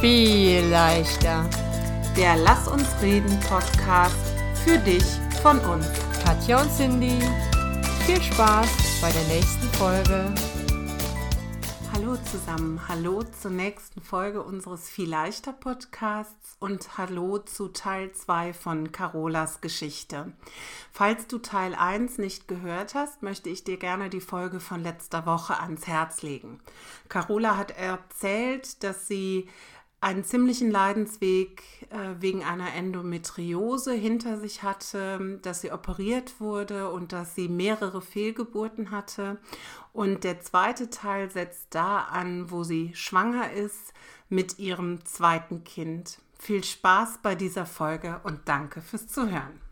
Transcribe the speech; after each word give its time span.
viel 0.00 0.64
leichter. 0.66 1.48
Der 2.16 2.36
Lass 2.36 2.68
uns 2.68 2.86
reden 3.02 3.38
Podcast 3.40 4.14
für 4.64 4.78
dich 4.78 5.04
von 5.42 5.58
uns. 5.60 5.86
Katja 6.24 6.62
und 6.62 6.70
Cindy, 6.70 7.18
viel 8.06 8.22
Spaß 8.22 9.00
bei 9.00 9.10
der 9.10 9.24
nächsten 9.24 9.66
Folge. 9.76 10.32
Hallo 11.92 12.16
zusammen, 12.30 12.80
hallo 12.86 13.24
zur 13.24 13.50
nächsten 13.50 14.00
Folge 14.00 14.44
unseres 14.44 14.88
Viel 14.88 15.08
leichter 15.10 15.52
Podcasts 15.52 16.56
und 16.60 16.96
hallo 16.96 17.38
zu 17.38 17.66
Teil 17.68 18.12
2 18.12 18.52
von 18.52 18.92
Carolas 18.92 19.60
Geschichte. 19.60 20.32
Falls 20.92 21.26
du 21.26 21.38
Teil 21.38 21.74
1 21.74 22.18
nicht 22.18 22.46
gehört 22.46 22.94
hast, 22.94 23.24
möchte 23.24 23.48
ich 23.50 23.64
dir 23.64 23.78
gerne 23.78 24.10
die 24.10 24.20
Folge 24.20 24.60
von 24.60 24.80
letzter 24.80 25.26
Woche 25.26 25.58
ans 25.58 25.88
Herz 25.88 26.22
legen. 26.22 26.60
Carola 27.08 27.56
hat 27.56 27.72
erzählt, 27.72 28.84
dass 28.84 29.08
sie 29.08 29.48
einen 30.00 30.22
ziemlichen 30.24 30.70
Leidensweg 30.70 31.62
äh, 31.90 32.20
wegen 32.20 32.44
einer 32.44 32.72
Endometriose 32.74 33.92
hinter 33.92 34.38
sich 34.38 34.62
hatte, 34.62 35.38
dass 35.42 35.60
sie 35.60 35.72
operiert 35.72 36.40
wurde 36.40 36.90
und 36.90 37.12
dass 37.12 37.34
sie 37.34 37.48
mehrere 37.48 38.00
Fehlgeburten 38.00 38.90
hatte. 38.90 39.38
Und 39.92 40.22
der 40.22 40.40
zweite 40.40 40.90
Teil 40.90 41.30
setzt 41.30 41.74
da 41.74 42.02
an, 42.02 42.50
wo 42.50 42.62
sie 42.62 42.92
schwanger 42.94 43.52
ist 43.52 43.92
mit 44.28 44.58
ihrem 44.58 45.04
zweiten 45.04 45.64
Kind. 45.64 46.18
Viel 46.38 46.62
Spaß 46.62 47.18
bei 47.22 47.34
dieser 47.34 47.66
Folge 47.66 48.20
und 48.22 48.48
danke 48.48 48.80
fürs 48.80 49.08
Zuhören. 49.08 49.67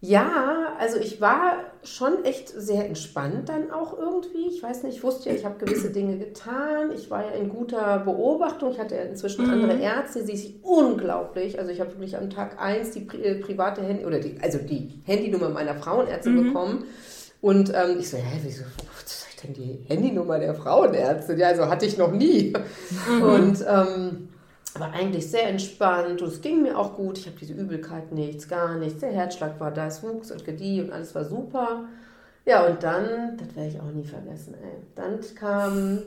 Ja, 0.00 0.76
also 0.78 0.96
ich 0.98 1.20
war 1.20 1.56
schon 1.82 2.24
echt 2.24 2.48
sehr 2.48 2.86
entspannt 2.86 3.48
dann 3.48 3.72
auch 3.72 3.98
irgendwie. 3.98 4.46
Ich 4.46 4.62
weiß 4.62 4.84
nicht, 4.84 4.98
ich 4.98 5.02
wusste 5.02 5.28
ja, 5.28 5.34
ich 5.34 5.44
habe 5.44 5.58
gewisse 5.58 5.90
Dinge 5.90 6.18
getan. 6.18 6.92
Ich 6.94 7.10
war 7.10 7.24
ja 7.24 7.30
in 7.30 7.48
guter 7.48 7.98
Beobachtung. 7.98 8.70
Ich 8.70 8.78
hatte 8.78 8.94
ja 8.94 9.02
inzwischen 9.02 9.46
mhm. 9.46 9.54
andere 9.54 9.78
Ärzte, 9.80 10.24
die 10.24 10.36
sich 10.36 10.54
unglaublich, 10.62 11.58
also 11.58 11.72
ich 11.72 11.80
habe 11.80 11.90
wirklich 11.90 12.16
am 12.16 12.30
Tag 12.30 12.60
1 12.60 12.92
die 12.92 13.00
pri 13.00 13.22
äh, 13.22 13.34
private 13.40 13.82
Handy 13.82 14.04
oder 14.04 14.20
die, 14.20 14.36
also 14.40 14.58
die 14.58 15.00
Handynummer 15.04 15.48
meiner 15.48 15.74
Frauenärzte 15.74 16.30
mhm. 16.30 16.46
bekommen. 16.46 16.84
Und 17.40 17.70
ähm, 17.70 17.96
ich 17.98 18.08
so, 18.08 18.18
hä, 18.18 18.40
wieso, 18.44 18.64
was 18.94 19.04
ist 19.04 19.42
denn 19.42 19.52
die 19.52 19.84
Handynummer 19.88 20.38
der 20.38 20.54
Frauenärzte? 20.54 21.34
Ja, 21.34 21.48
also 21.48 21.66
hatte 21.66 21.86
ich 21.86 21.98
noch 21.98 22.12
nie. 22.12 22.52
Mhm. 23.08 23.22
Und 23.22 23.64
ähm, 23.68 24.28
war 24.74 24.92
eigentlich 24.92 25.30
sehr 25.30 25.48
entspannt 25.48 26.22
und 26.22 26.28
es 26.28 26.40
ging 26.40 26.62
mir 26.62 26.78
auch 26.78 26.94
gut. 26.94 27.18
Ich 27.18 27.26
habe 27.26 27.36
diese 27.38 27.54
Übelkeit 27.54 28.12
nichts, 28.12 28.48
gar 28.48 28.76
nichts. 28.76 29.00
Der 29.00 29.12
Herzschlag 29.12 29.58
war 29.60 29.70
da, 29.70 29.86
es 29.86 30.02
wuchs 30.02 30.30
und 30.30 30.44
gedieh 30.44 30.82
und 30.82 30.92
alles 30.92 31.14
war 31.14 31.24
super. 31.24 31.84
Ja, 32.44 32.66
und 32.66 32.82
dann, 32.82 33.36
das 33.36 33.54
werde 33.54 33.68
ich 33.68 33.80
auch 33.80 33.92
nie 33.92 34.04
vergessen, 34.04 34.54
ey. 34.54 34.82
Dann 34.94 35.20
kam, 35.34 36.02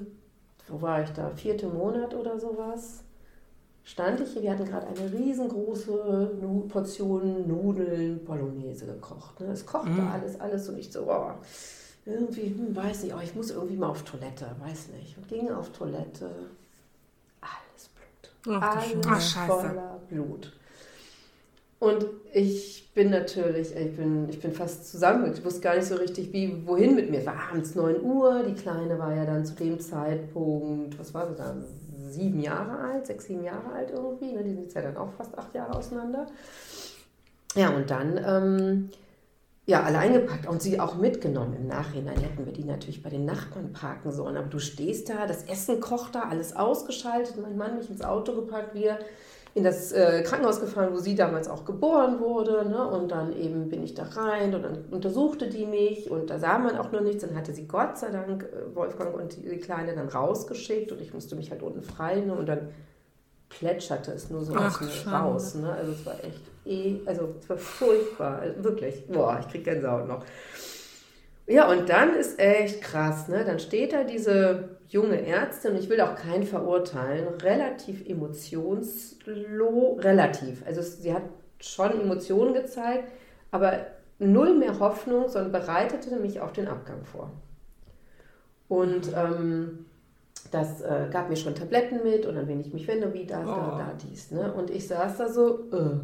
wo 0.67 0.81
war 0.81 1.03
ich 1.03 1.09
da, 1.11 1.29
vierte 1.29 1.67
Monat 1.67 2.15
oder 2.15 2.39
sowas, 2.39 3.03
stand 3.83 4.21
ich 4.21 4.33
hier, 4.33 4.41
wir 4.43 4.51
hatten 4.51 4.65
gerade 4.65 4.87
eine 4.87 5.11
riesengroße 5.11 6.31
Portion 6.69 7.47
Nudeln 7.47 8.23
Bolognese 8.25 8.85
gekocht. 8.85 9.39
Ne? 9.39 9.47
Es 9.51 9.65
kochte 9.65 9.89
mm. 9.89 10.07
alles, 10.07 10.39
alles 10.39 10.69
und 10.69 10.79
ich 10.79 10.91
so, 10.91 11.03
oh, 11.07 11.31
irgendwie, 12.05 12.47
hm, 12.47 12.75
weiß 12.75 13.03
nicht, 13.03 13.13
oh, 13.13 13.19
ich 13.23 13.35
muss 13.35 13.51
irgendwie 13.51 13.75
mal 13.75 13.89
auf 13.89 14.03
Toilette, 14.03 14.47
weiß 14.59 14.89
nicht. 14.99 15.17
Und 15.17 15.27
ging 15.27 15.51
auf 15.51 15.69
Toilette, 15.69 16.29
Ach, 18.49 18.75
Alles 18.75 19.35
Ach, 19.37 19.47
voller 19.47 19.99
Blut. 20.09 20.51
Und 21.79 22.05
ich 22.33 22.91
bin 22.93 23.09
natürlich, 23.09 23.75
ich 23.75 23.95
bin, 23.95 24.29
ich 24.29 24.39
bin 24.39 24.51
fast 24.51 24.87
zusammen, 24.87 25.33
ich 25.33 25.43
wusste 25.43 25.61
gar 25.61 25.75
nicht 25.75 25.87
so 25.87 25.95
richtig, 25.95 26.31
wie, 26.31 26.61
wohin 26.67 26.95
mit 26.95 27.09
mir. 27.09 27.19
Es 27.19 27.25
war 27.25 27.49
abends 27.49 27.73
9 27.73 28.01
Uhr, 28.01 28.43
die 28.43 28.53
Kleine 28.53 28.99
war 28.99 29.15
ja 29.15 29.25
dann 29.25 29.43
zu 29.45 29.55
dem 29.55 29.79
Zeitpunkt, 29.79 30.99
was 30.99 31.13
war 31.13 31.27
sie 31.27 31.35
dann, 31.35 31.65
sieben 32.11 32.41
Jahre 32.41 32.77
alt, 32.77 33.07
sechs, 33.07 33.25
sieben 33.25 33.43
Jahre 33.43 33.71
alt 33.73 33.89
irgendwie, 33.91 34.33
ne? 34.33 34.43
die 34.43 34.51
sind 34.51 34.63
jetzt 34.63 34.75
ja 34.75 34.81
dann 34.81 34.97
auch 34.97 35.11
fast 35.13 35.35
acht 35.37 35.53
Jahre 35.55 35.75
auseinander. 35.75 36.27
Ja, 37.55 37.69
und 37.69 37.89
dann 37.89 38.19
ähm, 38.23 38.89
ja, 39.71 39.83
allein 39.83 40.11
gepackt 40.11 40.47
und 40.47 40.61
sie 40.61 40.81
auch 40.81 40.95
mitgenommen. 40.95 41.55
Im 41.55 41.67
Nachhinein 41.67 42.17
hätten 42.17 42.45
wir 42.45 42.51
die 42.51 42.65
natürlich 42.65 43.01
bei 43.01 43.09
den 43.09 43.23
Nachbarn 43.23 43.71
parken 43.71 44.11
sollen. 44.11 44.35
Aber 44.35 44.47
du 44.47 44.59
stehst 44.59 45.07
da, 45.07 45.25
das 45.25 45.43
Essen 45.43 45.79
kocht 45.79 46.13
da, 46.13 46.23
alles 46.23 46.53
ausgeschaltet. 46.53 47.35
Mein 47.41 47.55
Mann 47.55 47.77
mich 47.77 47.89
ins 47.89 48.03
Auto 48.03 48.35
gepackt, 48.35 48.75
wir 48.75 48.99
in 49.53 49.63
das 49.63 49.93
äh, 49.93 50.23
Krankenhaus 50.23 50.59
gefahren, 50.59 50.89
wo 50.91 50.97
sie 50.97 51.15
damals 51.15 51.47
auch 51.47 51.63
geboren 51.63 52.19
wurde. 52.19 52.67
Ne? 52.67 52.85
Und 52.85 53.11
dann 53.11 53.33
eben 53.33 53.69
bin 53.69 53.81
ich 53.81 53.93
da 53.93 54.03
rein 54.03 54.53
und 54.53 54.61
dann 54.61 54.85
untersuchte 54.91 55.47
die 55.47 55.65
mich 55.65 56.11
und 56.11 56.29
da 56.29 56.37
sah 56.37 56.57
man 56.57 56.77
auch 56.77 56.91
noch 56.91 57.01
nichts. 57.01 57.23
Dann 57.25 57.33
hatte 57.37 57.53
sie 57.53 57.65
Gott 57.65 57.97
sei 57.97 58.09
Dank 58.09 58.43
äh, 58.43 58.75
Wolfgang 58.75 59.15
und 59.15 59.37
die, 59.37 59.47
die 59.47 59.57
Kleine 59.57 59.95
dann 59.95 60.09
rausgeschickt 60.09 60.91
und 60.91 60.99
ich 60.99 61.13
musste 61.13 61.37
mich 61.37 61.49
halt 61.49 61.63
unten 61.63 61.81
frei 61.81 62.19
ne? 62.19 62.33
und 62.33 62.49
dann 62.49 62.67
plätscherte 63.47 64.11
es 64.11 64.29
nur 64.29 64.43
so 64.43 64.53
Ach, 64.53 64.81
aus 64.81 65.05
mir 65.05 65.11
raus. 65.13 65.55
Ne? 65.55 65.71
Also 65.71 65.93
es 65.93 66.05
war 66.05 66.21
echt 66.25 66.50
eh, 66.65 66.99
also 67.05 67.35
es 67.39 67.49
war 67.49 67.57
furchtbar, 67.57 68.43
wirklich. 68.57 69.07
Boah, 69.07 69.39
ich 69.39 69.47
krieg 69.47 69.63
Gänsehaut 69.63 70.07
noch. 70.07 70.23
Ja, 71.47 71.69
und 71.69 71.89
dann 71.89 72.15
ist 72.15 72.39
echt 72.39 72.81
krass, 72.81 73.27
ne? 73.27 73.43
Dann 73.43 73.59
steht 73.59 73.93
da 73.93 74.03
diese 74.03 74.69
junge 74.87 75.25
Ärztin, 75.25 75.71
und 75.71 75.79
ich 75.79 75.89
will 75.89 75.99
auch 76.01 76.15
keinen 76.15 76.43
verurteilen, 76.43 77.27
relativ 77.41 78.07
emotionslo, 78.07 79.97
relativ. 79.99 80.65
Also 80.65 80.81
sie 80.81 81.13
hat 81.13 81.23
schon 81.59 81.99
Emotionen 81.99 82.53
gezeigt, 82.53 83.11
aber 83.51 83.87
null 84.19 84.53
mehr 84.57 84.79
Hoffnung, 84.79 85.27
sondern 85.27 85.51
bereitete 85.51 86.15
mich 86.17 86.39
auf 86.39 86.53
den 86.53 86.67
Abgang 86.67 87.03
vor. 87.03 87.31
Und 88.67 89.11
ähm, 89.15 89.85
das 90.51 90.81
äh, 90.81 91.07
gab 91.11 91.29
mir 91.29 91.35
schon 91.35 91.55
Tabletten 91.55 92.03
mit 92.03 92.25
und 92.25 92.35
dann 92.35 92.47
bin 92.47 92.59
ich 92.61 92.73
mich 92.73 92.87
wende, 92.87 93.13
wie 93.13 93.25
da, 93.25 93.43
da, 93.43 93.77
da, 93.77 93.93
dies. 94.01 94.31
Ne? 94.31 94.53
Und 94.53 94.69
ich 94.69 94.87
saß 94.87 95.17
da 95.17 95.27
so, 95.27 95.69
äh, 95.71 95.99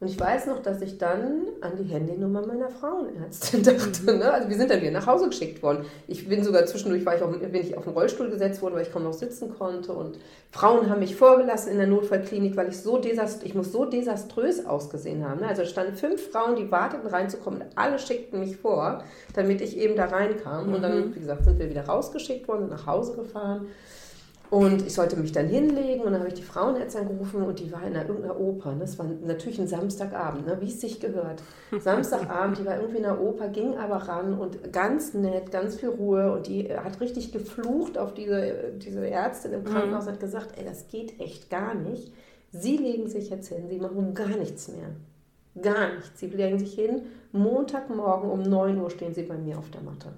und 0.00 0.08
ich 0.10 0.18
weiß 0.18 0.46
noch, 0.46 0.60
dass 0.60 0.82
ich 0.82 0.98
dann 0.98 1.46
an 1.60 1.76
die 1.78 1.84
Handynummer 1.84 2.44
meiner 2.44 2.68
Frauenärztin 2.68 3.62
dachte. 3.62 4.16
Ne? 4.16 4.30
Also 4.30 4.48
wir 4.48 4.56
sind 4.56 4.70
dann 4.70 4.80
wieder 4.80 4.90
nach 4.90 5.06
Hause 5.06 5.28
geschickt 5.28 5.62
worden. 5.62 5.86
Ich 6.08 6.28
bin 6.28 6.42
sogar 6.42 6.66
zwischendurch, 6.66 7.06
war 7.06 7.16
ich 7.16 7.22
auf, 7.22 7.30
bin 7.30 7.54
ich 7.54 7.76
auf 7.76 7.84
den 7.84 7.92
Rollstuhl 7.92 8.28
gesetzt 8.28 8.60
worden, 8.60 8.74
weil 8.74 8.82
ich 8.82 8.92
kaum 8.92 9.04
noch 9.04 9.12
sitzen 9.12 9.54
konnte. 9.56 9.92
Und 9.92 10.18
Frauen 10.50 10.90
haben 10.90 10.98
mich 10.98 11.14
vorgelassen 11.14 11.70
in 11.70 11.78
der 11.78 11.86
Notfallklinik, 11.86 12.56
weil 12.56 12.68
ich 12.68 12.78
so 12.78 12.98
desast 12.98 13.44
ich 13.44 13.54
muss 13.54 13.70
so 13.70 13.84
desaströs 13.84 14.66
ausgesehen 14.66 15.26
haben. 15.26 15.40
Ne? 15.40 15.48
Also 15.48 15.62
es 15.62 15.70
standen 15.70 15.94
fünf 15.94 16.30
Frauen, 16.30 16.56
die 16.56 16.70
warteten 16.70 17.08
reinzukommen. 17.08 17.62
Alle 17.76 17.98
schickten 17.98 18.40
mich 18.40 18.56
vor, 18.56 19.04
damit 19.34 19.60
ich 19.60 19.78
eben 19.78 19.94
da 19.94 20.06
reinkam. 20.06 20.74
Und 20.74 20.82
dann, 20.82 21.08
mhm. 21.08 21.14
wie 21.14 21.20
gesagt, 21.20 21.44
sind 21.44 21.58
wir 21.60 21.70
wieder 21.70 21.86
rausgeschickt 21.86 22.48
worden 22.48 22.64
und 22.64 22.70
nach 22.70 22.86
Hause 22.86 23.14
gefahren. 23.14 23.68
Und 24.54 24.86
ich 24.86 24.94
sollte 24.94 25.16
mich 25.16 25.32
dann 25.32 25.48
hinlegen 25.48 26.02
und 26.04 26.12
dann 26.12 26.20
habe 26.20 26.28
ich 26.28 26.34
die 26.34 26.44
Frauenärztin 26.44 27.00
angerufen 27.00 27.42
und 27.42 27.58
die 27.58 27.72
war 27.72 27.82
in 27.82 27.96
einer, 27.96 28.06
irgendeiner 28.06 28.38
Oper. 28.38 28.76
Das 28.78 28.96
war 29.00 29.06
natürlich 29.26 29.58
ein 29.58 29.66
Samstagabend, 29.66 30.46
ne, 30.46 30.56
wie 30.60 30.68
es 30.68 30.80
sich 30.80 31.00
gehört. 31.00 31.42
Samstagabend, 31.80 32.58
die 32.58 32.64
war 32.64 32.76
irgendwie 32.76 32.98
in 32.98 33.02
der 33.02 33.20
Oper, 33.20 33.48
ging 33.48 33.76
aber 33.76 33.96
ran 33.96 34.38
und 34.38 34.72
ganz 34.72 35.12
nett, 35.12 35.50
ganz 35.50 35.74
viel 35.74 35.88
Ruhe 35.88 36.32
und 36.32 36.46
die 36.46 36.72
hat 36.72 37.00
richtig 37.00 37.32
geflucht 37.32 37.98
auf 37.98 38.14
diese, 38.14 38.74
diese 38.76 39.10
Ärztin 39.10 39.54
im 39.54 39.64
Krankenhaus 39.64 40.04
und 40.04 40.10
mhm. 40.10 40.12
hat 40.12 40.20
gesagt, 40.20 40.56
ey, 40.56 40.64
das 40.64 40.86
geht 40.86 41.18
echt 41.18 41.50
gar 41.50 41.74
nicht. 41.74 42.12
Sie 42.52 42.76
legen 42.76 43.08
sich 43.08 43.30
jetzt 43.30 43.48
hin, 43.48 43.64
sie 43.68 43.78
machen 43.78 44.14
gar 44.14 44.28
nichts 44.28 44.68
mehr. 44.68 44.90
Gar 45.60 45.94
nichts. 45.96 46.20
Sie 46.20 46.28
legen 46.28 46.60
sich 46.60 46.74
hin. 46.74 47.02
Montagmorgen 47.32 48.30
um 48.30 48.42
9 48.42 48.80
Uhr 48.80 48.90
stehen 48.90 49.14
sie 49.14 49.24
bei 49.24 49.36
mir 49.36 49.58
auf 49.58 49.70
der 49.72 49.82
Matte. 49.82 50.10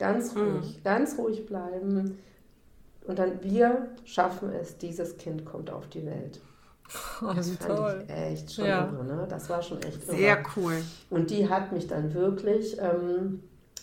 Ganz 0.00 0.34
mhm. 0.34 0.40
ruhig, 0.40 0.78
mhm. 0.78 0.82
ganz 0.82 1.16
ruhig 1.16 1.46
bleiben 1.46 2.18
und 3.08 3.18
dann 3.18 3.42
wir 3.42 3.88
schaffen 4.04 4.52
es, 4.52 4.78
dieses 4.78 5.16
Kind 5.16 5.44
kommt 5.44 5.70
auf 5.70 5.88
die 5.88 6.06
Welt. 6.06 6.40
Oh, 7.20 7.32
das 7.34 7.50
fand 7.50 7.76
toll. 7.76 8.04
ich 8.06 8.14
echt 8.14 8.52
schon 8.54 8.64
ja. 8.64 8.86
irre, 8.86 9.04
ne? 9.04 9.26
Das 9.28 9.50
war 9.50 9.60
schon 9.60 9.82
echt 9.82 10.06
Sehr 10.06 10.38
irre. 10.38 10.42
cool. 10.56 10.82
Und 11.10 11.30
die 11.30 11.48
hat 11.48 11.70
mich 11.72 11.86
dann 11.86 12.14
wirklich, 12.14 12.78
ähm, 12.80 13.42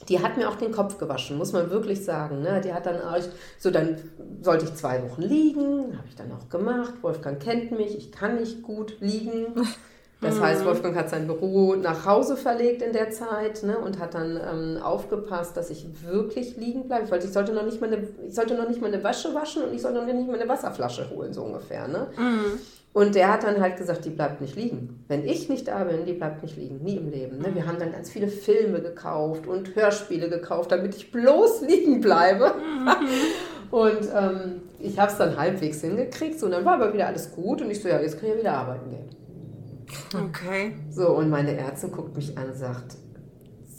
die 0.09 0.23
hat 0.23 0.37
mir 0.37 0.49
auch 0.49 0.55
den 0.55 0.71
Kopf 0.71 0.97
gewaschen, 0.97 1.37
muss 1.37 1.53
man 1.53 1.69
wirklich 1.69 2.03
sagen. 2.03 2.41
Ne? 2.41 2.61
Die 2.61 2.73
hat 2.73 2.87
dann 2.87 3.01
auch, 3.01 3.21
so 3.59 3.69
dann 3.69 3.97
sollte 4.41 4.65
ich 4.65 4.73
zwei 4.73 5.03
Wochen 5.03 5.21
liegen, 5.21 5.97
habe 5.97 6.07
ich 6.07 6.15
dann 6.15 6.31
auch 6.31 6.49
gemacht. 6.49 6.93
Wolfgang 7.01 7.39
kennt 7.39 7.71
mich, 7.71 7.95
ich 7.95 8.11
kann 8.11 8.39
nicht 8.39 8.63
gut 8.63 8.97
liegen. 9.01 9.53
Das 10.21 10.39
heißt, 10.39 10.61
mhm. 10.61 10.65
Wolfgang 10.67 10.95
hat 10.95 11.09
sein 11.09 11.27
Büro 11.27 11.75
nach 11.75 12.05
Hause 12.05 12.37
verlegt 12.37 12.81
in 12.81 12.93
der 12.93 13.11
Zeit 13.11 13.63
ne, 13.63 13.77
und 13.77 13.99
hat 13.99 14.13
dann 14.13 14.39
ähm, 14.39 14.81
aufgepasst, 14.81 15.57
dass 15.57 15.69
ich 15.69 15.85
wirklich 16.03 16.55
liegen 16.57 16.87
bleibe. 16.87 17.11
Weil 17.11 17.23
ich 17.23 17.31
sollte 17.31 17.53
noch 17.53 17.65
nicht 17.65 17.81
meine, 17.81 18.07
ich 18.25 18.33
sollte 18.33 18.55
noch 18.55 18.67
nicht 18.67 18.81
meine 18.81 19.03
Wäsche 19.03 19.33
waschen 19.33 19.63
und 19.63 19.73
ich 19.73 19.81
sollte 19.81 19.99
noch 19.99 20.05
nicht 20.05 20.29
meine 20.29 20.47
Wasserflasche 20.47 21.09
holen, 21.09 21.33
so 21.33 21.43
ungefähr. 21.43 21.87
Ne? 21.87 22.07
Mhm. 22.17 22.59
Und 22.93 23.13
der 23.13 23.33
hat 23.33 23.43
dann 23.43 23.59
halt 23.59 23.75
gesagt, 23.75 24.05
die 24.05 24.09
bleibt 24.09 24.39
nicht 24.39 24.55
liegen. 24.55 25.03
Wenn 25.09 25.27
ich 25.27 25.49
nicht 25.49 25.67
da 25.67 25.83
bin, 25.83 26.05
die 26.05 26.13
bleibt 26.13 26.43
nicht 26.43 26.55
liegen, 26.55 26.81
nie 26.81 26.95
im 26.95 27.11
Leben. 27.11 27.39
Ne? 27.39 27.53
Wir 27.53 27.63
mhm. 27.63 27.67
haben 27.67 27.79
dann 27.79 27.91
ganz 27.91 28.09
viele 28.09 28.29
Filme 28.29 28.79
gekauft 28.79 29.47
und 29.47 29.75
Hörspiele 29.75 30.29
gekauft, 30.29 30.71
damit 30.71 30.95
ich 30.95 31.11
bloß 31.11 31.61
liegen 31.61 31.99
bleibe. 31.99 32.53
Mhm. 32.55 32.89
und 33.71 34.07
ähm, 34.15 34.61
ich 34.79 34.97
habe 34.97 35.11
es 35.11 35.17
dann 35.17 35.35
halbwegs 35.37 35.81
hingekriegt. 35.81 36.39
So, 36.39 36.45
und 36.45 36.53
dann 36.53 36.63
war 36.63 36.75
aber 36.75 36.93
wieder 36.93 37.07
alles 37.07 37.31
gut 37.33 37.61
und 37.61 37.69
ich 37.69 37.81
so, 37.81 37.89
ja, 37.89 37.99
jetzt 37.99 38.17
kann 38.17 38.29
ich 38.29 38.35
ja 38.35 38.39
wieder 38.39 38.53
arbeiten 38.53 38.89
gehen. 38.89 39.24
Okay. 40.13 40.75
So, 40.89 41.09
und 41.09 41.29
meine 41.29 41.55
Ärztin 41.57 41.91
guckt 41.91 42.15
mich 42.15 42.37
an 42.37 42.49
und 42.49 42.55
sagt, 42.55 42.97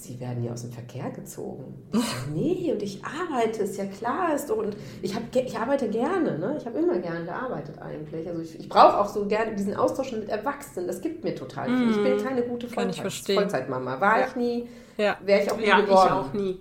Sie 0.06 0.20
werden 0.20 0.44
ja 0.44 0.53
aus 0.53 0.62
dem 0.62 0.70
Verkehr 0.70 1.11
gezogen. 1.11 1.82
Ich 1.93 1.99
so, 1.99 2.05
nee, 2.35 2.73
und 2.73 2.82
ich 2.82 3.03
arbeite, 3.05 3.62
ist 3.62 3.76
ja 3.76 3.87
klar, 3.87 4.35
ist 4.35 4.49
doch, 4.49 4.58
und 4.58 4.76
ich, 5.03 5.14
hab, 5.17 5.23
ich 5.35 5.58
arbeite 5.58 5.88
gerne, 5.88 6.38
ne? 6.38 6.56
ich 6.58 6.64
habe 6.64 6.79
immer 6.79 6.99
gerne 6.99 7.25
gearbeitet 7.25 7.81
eigentlich. 7.81 8.29
Also 8.29 8.41
ich, 8.41 8.61
ich 8.61 8.69
brauche 8.69 8.99
auch 8.99 9.08
so 9.08 9.26
gerne 9.26 9.56
diesen 9.56 9.75
Austausch 9.75 10.12
mit 10.12 10.29
Erwachsenen, 10.29 10.87
das 10.87 11.00
gibt 11.00 11.25
mir 11.25 11.35
total 11.35 11.67
viel. 11.67 11.91
Ich 11.91 12.03
bin 12.03 12.17
mhm. 12.17 12.23
keine 12.23 12.43
gute 12.43 12.69
Vollzeit, 12.69 13.12
Vollzeitmama, 13.37 14.00
war 14.00 14.20
ja. 14.20 14.26
ich 14.29 14.37
nie, 14.37 14.69
ja. 14.97 15.17
wäre 15.25 15.43
ich 15.43 15.50
auch 15.50 15.56
nie 15.56 15.67
ja, 15.67 15.81
geworden. 15.81 16.06
Ich 16.06 16.12
auch 16.12 16.32
nie. 16.32 16.61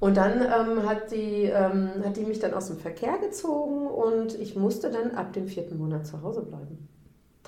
Und 0.00 0.16
dann 0.16 0.40
ähm, 0.40 0.88
hat, 0.88 1.10
die, 1.12 1.44
ähm, 1.44 1.90
hat 2.04 2.16
die 2.16 2.24
mich 2.24 2.38
dann 2.40 2.54
aus 2.54 2.68
dem 2.68 2.78
Verkehr 2.78 3.18
gezogen 3.18 3.86
und 3.86 4.34
ich 4.34 4.56
musste 4.56 4.90
dann 4.90 5.12
ab 5.12 5.32
dem 5.32 5.46
vierten 5.46 5.78
Monat 5.78 6.06
zu 6.06 6.22
Hause 6.22 6.42
bleiben. 6.42 6.88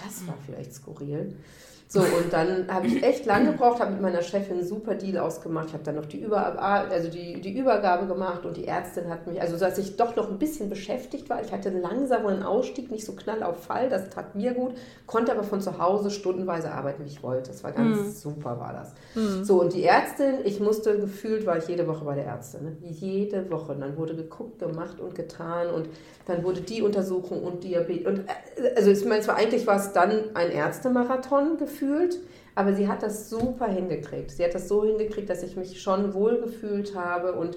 Das 0.05 0.26
war 0.26 0.37
vielleicht 0.44 0.75
skurril. 0.75 1.37
So, 1.93 1.99
und 1.99 2.33
dann 2.33 2.73
habe 2.73 2.87
ich 2.87 3.03
echt 3.03 3.27
lange 3.27 3.51
gebraucht, 3.51 3.81
habe 3.81 3.91
mit 3.91 4.01
meiner 4.01 4.23
Chefin 4.23 4.59
einen 4.59 4.65
super 4.65 4.95
Deal 4.95 5.19
ausgemacht. 5.19 5.67
Ich 5.67 5.73
habe 5.73 5.83
dann 5.83 5.97
noch 5.97 6.07
die, 6.07 6.21
Über 6.21 6.63
also 6.63 7.09
die, 7.09 7.41
die 7.41 7.59
Übergabe 7.59 8.07
gemacht 8.07 8.47
und 8.47 8.57
die 8.57 8.69
Ärztin 8.69 9.09
hat 9.09 9.27
mich, 9.27 9.43
also 9.43 9.59
dass 9.59 9.77
ich 9.77 9.97
doch 9.97 10.15
noch 10.15 10.31
ein 10.31 10.39
bisschen 10.39 10.71
beschäftigt 10.71 11.29
war. 11.29 11.43
Ich 11.43 11.51
hatte 11.51 11.69
einen 11.69 11.83
langsameren 11.83 12.45
Ausstieg, 12.45 12.93
nicht 12.93 13.05
so 13.05 13.15
knall 13.15 13.43
auf 13.43 13.65
Fall, 13.65 13.89
das 13.89 14.09
tat 14.09 14.37
mir 14.37 14.55
gut, 14.55 14.75
konnte 15.09 15.33
aber 15.33 15.43
von 15.43 15.61
zu 15.61 15.81
Hause 15.81 16.13
stundenweise 16.13 16.71
arbeiten, 16.71 17.05
wie 17.05 17.09
ich 17.09 17.25
wollte. 17.25 17.51
Das 17.51 17.65
war 17.65 17.73
ganz 17.73 17.99
mhm. 17.99 18.11
super, 18.13 18.61
war 18.61 18.73
das. 18.73 18.95
Mhm. 19.17 19.43
So, 19.43 19.61
und 19.61 19.73
die 19.73 19.83
Ärztin, 19.83 20.35
ich 20.45 20.61
musste 20.61 20.97
gefühlt, 20.97 21.45
war 21.45 21.59
ich 21.59 21.67
jede 21.67 21.89
Woche 21.89 22.05
bei 22.05 22.15
der 22.15 22.27
Ärztin. 22.27 22.67
Ne? 22.67 22.77
Jede 22.83 23.51
Woche. 23.51 23.73
Und 23.73 23.81
dann 23.81 23.97
wurde 23.97 24.15
geguckt, 24.15 24.61
gemacht 24.61 25.01
und 25.01 25.17
getan 25.17 25.71
und 25.71 25.89
dann 26.27 26.45
wurde 26.45 26.61
die 26.61 26.83
Untersuchung 26.83 27.43
und 27.43 27.65
Diabetes. 27.65 28.07
Und, 28.07 28.19
äh, 28.21 28.75
also 28.77 28.91
ich 28.91 29.05
meine, 29.05 29.23
zwar 29.23 29.37
eigentlich 29.37 29.67
war 29.67 29.77
es 29.77 29.93
dann 29.93 30.13
ein 30.35 30.51
Ärztemarathon 30.51 31.59
gefühlt, 31.59 31.80
aber 32.55 32.75
sie 32.75 32.88
hat 32.88 33.03
das 33.03 33.31
super 33.31 33.69
hingekriegt. 33.69 34.31
Sie 34.31 34.44
hat 34.44 34.55
das 34.55 34.69
so 34.69 34.85
hingekriegt, 34.85 35.31
dass 35.31 35.43
ich 35.43 35.56
mich 35.56 35.81
schon 35.81 36.15
wohl 36.15 36.41
gefühlt 36.41 36.94
habe 36.94 37.35
und 37.35 37.56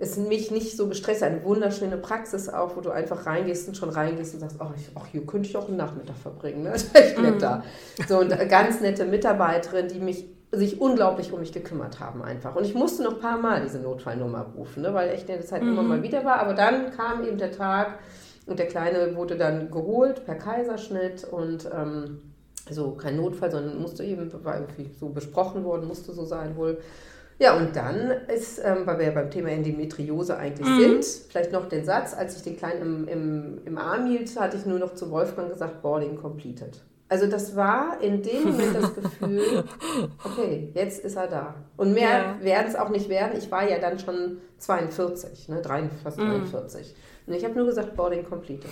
es 0.00 0.16
mich 0.16 0.50
nicht 0.52 0.76
so 0.76 0.88
gestresst 0.88 1.24
Eine 1.24 1.42
wunderschöne 1.44 1.96
Praxis 1.96 2.48
auch, 2.48 2.76
wo 2.76 2.80
du 2.80 2.90
einfach 2.90 3.26
reingehst 3.26 3.66
und 3.68 3.76
schon 3.76 3.90
reingehst 3.90 4.34
und 4.34 4.40
sagst, 4.40 4.56
ach, 4.60 4.70
ich, 4.76 4.88
ach 4.94 5.06
hier 5.06 5.26
könnte 5.26 5.48
ich 5.48 5.56
auch 5.56 5.66
einen 5.66 5.76
Nachmittag 5.76 6.16
verbringen. 6.16 6.62
Ne? 6.62 6.70
Das 6.72 6.84
ist 6.84 6.96
echt 6.96 7.18
nett 7.18 7.42
da. 7.42 7.56
Mhm. 7.98 8.04
So, 8.08 8.18
und 8.20 8.48
ganz 8.48 8.80
nette 8.80 9.04
Mitarbeiterin, 9.04 9.88
die 9.88 9.98
mich 9.98 10.26
sich 10.50 10.80
unglaublich 10.80 11.32
um 11.32 11.40
mich 11.40 11.52
gekümmert 11.52 12.00
haben 12.00 12.22
einfach. 12.22 12.56
Und 12.56 12.64
ich 12.64 12.74
musste 12.74 13.02
noch 13.02 13.14
ein 13.14 13.20
paar 13.20 13.38
Mal 13.38 13.60
diese 13.60 13.80
Notfallnummer 13.80 14.46
rufen, 14.56 14.82
ne, 14.82 14.94
weil 14.94 15.10
echt 15.10 15.28
in 15.28 15.36
der 15.36 15.44
Zeit 15.44 15.62
mhm. 15.62 15.72
immer 15.72 15.82
mal 15.82 16.02
wieder 16.02 16.24
war. 16.24 16.40
Aber 16.40 16.54
dann 16.54 16.90
kam 16.96 17.26
eben 17.26 17.36
der 17.36 17.52
Tag 17.52 17.98
und 18.46 18.58
der 18.58 18.66
Kleine 18.66 19.14
wurde 19.14 19.36
dann 19.36 19.70
geholt 19.70 20.24
per 20.24 20.36
Kaiserschnitt 20.36 21.24
und 21.24 21.68
ähm, 21.74 22.22
so 22.72 22.92
kein 22.92 23.16
Notfall, 23.16 23.50
sondern 23.50 23.80
musste 23.80 24.04
eben, 24.04 24.32
war 24.44 24.60
irgendwie 24.60 24.90
so 24.98 25.08
besprochen 25.08 25.64
worden, 25.64 25.86
musste 25.86 26.12
so 26.12 26.24
sein 26.24 26.56
wohl. 26.56 26.78
Ja, 27.40 27.56
und 27.56 27.76
dann 27.76 28.10
ist, 28.34 28.60
ähm, 28.64 28.78
weil 28.84 28.98
wir 28.98 29.06
ja 29.06 29.12
beim 29.12 29.30
Thema 29.30 29.50
Endometriose 29.50 30.36
eigentlich 30.36 30.68
mhm. 30.68 30.80
sind, 30.80 31.04
vielleicht 31.04 31.52
noch 31.52 31.68
den 31.68 31.84
Satz, 31.84 32.12
als 32.14 32.36
ich 32.36 32.42
den 32.42 32.56
Kleinen 32.56 32.82
im, 32.82 33.08
im, 33.08 33.58
im 33.64 33.78
Arm 33.78 34.06
hielt, 34.06 34.38
hatte 34.38 34.56
ich 34.56 34.66
nur 34.66 34.80
noch 34.80 34.94
zu 34.94 35.10
Wolfgang 35.10 35.48
gesagt, 35.48 35.80
Boarding 35.82 36.16
completed. 36.16 36.80
Also 37.08 37.26
das 37.26 37.56
war 37.56 38.00
in 38.02 38.22
dem 38.22 38.44
Moment 38.44 38.74
das 38.74 38.94
Gefühl, 38.94 39.64
okay, 40.24 40.68
jetzt 40.74 41.04
ist 41.04 41.16
er 41.16 41.26
da. 41.26 41.54
Und 41.76 41.94
mehr 41.94 42.10
ja. 42.10 42.36
werden 42.42 42.66
es 42.68 42.76
auch 42.76 42.90
nicht 42.90 43.08
werden. 43.08 43.38
Ich 43.38 43.50
war 43.50 43.68
ja 43.68 43.78
dann 43.78 43.98
schon 43.98 44.38
42, 44.58 45.48
ne, 45.48 45.62
43, 45.62 46.02
fast 46.02 46.18
43. 46.18 46.86
Mm. 46.86 46.94
Und 47.28 47.34
ich 47.34 47.44
habe 47.44 47.54
nur 47.54 47.66
gesagt, 47.66 47.94
Boarding 47.94 48.24
completed. 48.24 48.70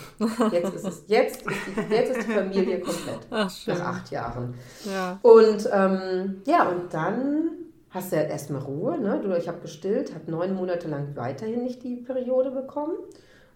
Jetzt 0.50 0.74
ist 0.74 0.86
es, 0.86 1.04
jetzt 1.06 1.46
ist 1.46 1.60
die, 1.66 1.94
jetzt 1.94 2.16
ist 2.16 2.28
die 2.28 2.32
Familie 2.32 2.80
komplett. 2.80 3.20
Ach, 3.30 3.66
nach 3.66 3.80
acht 3.80 4.10
Jahren. 4.10 4.54
Ja. 4.84 5.18
Und 5.22 5.68
ähm, 5.72 6.42
ja, 6.46 6.68
und 6.68 6.92
dann 6.92 7.50
hast 7.90 8.12
du 8.12 8.16
ja 8.16 8.22
erstmal 8.22 8.62
Ruhe. 8.62 8.98
Ne? 8.98 9.20
Du, 9.22 9.36
ich 9.36 9.46
habe 9.46 9.60
gestillt, 9.60 10.14
habe 10.14 10.30
neun 10.30 10.54
Monate 10.54 10.88
lang 10.88 11.14
weiterhin 11.14 11.62
nicht 11.62 11.82
die 11.82 11.96
Periode 11.96 12.50
bekommen 12.50 12.96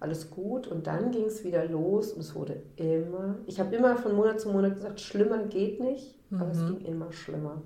alles 0.00 0.30
gut. 0.30 0.66
Und 0.66 0.86
dann 0.86 1.12
ging 1.12 1.26
es 1.26 1.44
wieder 1.44 1.64
los 1.66 2.12
und 2.12 2.20
es 2.20 2.34
wurde 2.34 2.62
immer, 2.76 3.36
ich 3.46 3.60
habe 3.60 3.76
immer 3.76 3.96
von 3.96 4.14
Monat 4.14 4.40
zu 4.40 4.48
Monat 4.48 4.74
gesagt, 4.74 5.00
schlimmer 5.00 5.44
geht 5.44 5.80
nicht, 5.80 6.16
mhm. 6.30 6.40
aber 6.40 6.50
es 6.50 6.58
mhm. 6.58 6.78
ging 6.78 6.86
immer 6.86 7.12
schlimmer. 7.12 7.62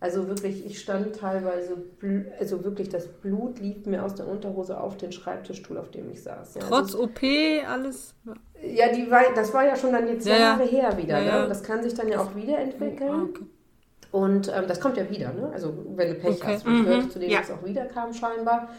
Also 0.00 0.28
wirklich, 0.28 0.64
ich 0.64 0.78
stand 0.78 1.16
teilweise, 1.16 1.76
also 2.38 2.64
wirklich, 2.64 2.88
das 2.88 3.08
Blut 3.08 3.58
lief 3.58 3.84
mir 3.84 4.04
aus 4.04 4.14
der 4.14 4.28
Unterhose 4.28 4.78
auf 4.80 4.96
den 4.96 5.10
Schreibtischstuhl, 5.10 5.76
auf 5.76 5.90
dem 5.90 6.08
ich 6.12 6.22
saß. 6.22 6.54
Ja, 6.54 6.60
Trotz 6.68 6.94
also, 6.94 7.02
OP, 7.02 7.20
alles? 7.68 8.14
Ja, 8.62 8.92
die 8.92 9.10
war, 9.10 9.22
das 9.34 9.52
war 9.52 9.64
ja 9.64 9.74
schon 9.74 9.92
dann 9.92 10.06
jetzt 10.06 10.26
ja, 10.26 10.36
Jahre 10.36 10.64
her 10.64 10.96
wieder. 10.96 11.20
Ja, 11.20 11.42
ne? 11.42 11.48
Das 11.48 11.64
kann 11.64 11.82
sich 11.82 11.94
dann 11.94 12.08
ja 12.08 12.20
auch 12.20 12.34
wieder 12.36 12.58
entwickeln. 12.58 13.10
Ah, 13.10 13.22
okay. 13.24 13.44
Und 14.12 14.48
ähm, 14.54 14.64
das 14.68 14.80
kommt 14.80 14.96
ja 14.96 15.10
wieder, 15.10 15.32
ne? 15.32 15.50
Also 15.52 15.74
wenn 15.96 16.08
du 16.08 16.14
Pech 16.14 16.36
okay. 16.42 16.54
hast, 16.54 16.66
mhm. 16.66 17.10
zu 17.10 17.18
dem 17.18 17.30
ja. 17.30 17.40
es 17.40 17.50
auch 17.50 17.64
wieder 17.64 17.84
kam 17.86 18.14
scheinbar. 18.14 18.70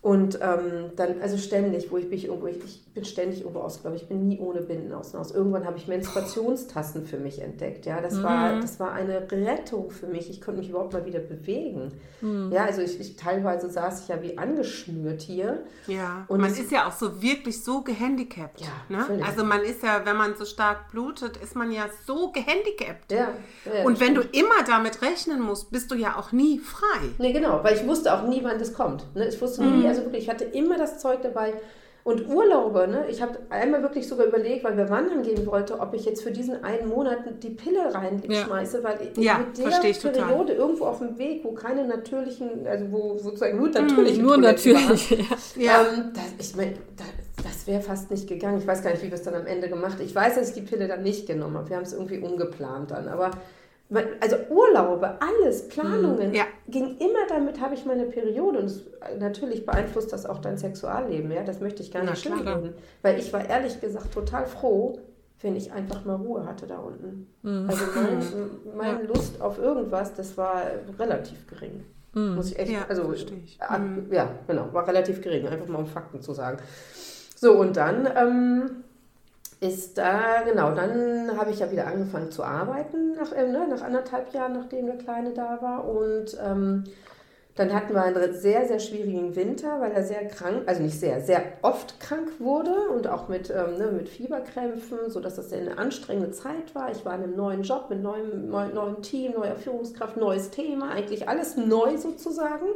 Und 0.00 0.38
ähm, 0.40 0.92
dann, 0.94 1.20
also 1.20 1.36
ständig, 1.38 1.90
wo 1.90 1.96
ich 1.96 2.08
bin 2.08 2.22
irgendwo, 2.22 2.46
ich, 2.46 2.58
ich 2.64 2.86
bin 2.94 3.04
ständig 3.04 3.40
irgendwo 3.40 3.60
aus, 3.60 3.80
glaube 3.80 3.96
ich, 3.96 4.06
bin 4.06 4.28
nie 4.28 4.38
ohne 4.38 4.60
Binden 4.60 4.92
außen 4.92 5.18
aus. 5.18 5.32
Irgendwann 5.32 5.66
habe 5.66 5.76
ich 5.76 5.88
Menstruationstassen 5.88 7.04
für 7.04 7.16
mich 7.16 7.42
entdeckt. 7.42 7.84
Ja, 7.84 8.00
das, 8.00 8.14
mhm. 8.14 8.22
war, 8.22 8.60
das 8.60 8.78
war 8.78 8.92
eine 8.92 9.28
Rettung 9.30 9.90
für 9.90 10.06
mich. 10.06 10.30
Ich 10.30 10.40
konnte 10.40 10.60
mich 10.60 10.70
überhaupt 10.70 10.92
mal 10.92 11.04
wieder 11.04 11.18
bewegen. 11.18 11.90
Mhm. 12.20 12.52
Ja, 12.52 12.64
also 12.64 12.80
ich, 12.80 13.00
ich, 13.00 13.16
teilweise 13.16 13.68
saß 13.68 14.02
ich 14.02 14.08
ja 14.08 14.22
wie 14.22 14.38
angeschnürt 14.38 15.20
hier. 15.20 15.64
Ja, 15.88 16.24
und 16.28 16.40
man 16.40 16.52
ist 16.52 16.70
ja 16.70 16.86
auch 16.86 16.92
so 16.92 17.20
wirklich 17.20 17.64
so 17.64 17.82
gehandicapt. 17.82 18.60
Ja, 18.60 18.68
ne? 18.88 19.24
Also 19.26 19.42
man 19.42 19.62
ist 19.62 19.82
ja, 19.82 20.02
wenn 20.04 20.16
man 20.16 20.36
so 20.36 20.44
stark 20.44 20.92
blutet, 20.92 21.38
ist 21.38 21.56
man 21.56 21.72
ja 21.72 21.86
so 22.06 22.30
gehandicapt. 22.30 23.10
Ja, 23.10 23.30
ja 23.64 23.84
und 23.84 23.98
wenn 23.98 24.14
stimmt. 24.14 24.32
du 24.32 24.38
immer 24.38 24.62
damit 24.64 25.02
rechnen 25.02 25.40
musst, 25.40 25.72
bist 25.72 25.90
du 25.90 25.96
ja 25.96 26.16
auch 26.16 26.30
nie 26.30 26.60
frei. 26.60 27.08
Nee, 27.18 27.32
genau, 27.32 27.64
weil 27.64 27.74
ich 27.74 27.84
wusste 27.84 28.14
auch 28.14 28.22
nie, 28.28 28.44
wann 28.44 28.60
das 28.60 28.72
kommt. 28.72 29.04
Ne? 29.16 29.26
Ich 29.26 29.40
wusste 29.40 29.64
nie, 29.64 29.82
mhm 29.82 29.87
also 29.88 30.02
wirklich, 30.02 30.24
ich 30.24 30.30
hatte 30.30 30.44
immer 30.44 30.78
das 30.78 30.98
Zeug 30.98 31.20
dabei. 31.22 31.54
Und 32.04 32.26
Urlaube, 32.26 32.88
ne? 32.88 33.04
ich 33.10 33.20
habe 33.20 33.38
einmal 33.50 33.82
wirklich 33.82 34.08
sogar 34.08 34.26
überlegt, 34.26 34.64
weil 34.64 34.78
wir 34.78 34.88
wandern 34.88 35.22
gehen 35.22 35.44
wollten, 35.46 35.74
ob 35.74 35.92
ich 35.92 36.06
jetzt 36.06 36.22
für 36.22 36.30
diesen 36.30 36.64
einen 36.64 36.88
Monat 36.88 37.18
die 37.42 37.50
Pille 37.50 37.92
reinschmeiße, 37.92 38.78
ja. 38.78 38.84
weil 38.84 38.98
ich 39.02 39.22
ja, 39.22 39.40
mit 39.40 39.58
der 39.58 39.64
Periode 39.64 40.52
total. 40.52 40.56
irgendwo 40.56 40.86
auf 40.86 41.00
dem 41.00 41.18
Weg, 41.18 41.44
wo 41.44 41.52
keine 41.52 41.86
natürlichen, 41.86 42.66
also 42.66 42.90
wo 42.90 43.18
sozusagen 43.18 43.58
nur 43.58 43.68
natürlich 43.68 44.18
mm, 44.18 44.22
nur 44.22 44.38
natürlich, 44.38 45.10
ja. 45.56 45.82
Ähm, 45.82 46.12
das, 46.14 46.48
ich 46.48 46.56
meine, 46.56 46.76
das, 46.96 47.44
das 47.44 47.66
wäre 47.66 47.82
fast 47.82 48.10
nicht 48.10 48.26
gegangen. 48.26 48.58
Ich 48.58 48.66
weiß 48.66 48.82
gar 48.82 48.92
nicht, 48.92 49.02
wie 49.02 49.08
wir 49.08 49.14
es 49.14 49.22
dann 49.22 49.34
am 49.34 49.46
Ende 49.46 49.68
gemacht 49.68 49.94
haben. 49.94 50.06
Ich 50.06 50.14
weiß, 50.14 50.36
dass 50.36 50.48
ich 50.48 50.54
die 50.54 50.62
Pille 50.62 50.88
dann 50.88 51.02
nicht 51.02 51.26
genommen 51.26 51.58
habe. 51.58 51.68
Wir 51.68 51.76
haben 51.76 51.84
es 51.84 51.92
irgendwie 51.92 52.20
umgeplant 52.20 52.90
dann, 52.90 53.08
aber 53.08 53.32
also 54.20 54.36
Urlaube, 54.50 55.18
alles, 55.20 55.68
Planungen, 55.68 56.34
ja. 56.34 56.44
ging 56.68 56.98
immer 56.98 57.26
damit, 57.28 57.60
habe 57.60 57.74
ich 57.74 57.86
meine 57.86 58.04
Periode. 58.04 58.58
Und 58.58 58.66
es, 58.66 58.86
natürlich 59.18 59.64
beeinflusst 59.64 60.12
das 60.12 60.26
auch 60.26 60.38
dein 60.38 60.58
Sexualleben, 60.58 61.30
ja, 61.30 61.42
das 61.42 61.60
möchte 61.60 61.82
ich 61.82 61.90
gar 61.90 62.04
nicht 62.04 62.22
schönreden. 62.22 62.74
Weil 63.02 63.18
ich 63.18 63.32
war 63.32 63.48
ehrlich 63.48 63.80
gesagt 63.80 64.12
total 64.12 64.46
froh, 64.46 64.98
wenn 65.40 65.56
ich 65.56 65.72
einfach 65.72 66.04
mal 66.04 66.16
Ruhe 66.16 66.44
hatte 66.44 66.66
da 66.66 66.78
unten. 66.78 67.28
Mhm. 67.42 67.68
Also 67.68 67.84
mein, 67.94 68.76
meine 68.76 69.02
ja. 69.02 69.08
Lust 69.08 69.40
auf 69.40 69.58
irgendwas, 69.58 70.14
das 70.14 70.36
war 70.36 70.62
relativ 70.98 71.46
gering. 71.46 71.84
Mhm. 72.12 72.34
Muss 72.34 72.50
ich 72.50 72.58
echt, 72.58 72.72
ja, 72.72 72.84
also, 72.88 73.10
ich. 73.12 73.26
Ab, 73.60 73.80
mhm. 73.80 74.12
ja, 74.12 74.30
genau, 74.46 74.68
war 74.72 74.86
relativ 74.86 75.22
gering, 75.22 75.46
einfach 75.48 75.68
mal 75.68 75.78
um 75.78 75.86
Fakten 75.86 76.20
zu 76.20 76.34
sagen. 76.34 76.58
So, 77.36 77.52
und 77.52 77.76
dann 77.76 78.08
ähm, 78.16 78.84
ist 79.60 79.98
da, 79.98 80.42
genau, 80.42 80.72
dann 80.72 81.36
habe 81.36 81.50
ich 81.50 81.58
ja 81.58 81.70
wieder 81.70 81.86
angefangen 81.86 82.30
zu 82.30 82.44
arbeiten, 82.44 83.14
nach, 83.16 83.32
äh, 83.32 83.46
ne, 83.48 83.66
nach 83.68 83.82
anderthalb 83.82 84.32
Jahren, 84.32 84.52
nachdem 84.52 84.86
der 84.86 84.98
Kleine 84.98 85.32
da 85.32 85.58
war. 85.60 85.88
Und 85.88 86.38
ähm, 86.44 86.84
dann 87.56 87.74
hatten 87.74 87.92
wir 87.92 88.02
einen 88.04 88.34
sehr, 88.34 88.68
sehr 88.68 88.78
schwierigen 88.78 89.34
Winter, 89.34 89.80
weil 89.80 89.90
er 89.90 90.04
sehr 90.04 90.28
krank, 90.28 90.62
also 90.66 90.80
nicht 90.80 91.00
sehr, 91.00 91.20
sehr 91.20 91.42
oft 91.62 91.98
krank 91.98 92.38
wurde 92.38 92.88
und 92.94 93.08
auch 93.08 93.28
mit, 93.28 93.50
ähm, 93.50 93.78
ne, 93.78 93.90
mit 93.90 94.08
Fieberkrämpfen, 94.08 95.10
sodass 95.10 95.34
das 95.34 95.52
eine 95.52 95.76
anstrengende 95.76 96.30
Zeit 96.30 96.76
war. 96.76 96.92
Ich 96.92 97.04
war 97.04 97.16
in 97.16 97.24
einem 97.24 97.36
neuen 97.36 97.62
Job 97.64 97.86
mit 97.90 98.00
neuem, 98.00 98.50
neuem 98.50 99.02
Team, 99.02 99.32
neuer 99.32 99.56
Führungskraft, 99.56 100.16
neues 100.16 100.50
Thema, 100.50 100.90
eigentlich 100.90 101.28
alles 101.28 101.56
neu 101.56 101.96
sozusagen 101.96 102.66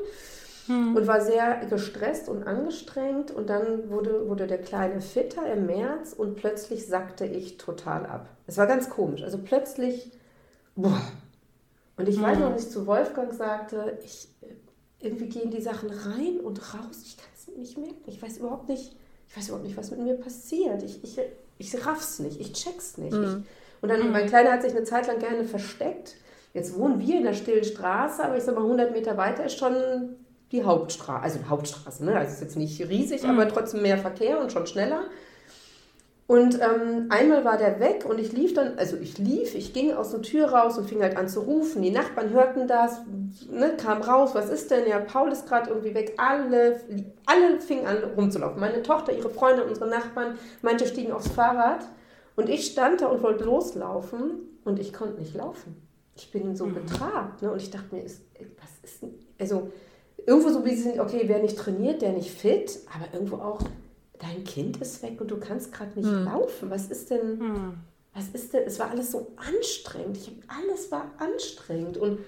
hm. 0.73 0.97
und 0.97 1.07
war 1.07 1.21
sehr 1.21 1.64
gestresst 1.69 2.29
und 2.29 2.45
angestrengt. 2.45 3.31
Und 3.31 3.50
dann 3.50 3.91
wurde, 3.91 4.29
wurde 4.29 4.47
der 4.47 4.61
Kleine 4.61 5.00
fitter 5.00 5.50
im 5.52 5.67
März 5.67 6.12
und 6.12 6.37
plötzlich 6.37 6.87
sackte 6.87 7.25
ich 7.25 7.57
total 7.57 8.07
ab. 8.07 8.29
Es 8.47 8.57
war 8.57 8.67
ganz 8.67 8.91
komisch. 8.91 9.23
Also 9.23 9.38
plötzlich, 9.38 10.11
boah. 10.75 11.00
Und 11.97 12.09
ich 12.09 12.17
hm. 12.17 12.23
weiß 12.23 12.38
noch, 12.38 12.52
dass 12.52 12.64
ich 12.64 12.71
zu 12.71 12.87
Wolfgang 12.87 13.33
sagte, 13.33 13.99
ich, 14.05 14.29
irgendwie 15.00 15.29
gehen 15.29 15.50
die 15.50 15.61
Sachen 15.61 15.91
rein 15.91 16.41
und 16.43 16.61
raus. 16.75 17.02
Ich 17.05 17.17
kann 17.17 17.29
es 17.35 17.49
nicht 17.57 17.79
merken. 17.79 18.02
Ich 18.07 18.23
weiß 18.23 18.38
überhaupt 18.38 18.69
nicht, 18.69 18.97
ich 19.29 19.37
weiß 19.37 19.49
überhaupt 19.49 19.67
nicht, 19.67 19.76
was 19.76 19.91
mit 19.91 20.00
mir 20.00 20.14
passiert. 20.14 20.83
Ich, 20.83 21.02
ich, 21.02 21.19
ich 21.59 21.87
raff's 21.87 22.19
nicht, 22.19 22.41
ich 22.41 22.52
check's 22.52 22.99
nicht. 22.99 23.12
Mhm. 23.12 23.25
Ich, 23.25 23.83
und 23.83 23.88
dann, 23.88 24.07
mhm. 24.07 24.12
mein 24.12 24.26
Kleiner 24.26 24.52
hat 24.52 24.62
sich 24.62 24.73
eine 24.73 24.85
Zeit 24.85 25.07
lang 25.07 25.19
gerne 25.19 25.45
versteckt. 25.45 26.17
Jetzt 26.55 26.76
wohnen 26.76 27.00
wir 27.00 27.17
in 27.17 27.25
der 27.25 27.33
stillen 27.33 27.64
Straße, 27.64 28.23
aber 28.23 28.37
ich 28.37 28.45
sag 28.45 28.55
mal, 28.55 28.62
100 28.62 28.93
Meter 28.93 29.17
weiter 29.17 29.45
ist 29.45 29.59
schon 29.59 30.17
die 30.53 30.63
Hauptstraße, 30.63 31.23
also 31.23 31.39
Hauptstraße, 31.49 32.05
ne? 32.05 32.17
also 32.17 32.33
ist 32.33 32.43
jetzt 32.43 32.57
nicht 32.57 32.81
riesig, 32.89 33.23
mhm. 33.23 33.31
aber 33.31 33.49
trotzdem 33.49 33.83
mehr 33.83 33.99
Verkehr 33.99 34.39
und 34.41 34.53
schon 34.53 34.67
schneller. 34.67 35.05
Und 36.29 36.61
ähm, 36.61 37.07
einmal 37.11 37.45
war 37.45 37.59
der 37.59 37.81
weg 37.81 38.07
und 38.09 38.19
ich 38.19 38.33
lief 38.33 38.55
dann, 38.55 38.79
also 38.79 38.97
ich 38.97 39.19
lief, 39.19 39.55
ich 39.55 39.75
ging 39.75 39.93
aus 39.93 40.13
der 40.13 40.23
Tür 40.23 40.51
raus 40.51 40.79
und 40.79 40.89
fing 40.89 41.03
halt 41.03 41.17
an 41.17 41.29
zu 41.29 41.41
rufen. 41.41 41.83
Die 41.83 41.91
Nachbarn 41.91 42.31
hörten 42.31 42.69
das, 42.69 43.03
ne, 43.51 43.77
kam 43.77 44.01
raus, 44.01 44.31
was 44.35 44.49
ist 44.49 44.71
denn? 44.71 44.89
Ja, 44.89 45.01
Paul 45.01 45.31
ist 45.33 45.47
gerade 45.47 45.69
irgendwie 45.69 45.95
weg. 45.95 46.15
Alle, 46.17 46.81
alle 47.27 47.61
fingen 47.61 47.87
an 47.87 47.99
rumzulaufen. 48.17 48.61
Meine 48.61 48.83
Tochter, 48.83 49.13
ihre 49.13 49.29
Freunde, 49.29 49.65
unsere 49.65 49.91
Nachbarn, 49.91 50.39
manche 50.63 50.87
stiegen 50.87 51.13
aufs 51.13 51.29
Fahrrad. 51.29 51.85
Und 52.37 52.49
ich 52.49 52.67
stand 52.67 53.03
da 53.03 53.09
und 53.09 53.23
wollte 53.23 53.45
loslaufen 53.45 54.59
und 54.65 54.79
ich 54.79 54.93
konnte 54.93 55.21
nicht 55.21 55.35
laufen. 55.35 55.83
Ich 56.15 56.31
bin 56.31 56.57
so 56.57 56.67
mhm. 56.67 56.75
betrabt. 56.75 57.43
Ne? 57.43 57.51
Und 57.51 57.61
ich 57.61 57.71
dachte 57.71 57.95
mir, 57.95 58.03
ist, 58.03 58.23
was 58.59 58.91
ist 58.91 59.03
denn, 59.03 59.11
also 59.39 59.71
irgendwo 60.26 60.50
so 60.50 60.64
wie 60.64 60.75
sie 60.75 60.83
sind, 60.83 61.00
okay, 61.00 61.23
wer 61.26 61.41
nicht 61.41 61.59
trainiert, 61.59 62.02
der 62.02 62.12
nicht 62.12 62.31
fit, 62.31 62.81
aber 62.95 63.12
irgendwo 63.12 63.37
auch, 63.37 63.61
dein 64.19 64.45
Kind 64.45 64.81
ist 64.81 65.02
weg 65.02 65.21
und 65.21 65.31
du 65.31 65.38
kannst 65.38 65.73
gerade 65.73 65.99
nicht 65.99 66.11
mhm. 66.11 66.25
laufen. 66.25 66.71
Was 66.71 66.87
ist 66.87 67.11
denn, 67.11 67.38
mhm. 67.38 67.75
was 68.14 68.29
ist 68.29 68.52
denn, 68.52 68.62
es 68.67 68.79
war 68.79 68.91
alles 68.91 69.11
so 69.11 69.33
anstrengend. 69.37 70.17
Ich, 70.17 70.33
alles 70.47 70.93
war 70.93 71.11
anstrengend. 71.19 71.97
Und 71.97 72.21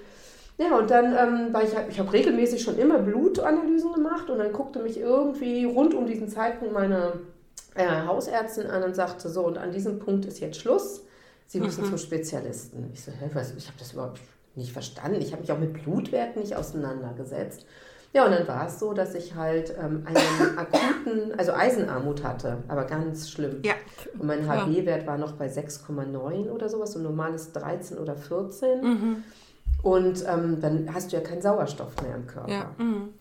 ja, 0.58 0.76
und 0.78 0.90
dann 0.90 1.06
ähm, 1.06 1.52
war 1.52 1.62
ich, 1.62 1.70
ich 1.90 1.98
habe 1.98 2.12
regelmäßig 2.12 2.62
schon 2.62 2.78
immer 2.78 2.98
Blutanalysen 2.98 3.92
gemacht 3.92 4.30
und 4.30 4.38
dann 4.38 4.52
guckte 4.52 4.80
mich 4.80 4.98
irgendwie 4.98 5.64
rund 5.64 5.94
um 5.94 6.06
diesen 6.06 6.28
Zeitpunkt 6.28 6.74
meine 6.74 7.20
äh, 7.74 7.88
Hausärztin 8.06 8.66
an 8.66 8.82
und 8.84 8.94
sagte 8.94 9.28
so, 9.28 9.46
und 9.46 9.58
an 9.58 9.72
diesem 9.72 9.98
Punkt 9.98 10.26
ist 10.26 10.40
jetzt 10.40 10.60
Schluss. 10.60 11.02
Sie 11.46 11.60
müssen 11.60 11.84
mhm. 11.84 11.90
zum 11.90 11.98
Spezialisten. 11.98 12.90
Ich 12.92 13.02
so, 13.02 13.12
hä, 13.12 13.30
was, 13.32 13.52
ich 13.56 13.66
habe 13.66 13.78
das 13.78 13.92
überhaupt 13.92 14.20
nicht 14.56 14.73
verstanden. 14.73 15.20
Ich 15.20 15.32
habe 15.32 15.42
mich 15.42 15.52
auch 15.52 15.58
mit 15.58 15.73
Blutwerten 15.73 16.42
nicht 16.42 16.56
auseinandergesetzt. 16.56 17.66
Ja, 18.12 18.25
und 18.25 18.30
dann 18.30 18.46
war 18.46 18.68
es 18.68 18.78
so, 18.78 18.92
dass 18.92 19.14
ich 19.16 19.34
halt 19.34 19.75
ähm, 19.76 20.06
einen 20.06 20.56
akuten, 20.58 21.37
also 21.37 21.52
Eisenarmut 21.52 22.23
hatte, 22.23 22.58
aber 22.68 22.84
ganz 22.84 23.28
schlimm. 23.28 23.61
Ja. 23.64 23.75
Und 24.16 24.26
mein 24.26 24.49
HB-Wert 24.49 25.04
war 25.06 25.18
noch 25.18 25.32
bei 25.32 25.49
6,9 25.49 26.49
oder 26.49 26.68
sowas, 26.68 26.94
und 26.94 27.02
normales 27.02 27.52
13 27.52 27.99
oder 27.99 28.14
14. 28.14 28.80
Mhm. 28.82 29.25
Und 29.82 30.25
ähm, 30.28 30.61
dann 30.61 30.94
hast 30.94 31.11
du 31.11 31.16
ja 31.16 31.23
keinen 31.23 31.42
Sauerstoff 31.42 32.00
mehr 32.02 32.14
im 32.14 32.28
Körper. 32.28 32.52
Ja. 32.52 32.70
Mhm. 32.78 33.14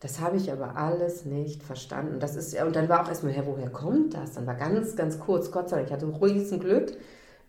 Das 0.00 0.20
habe 0.20 0.36
ich 0.36 0.52
aber 0.52 0.76
alles 0.76 1.24
nicht 1.24 1.62
verstanden. 1.62 2.20
Das 2.20 2.36
ist, 2.36 2.54
und 2.62 2.76
dann 2.76 2.90
war 2.90 3.02
auch 3.02 3.08
erstmal, 3.08 3.32
hä, 3.32 3.44
woher 3.46 3.70
kommt 3.70 4.12
das? 4.12 4.32
Dann 4.34 4.46
war 4.46 4.54
ganz, 4.54 4.94
ganz 4.94 5.18
kurz, 5.18 5.50
Gott 5.50 5.70
sei 5.70 5.76
Dank, 5.76 5.88
ich 5.88 5.94
hatte 5.94 6.04
ein 6.04 6.14
riesen 6.14 6.60
Glück 6.60 6.92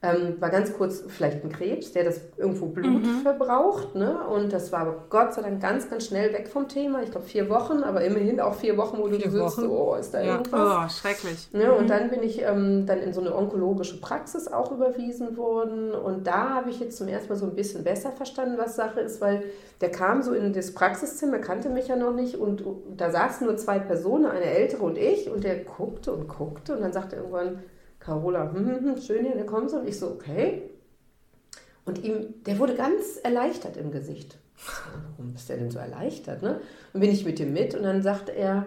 ähm, 0.01 0.35
war 0.39 0.49
ganz 0.49 0.73
kurz 0.73 1.03
vielleicht 1.07 1.43
ein 1.43 1.51
Krebs, 1.51 1.91
der 1.91 2.03
das 2.03 2.21
irgendwo 2.37 2.67
Blut 2.67 3.03
mhm. 3.03 3.21
verbraucht. 3.21 3.95
Ne? 3.95 4.19
Und 4.27 4.53
das 4.53 4.71
war 4.71 5.05
Gott 5.09 5.33
sei 5.33 5.41
Dank 5.41 5.61
ganz, 5.61 5.89
ganz 5.89 6.05
schnell 6.05 6.33
weg 6.33 6.47
vom 6.47 6.67
Thema. 6.67 7.01
Ich 7.01 7.11
glaube 7.11 7.25
vier 7.25 7.49
Wochen, 7.49 7.83
aber 7.83 8.01
immerhin 8.01 8.39
auch 8.39 8.55
vier 8.55 8.77
Wochen, 8.77 8.97
wo 8.97 9.07
vier 9.07 9.19
du 9.19 9.31
sitzt, 9.31 9.55
so, 9.55 9.71
oh, 9.71 9.95
ist 9.95 10.13
da 10.13 10.21
ja. 10.21 10.33
irgendwas. 10.33 10.61
Oh, 10.61 11.01
schrecklich. 11.01 11.49
Ne? 11.53 11.65
Mhm. 11.65 11.77
Und 11.77 11.89
dann 11.89 12.09
bin 12.09 12.23
ich 12.23 12.41
ähm, 12.41 12.85
dann 12.85 12.99
in 12.99 13.13
so 13.13 13.21
eine 13.21 13.35
onkologische 13.35 13.99
Praxis 13.99 14.47
auch 14.47 14.71
überwiesen 14.71 15.37
worden. 15.37 15.91
Und 15.91 16.27
da 16.27 16.49
habe 16.49 16.69
ich 16.69 16.79
jetzt 16.79 16.97
zum 16.97 17.07
ersten 17.07 17.29
Mal 17.29 17.39
so 17.39 17.45
ein 17.45 17.55
bisschen 17.55 17.83
besser 17.83 18.11
verstanden, 18.11 18.57
was 18.57 18.75
Sache 18.75 18.99
ist, 18.99 19.21
weil 19.21 19.43
der 19.81 19.91
kam 19.91 20.21
so 20.21 20.33
in 20.33 20.53
das 20.53 20.73
Praxiszimmer, 20.73 21.39
kannte 21.39 21.69
mich 21.69 21.87
ja 21.87 21.95
noch 21.95 22.13
nicht. 22.13 22.35
Und, 22.35 22.61
und 22.65 22.97
da 22.97 23.09
saßen 23.09 23.47
nur 23.47 23.57
zwei 23.57 23.79
Personen, 23.79 24.25
eine 24.25 24.45
ältere 24.45 24.83
und 24.83 24.97
ich. 24.97 25.29
Und 25.31 25.43
der 25.43 25.57
guckte 25.63 26.11
und 26.11 26.27
guckte. 26.27 26.75
Und 26.75 26.81
dann 26.81 26.93
sagte 26.93 27.15
er 27.15 27.21
irgendwann, 27.23 27.63
Carola, 28.05 28.51
hm, 28.53 28.67
hm, 28.67 28.85
hm, 28.85 29.01
schön 29.01 29.25
hier, 29.25 29.35
der 29.35 29.45
kommt 29.45 29.69
so. 29.69 29.77
Und 29.77 29.87
ich 29.87 29.97
so, 29.97 30.07
okay. 30.07 30.69
Und 31.85 32.03
ihm, 32.03 32.35
der 32.45 32.59
wurde 32.59 32.75
ganz 32.75 33.17
erleichtert 33.23 33.77
im 33.77 33.91
Gesicht. 33.91 34.37
Warum 35.17 35.33
bist 35.33 35.49
du 35.49 35.57
denn 35.57 35.71
so 35.71 35.79
erleichtert? 35.79 36.41
Ne? 36.41 36.61
Und 36.93 36.99
bin 36.99 37.11
ich 37.11 37.25
mit 37.25 37.39
ihm 37.39 37.53
mit 37.53 37.75
und 37.75 37.83
dann 37.83 38.01
sagte 38.01 38.31
er, 38.31 38.65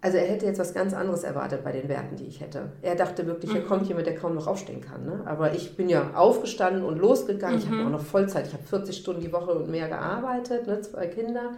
also 0.00 0.18
er 0.18 0.26
hätte 0.26 0.46
jetzt 0.46 0.58
was 0.58 0.74
ganz 0.74 0.94
anderes 0.94 1.24
erwartet 1.24 1.64
bei 1.64 1.72
den 1.72 1.88
Werten, 1.88 2.16
die 2.16 2.26
ich 2.26 2.40
hätte. 2.40 2.72
Er 2.82 2.94
dachte 2.94 3.26
wirklich, 3.26 3.50
hier 3.50 3.62
mhm. 3.62 3.66
kommt 3.66 3.88
jemand, 3.88 4.06
der 4.06 4.14
kaum 4.14 4.34
noch 4.34 4.46
aufstehen 4.46 4.80
kann. 4.80 5.04
Ne? 5.04 5.22
Aber 5.24 5.54
ich 5.54 5.76
bin 5.76 5.88
ja 5.88 6.14
aufgestanden 6.14 6.84
und 6.84 6.98
losgegangen. 6.98 7.58
Mhm. 7.58 7.62
Ich 7.62 7.70
habe 7.70 7.86
auch 7.86 7.90
noch 7.90 8.04
Vollzeit, 8.04 8.46
ich 8.46 8.52
habe 8.52 8.62
40 8.62 8.96
Stunden 8.96 9.20
die 9.20 9.32
Woche 9.32 9.52
und 9.52 9.68
mehr 9.68 9.88
gearbeitet, 9.88 10.66
ne? 10.66 10.80
zwei 10.80 11.06
Kinder. 11.08 11.52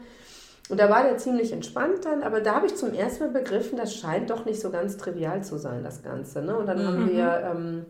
Und 0.69 0.79
da 0.79 0.91
war 0.91 1.03
der 1.03 1.17
ziemlich 1.17 1.53
entspannt 1.53 2.05
dann, 2.05 2.23
aber 2.23 2.41
da 2.41 2.57
habe 2.57 2.67
ich 2.67 2.77
zum 2.77 2.93
ersten 2.93 3.25
Mal 3.25 3.33
begriffen, 3.33 3.79
das 3.79 3.95
scheint 3.95 4.31
doch 4.31 4.45
nicht 4.45 4.61
so 4.61 4.71
ganz 4.71 4.99
trivial 4.99 5.43
zu 5.43 5.57
sein, 5.57 5.83
das 5.83 6.03
Ganze. 6.03 6.43
Ne? 6.43 6.57
Und 6.57 6.67
dann 6.67 6.79
mhm. 6.79 6.87
haben 6.87 7.11
wir, 7.11 7.53
ähm, 7.55 7.87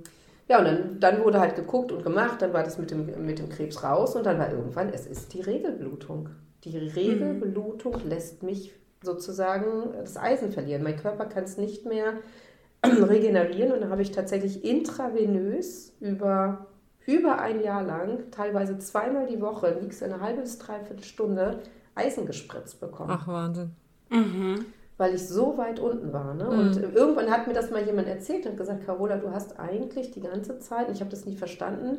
ja, 0.49 0.58
und 0.61 0.64
dann, 0.64 1.00
dann 1.00 1.25
wurde 1.25 1.40
halt 1.40 1.56
geguckt 1.56 1.90
und 1.90 2.04
gemacht, 2.04 2.40
dann 2.40 2.52
war 2.52 2.62
das 2.62 2.78
mit 2.78 2.90
dem, 2.90 3.26
mit 3.26 3.40
dem 3.40 3.49
Krebs 3.49 3.82
raus 3.82 4.14
und 4.14 4.25
dann 4.26 4.38
war 4.38 4.52
irgendwann, 4.52 4.90
es 4.90 5.06
ist 5.06 5.35
die 5.35 5.40
Regelblutung. 5.40 6.30
Die 6.64 6.76
Regelblutung 6.76 7.97
mhm. 8.04 8.08
lässt 8.08 8.42
mich 8.42 8.75
sozusagen 9.02 9.92
das 9.99 10.16
Eisen 10.16 10.52
verlieren. 10.52 10.82
Mein 10.82 10.97
Körper 10.97 11.26
kann 11.26 11.44
es 11.44 11.56
nicht 11.56 11.85
mehr 11.85 12.14
regenerieren 12.85 13.73
und 13.73 13.80
dann 13.80 13.90
habe 13.90 14.02
ich 14.02 14.12
tatsächlich 14.12 14.64
intravenös 14.64 15.94
über 16.00 16.66
über 17.08 17.40
ein 17.40 17.62
Jahr 17.62 17.82
lang, 17.82 18.30
teilweise 18.30 18.78
zweimal 18.78 19.26
die 19.26 19.40
Woche, 19.40 19.78
liegst 19.80 20.02
eine 20.02 20.20
halbe 20.20 20.42
bis 20.42 20.58
dreiviertel 20.58 21.04
Stunde 21.04 21.61
Eisen 21.99 22.26
gespritzt 22.26 22.81
bekommen. 22.81 23.11
Ach, 23.12 23.26
Wahnsinn. 23.26 23.73
Mhm. 24.11 24.67
Weil 24.97 25.14
ich 25.14 25.28
so 25.28 25.57
weit 25.59 25.78
unten 25.78 26.12
war. 26.12 26.35
Ne? 26.35 26.45
Mhm. 26.45 26.50
Und 26.50 26.95
irgendwann 26.95 27.31
hat 27.31 27.47
mir 27.47 27.55
das 27.55 27.71
mal 27.71 27.85
jemand 27.85 28.09
erzählt 28.09 28.47
und 28.47 28.57
gesagt, 28.57 28.87
Carola, 28.87 29.17
du 29.17 29.31
hast 29.31 29.59
eigentlich 29.59 30.11
die 30.11 30.21
ganze 30.21 30.59
Zeit, 30.59 30.90
ich 30.90 31.00
habe 31.00 31.11
das 31.11 31.25
nicht 31.25 31.38
verstanden, 31.38 31.99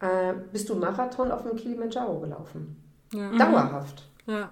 äh, 0.00 0.34
bist 0.52 0.68
du 0.68 0.74
Marathon 0.74 1.30
auf 1.30 1.42
dem 1.42 1.56
Kilimanjaro 1.56 2.20
gelaufen. 2.20 2.76
Ja. 3.12 3.30
Dauerhaft. 3.36 4.08
Ja. 4.26 4.50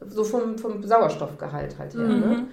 So 0.00 0.24
vom, 0.24 0.58
vom 0.58 0.82
Sauerstoffgehalt 0.82 1.78
halt 1.78 1.94
her. 1.94 2.02
Ne? 2.02 2.14
Mhm. 2.14 2.20
Ne? 2.20 2.48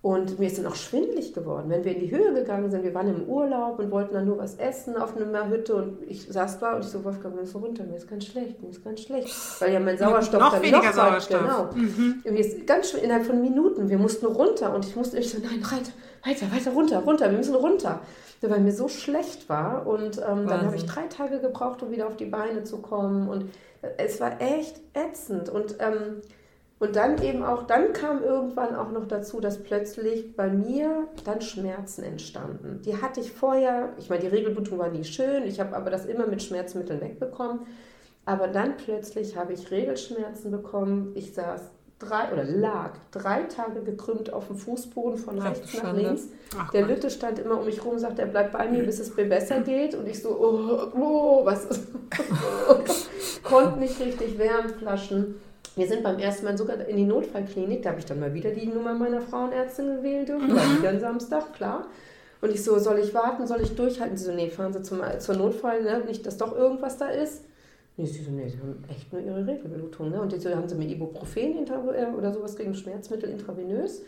Und 0.00 0.38
mir 0.38 0.46
ist 0.46 0.56
dann 0.56 0.66
auch 0.66 0.76
schwindlig 0.76 1.34
geworden, 1.34 1.68
wenn 1.70 1.84
wir 1.84 1.92
in 1.92 2.00
die 2.00 2.10
Höhe 2.12 2.32
gegangen 2.32 2.70
sind. 2.70 2.84
Wir 2.84 2.94
waren 2.94 3.08
im 3.08 3.28
Urlaub 3.28 3.80
und 3.80 3.90
wollten 3.90 4.14
dann 4.14 4.26
nur 4.26 4.38
was 4.38 4.54
essen 4.54 4.96
auf 4.96 5.16
einer 5.16 5.48
Hütte 5.48 5.74
und 5.74 5.98
ich 6.06 6.24
saß 6.28 6.60
da 6.60 6.76
und 6.76 6.84
ich 6.84 6.90
so, 6.90 7.02
Wolfgang, 7.02 7.36
ist 7.40 7.50
so 7.50 7.58
runter, 7.58 7.82
mir 7.82 7.96
ist 7.96 8.08
ganz 8.08 8.26
schlecht, 8.26 8.62
mir 8.62 8.68
ist 8.68 8.84
ganz 8.84 9.00
schlecht. 9.00 9.34
Weil 9.60 9.72
ja 9.72 9.80
mein 9.80 9.98
Sauerstoff 9.98 10.40
noch 10.40 10.52
dann 10.52 10.62
weniger 10.62 10.84
noch 10.84 10.94
Sauerstoff. 10.94 11.40
Genau. 11.40 11.70
Mhm. 11.74 12.22
Mir 12.22 12.38
ist 12.38 12.64
ganz 12.64 12.90
schön 12.90 13.00
innerhalb 13.00 13.26
von 13.26 13.40
Minuten, 13.40 13.88
wir 13.88 13.98
mussten 13.98 14.26
runter 14.26 14.72
und 14.72 14.86
ich 14.86 14.94
musste 14.94 15.18
ich 15.18 15.30
so, 15.30 15.38
nein, 15.38 15.60
weiter, 15.64 15.92
weiter, 16.24 16.54
weiter, 16.54 16.70
runter, 16.70 16.98
runter, 17.00 17.30
wir 17.30 17.38
müssen 17.38 17.56
runter. 17.56 18.00
Weil 18.40 18.60
mir 18.60 18.70
so 18.70 18.86
schlecht 18.86 19.48
war 19.48 19.84
und 19.84 20.18
ähm, 20.18 20.46
dann 20.46 20.64
habe 20.64 20.76
ich 20.76 20.86
drei 20.86 21.08
Tage 21.08 21.40
gebraucht, 21.40 21.82
um 21.82 21.90
wieder 21.90 22.06
auf 22.06 22.14
die 22.14 22.26
Beine 22.26 22.62
zu 22.62 22.78
kommen 22.78 23.28
und 23.28 23.50
es 23.96 24.20
war 24.20 24.40
echt 24.40 24.80
ätzend 24.94 25.48
und 25.48 25.74
ähm, 25.80 26.22
und 26.80 26.94
dann 26.94 27.20
eben 27.22 27.42
auch, 27.42 27.64
dann 27.64 27.92
kam 27.92 28.22
irgendwann 28.22 28.76
auch 28.76 28.92
noch 28.92 29.08
dazu, 29.08 29.40
dass 29.40 29.62
plötzlich 29.62 30.36
bei 30.36 30.48
mir 30.48 31.08
dann 31.24 31.40
Schmerzen 31.40 32.04
entstanden. 32.04 32.82
Die 32.84 33.00
hatte 33.00 33.20
ich 33.20 33.32
vorher, 33.32 33.92
ich 33.98 34.08
meine, 34.10 34.22
die 34.22 34.28
Regelblutung 34.28 34.78
war 34.78 34.88
nie 34.88 35.04
schön, 35.04 35.44
ich 35.44 35.58
habe 35.58 35.76
aber 35.76 35.90
das 35.90 36.06
immer 36.06 36.26
mit 36.26 36.42
Schmerzmitteln 36.42 37.00
wegbekommen. 37.00 37.60
Aber 38.24 38.46
dann 38.46 38.76
plötzlich 38.76 39.36
habe 39.36 39.54
ich 39.54 39.70
Regelschmerzen 39.70 40.50
bekommen. 40.50 41.12
Ich 41.14 41.32
saß 41.32 41.62
drei 41.98 42.30
oder 42.32 42.44
lag 42.44 42.92
drei 43.10 43.44
Tage 43.44 43.82
gekrümmt 43.82 44.32
auf 44.32 44.46
dem 44.46 44.56
Fußboden 44.56 45.18
von 45.18 45.38
rechts 45.38 45.78
Ach, 45.78 45.82
nach 45.82 45.94
links. 45.94 46.28
Ach, 46.56 46.70
der 46.70 46.86
Lütte 46.86 47.10
stand 47.10 47.38
immer 47.38 47.58
um 47.58 47.64
mich 47.64 47.84
rum, 47.84 47.94
und 47.94 47.98
sagte, 47.98 48.22
er 48.22 48.28
bleibt 48.28 48.52
bei 48.52 48.68
mir, 48.68 48.84
bis 48.84 49.00
es 49.00 49.16
mir 49.16 49.24
besser 49.24 49.62
geht. 49.62 49.94
Und 49.94 50.06
ich 50.06 50.22
so, 50.22 50.28
oh, 50.30 50.92
oh 50.94 51.44
was 51.44 51.64
ist? 51.64 51.88
Konnte 53.42 53.80
nicht 53.80 53.98
richtig 53.98 54.38
Wärmflaschen. 54.38 55.40
Wir 55.78 55.86
sind 55.86 56.02
beim 56.02 56.18
ersten 56.18 56.44
Mal 56.44 56.58
sogar 56.58 56.84
in 56.88 56.96
die 56.96 57.04
Notfallklinik, 57.04 57.82
da 57.82 57.90
habe 57.90 58.00
ich 58.00 58.04
dann 58.04 58.18
mal 58.18 58.34
wieder 58.34 58.50
die 58.50 58.66
Nummer 58.66 58.94
meiner 58.94 59.20
Frauenärztin 59.20 59.96
gewählt 59.96 60.28
dürfen, 60.28 60.48
mhm. 60.48 60.78
wieder 60.78 60.90
am 60.90 60.98
Samstag, 60.98 61.54
klar. 61.54 61.86
Und 62.40 62.50
ich 62.50 62.64
so, 62.64 62.78
soll 62.80 62.98
ich 62.98 63.14
warten, 63.14 63.46
soll 63.46 63.60
ich 63.60 63.76
durchhalten? 63.76 64.16
Sie 64.16 64.24
so, 64.24 64.32
nee, 64.32 64.50
fahren 64.50 64.72
Sie 64.72 64.82
zum, 64.82 65.00
zur 65.20 65.36
Notfall, 65.36 65.82
ne? 65.82 66.02
nicht, 66.04 66.26
dass 66.26 66.36
doch 66.36 66.56
irgendwas 66.56 66.98
da 66.98 67.08
ist. 67.08 67.44
Nee, 67.96 68.06
sie 68.06 68.24
so, 68.24 68.30
nee, 68.32 68.48
sie 68.48 68.58
haben 68.58 68.84
echt 68.88 69.12
nur 69.12 69.22
ihre 69.22 69.44
Regelblutung. 69.46 70.10
Ne? 70.10 70.20
Und 70.20 70.32
die 70.32 70.38
so, 70.38 70.50
haben 70.50 70.68
sie 70.68 70.74
mir 70.74 70.88
Ibuprofen 70.88 71.66
äh, 71.66 72.16
oder 72.16 72.32
sowas 72.32 72.56
gegen 72.56 72.74
Schmerzmittel 72.74 73.30
intravenös. 73.30 74.02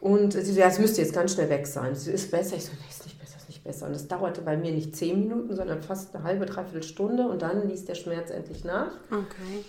Und 0.00 0.32
sie 0.32 0.52
so, 0.52 0.60
ja, 0.60 0.66
es 0.66 0.78
müsste 0.78 1.02
jetzt 1.02 1.14
ganz 1.14 1.34
schnell 1.34 1.48
weg 1.48 1.66
sein. 1.66 1.94
Sie 1.94 2.10
ist 2.12 2.30
besser. 2.30 2.56
Ich 2.56 2.64
so, 2.64 2.72
nee, 2.72 2.88
ist 2.90 3.04
nicht 3.04 3.18
besser, 3.20 3.36
ist 3.38 3.48
nicht 3.48 3.64
besser. 3.64 3.86
Und 3.86 3.92
das 3.92 4.08
dauerte 4.08 4.40
bei 4.40 4.56
mir 4.56 4.72
nicht 4.72 4.94
zehn 4.94 5.20
Minuten, 5.20 5.54
sondern 5.54 5.82
fast 5.82 6.14
eine 6.14 6.24
halbe, 6.24 6.46
dreiviertel 6.46 6.82
Stunde. 6.82 7.28
Und 7.28 7.42
dann 7.42 7.68
ließ 7.68 7.84
der 7.86 7.94
Schmerz 7.94 8.30
endlich 8.30 8.64
nach. 8.64 8.92
Okay. 9.10 9.64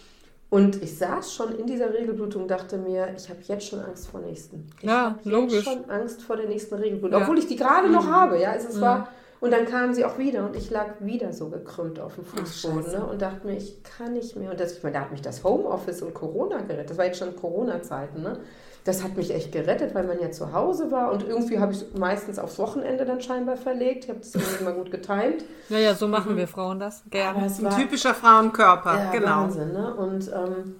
Und 0.49 0.81
ich 0.81 0.97
saß 0.97 1.33
schon 1.33 1.55
in 1.55 1.65
dieser 1.65 1.93
Regelblutung, 1.93 2.47
dachte 2.47 2.77
mir, 2.77 3.13
ich 3.17 3.29
habe 3.29 3.39
jetzt 3.43 3.67
schon 3.67 3.81
Angst 3.81 4.07
vor 4.07 4.21
nächsten. 4.21 4.67
Ich 4.79 4.87
ja, 4.87 5.17
habe 5.25 5.47
jetzt 5.47 5.65
schon 5.65 5.89
Angst 5.89 6.21
vor 6.21 6.37
der 6.37 6.47
nächsten 6.47 6.75
Regelblutung, 6.75 7.19
ja. 7.19 7.25
obwohl 7.25 7.37
ich 7.37 7.47
die 7.47 7.57
gerade 7.57 7.87
mhm. 7.87 7.93
noch 7.93 8.07
habe. 8.07 8.39
Ja, 8.39 8.51
also 8.51 8.69
es 8.69 8.75
mhm. 8.75 8.81
war 8.81 9.09
und 9.39 9.51
dann 9.51 9.65
kam 9.65 9.93
sie 9.93 10.03
auch 10.03 10.17
wieder 10.17 10.45
und 10.45 10.55
ich 10.55 10.71
lag 10.71 10.95
wieder 10.99 11.31
so 11.31 11.49
gekrümmt 11.49 11.99
auf 11.99 12.15
dem 12.15 12.25
Fußboden 12.25 12.91
ne, 12.91 13.05
und 13.05 13.21
dachte 13.21 13.45
mir, 13.45 13.55
ich 13.55 13.83
kann 13.83 14.13
nicht 14.13 14.35
mehr. 14.35 14.49
Und 14.49 14.59
das, 14.59 14.77
ich 14.77 14.83
meine, 14.83 14.95
da 14.95 15.01
hat 15.01 15.11
mich 15.11 15.21
das 15.21 15.43
Homeoffice 15.43 16.01
und 16.01 16.13
Corona 16.13 16.61
gerettet. 16.61 16.91
Das 16.91 16.97
war 16.97 17.05
jetzt 17.05 17.19
schon 17.19 17.35
Corona-Zeiten. 17.35 18.23
Ne? 18.23 18.39
Das 18.87 19.03
hat 19.03 19.17
mich 19.17 19.33
echt 19.33 19.51
gerettet, 19.51 19.93
weil 19.93 20.05
man 20.05 20.17
ja 20.21 20.31
zu 20.31 20.53
Hause 20.53 20.91
war 20.91 21.11
und 21.11 21.27
irgendwie 21.27 21.59
habe 21.59 21.73
ich 21.73 21.81
es 21.81 21.93
meistens 21.97 22.39
aufs 22.39 22.57
Wochenende 22.57 23.03
dann 23.03 23.19
scheinbar 23.19 23.57
verlegt. 23.57 24.05
Ich 24.05 24.09
habe 24.09 24.19
das 24.19 24.33
irgendwie 24.33 24.61
immer 24.61 24.71
gut 24.71 24.91
getimt. 24.91 25.43
Naja, 25.67 25.93
so 25.93 26.07
machen 26.07 26.33
mhm. 26.33 26.37
wir 26.37 26.47
Frauen 26.47 26.79
das 26.79 27.03
gerne. 27.09 27.43
Ein 27.43 27.63
war, 27.63 27.77
typischer 27.77 28.13
Frauenkörper, 28.13 28.95
ja, 28.95 29.11
genau. 29.11 29.41
Wahnsinn, 29.41 29.73
ne? 29.73 29.93
Und, 29.93 30.31
ähm, 30.33 30.75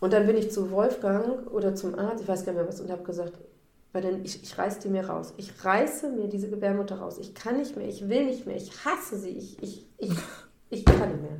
und 0.00 0.12
dann 0.12 0.26
bin 0.26 0.36
ich 0.36 0.50
zu 0.50 0.72
Wolfgang 0.72 1.46
oder 1.52 1.76
zum 1.76 1.96
Arzt, 1.96 2.22
ich 2.22 2.28
weiß 2.28 2.44
gar 2.44 2.52
nicht 2.52 2.62
mehr 2.62 2.68
was, 2.68 2.80
und 2.80 2.90
habe 2.90 3.04
gesagt, 3.04 3.34
weil 3.92 4.02
dann 4.02 4.24
ich, 4.24 4.42
ich 4.42 4.58
reiße 4.58 4.80
die 4.80 4.88
mir 4.88 5.08
raus. 5.08 5.32
Ich 5.36 5.64
reiße 5.64 6.10
mir 6.10 6.26
diese 6.26 6.50
Gebärmutter 6.50 6.98
raus. 6.98 7.16
Ich 7.18 7.32
kann 7.32 7.58
nicht 7.58 7.76
mehr, 7.76 7.86
ich 7.86 8.08
will 8.08 8.26
nicht 8.26 8.44
mehr, 8.44 8.56
ich 8.56 8.72
hasse 8.84 9.18
sie, 9.18 9.30
ich, 9.30 9.62
ich, 9.62 9.86
ich, 9.98 10.10
ich 10.70 10.84
kann 10.84 11.10
nicht 11.10 11.22
mehr. 11.22 11.38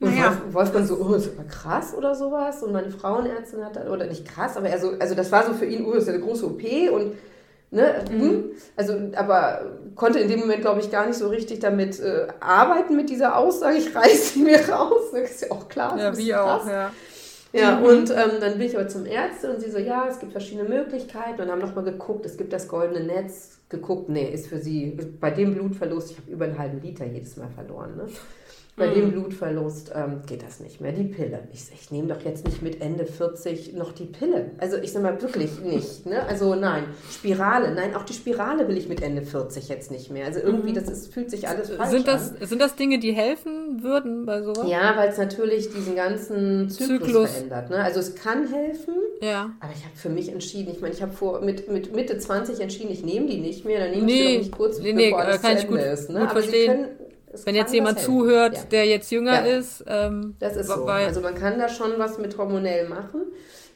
Und 0.00 0.14
naja. 0.14 0.28
Wolf, 0.28 0.54
Wolfgang 0.54 0.86
so, 0.86 0.96
oh, 0.96 1.14
ist 1.14 1.30
aber 1.36 1.46
krass 1.46 1.94
oder 1.94 2.14
sowas. 2.14 2.62
Und 2.62 2.72
meine 2.72 2.90
Frauenärztin 2.90 3.64
hat, 3.64 3.88
oder 3.88 4.06
nicht 4.06 4.26
krass, 4.26 4.56
aber 4.56 4.68
er 4.68 4.78
so, 4.78 4.92
also 4.98 5.14
das 5.14 5.30
war 5.30 5.46
so 5.46 5.52
für 5.52 5.66
ihn, 5.66 5.84
oh, 5.84 5.92
ist 5.92 6.08
ja 6.08 6.14
eine 6.14 6.22
große 6.22 6.46
OP 6.46 6.62
und 6.92 7.12
Ne? 7.72 8.04
Mhm. 8.10 8.20
Hm? 8.20 8.44
Also, 8.76 8.94
aber 9.14 9.64
konnte 9.94 10.18
in 10.18 10.28
dem 10.28 10.40
Moment, 10.40 10.60
glaube 10.60 10.80
ich, 10.80 10.90
gar 10.90 11.06
nicht 11.06 11.16
so 11.16 11.28
richtig 11.28 11.60
damit 11.60 12.00
äh, 12.00 12.26
arbeiten 12.40 12.96
mit 12.96 13.10
dieser 13.10 13.36
Aussage, 13.36 13.76
ich 13.78 13.94
reiße 13.94 14.32
sie 14.34 14.42
mir 14.42 14.68
raus. 14.68 15.12
Das 15.12 15.30
ist 15.30 15.42
ja 15.42 15.52
auch 15.52 15.68
klar. 15.68 15.96
Ja, 15.96 16.16
wie 16.16 16.34
auch, 16.34 16.66
ja. 16.66 16.90
Ja, 17.52 17.76
mhm. 17.76 17.84
und 17.84 18.10
ähm, 18.10 18.40
dann 18.40 18.58
bin 18.58 18.62
ich 18.62 18.76
aber 18.76 18.88
zum 18.88 19.06
Ärzte 19.06 19.52
und 19.52 19.60
sie 19.60 19.70
so, 19.70 19.78
ja, 19.78 20.06
es 20.08 20.20
gibt 20.20 20.32
verschiedene 20.32 20.68
Möglichkeiten 20.68 21.42
und 21.42 21.50
haben 21.50 21.60
nochmal 21.60 21.84
geguckt, 21.84 22.24
es 22.24 22.36
gibt 22.36 22.52
das 22.52 22.68
goldene 22.68 23.04
Netz, 23.04 23.58
geguckt, 23.68 24.08
nee, 24.08 24.28
ist 24.28 24.46
für 24.46 24.58
sie, 24.58 24.96
bei 25.20 25.30
dem 25.30 25.54
Blutverlust, 25.54 26.12
ich 26.12 26.16
habe 26.18 26.30
über 26.30 26.44
einen 26.44 26.58
halben 26.58 26.80
Liter 26.80 27.06
jedes 27.06 27.36
Mal 27.36 27.48
verloren, 27.48 27.96
ne? 27.96 28.06
Bei 28.80 28.88
mhm. 28.88 28.94
dem 28.94 29.12
Blutverlust 29.12 29.92
ähm, 29.94 30.22
geht 30.26 30.42
das 30.42 30.58
nicht 30.58 30.80
mehr. 30.80 30.92
Die 30.92 31.04
Pille. 31.04 31.40
Ich, 31.52 31.64
ich 31.72 31.90
nehme 31.90 32.08
doch 32.08 32.22
jetzt 32.24 32.46
nicht 32.46 32.62
mit 32.62 32.80
Ende 32.80 33.04
40 33.04 33.74
noch 33.74 33.92
die 33.92 34.06
Pille. 34.06 34.52
Also 34.56 34.78
ich 34.78 34.90
sage 34.92 35.04
mal 35.04 35.20
wirklich 35.20 35.60
nicht. 35.60 36.06
Ne? 36.06 36.26
Also 36.26 36.54
nein. 36.54 36.84
Spirale. 37.10 37.74
Nein, 37.74 37.94
auch 37.94 38.04
die 38.04 38.14
Spirale 38.14 38.66
will 38.68 38.78
ich 38.78 38.88
mit 38.88 39.02
Ende 39.02 39.20
40 39.20 39.68
jetzt 39.68 39.90
nicht 39.90 40.10
mehr. 40.10 40.24
Also 40.24 40.40
irgendwie, 40.40 40.70
mhm. 40.70 40.76
das 40.76 40.88
ist, 40.88 41.12
fühlt 41.12 41.30
sich 41.30 41.46
alles 41.46 41.68
falsch 41.68 41.90
sind 41.90 42.08
das, 42.08 42.30
an. 42.40 42.46
Sind 42.46 42.58
das 42.62 42.74
Dinge, 42.74 42.98
die 42.98 43.12
helfen 43.12 43.82
würden 43.82 44.24
bei 44.24 44.40
sowas? 44.40 44.66
Ja, 44.66 44.96
weil 44.96 45.10
es 45.10 45.18
natürlich 45.18 45.70
diesen 45.70 45.94
ganzen 45.94 46.70
Zyklus, 46.70 47.00
Zyklus. 47.00 47.30
verändert. 47.32 47.68
Ne? 47.68 47.76
Also 47.76 48.00
es 48.00 48.14
kann 48.14 48.48
helfen. 48.48 48.94
Ja. 49.20 49.50
Aber 49.60 49.72
ich 49.76 49.84
habe 49.84 49.94
für 49.94 50.08
mich 50.08 50.32
entschieden, 50.32 50.72
ich 50.72 50.80
meine, 50.80 50.94
ich 50.94 51.02
habe 51.02 51.12
vor 51.12 51.42
mit, 51.42 51.70
mit 51.70 51.94
Mitte 51.94 52.16
20 52.16 52.60
entschieden, 52.60 52.90
ich 52.90 53.04
nehme 53.04 53.26
die 53.26 53.40
nicht 53.40 53.66
mehr. 53.66 53.80
Dann 53.80 53.90
nehme 53.90 54.06
nee, 54.06 54.12
ich 54.12 54.18
sie 54.18 54.32
doch 54.32 54.38
nicht 54.38 54.56
kurz 54.56 54.78
nee, 54.78 54.92
bevor 54.92 55.18
nee, 55.18 55.26
alles 55.26 55.42
kann 55.42 55.58
zu 55.58 55.66
Ende 55.66 55.76
gut, 55.76 55.92
ist. 55.92 56.10
Ne? 56.10 56.20
Aber 56.20 56.30
verstehen. 56.30 56.60
sie 56.60 56.66
können 56.66 56.99
es 57.32 57.46
Wenn 57.46 57.54
jetzt 57.54 57.72
jemand 57.72 58.00
zuhört, 58.00 58.56
ja. 58.56 58.62
der 58.64 58.86
jetzt 58.86 59.10
jünger 59.10 59.46
ja. 59.46 59.58
ist. 59.58 59.84
Ähm, 59.86 60.36
das 60.38 60.56
ist 60.56 60.66
so. 60.66 60.84
Also 60.84 61.20
man 61.20 61.34
kann 61.34 61.58
da 61.58 61.68
schon 61.68 61.92
was 61.98 62.18
mit 62.18 62.36
hormonell 62.36 62.88
machen. 62.88 63.22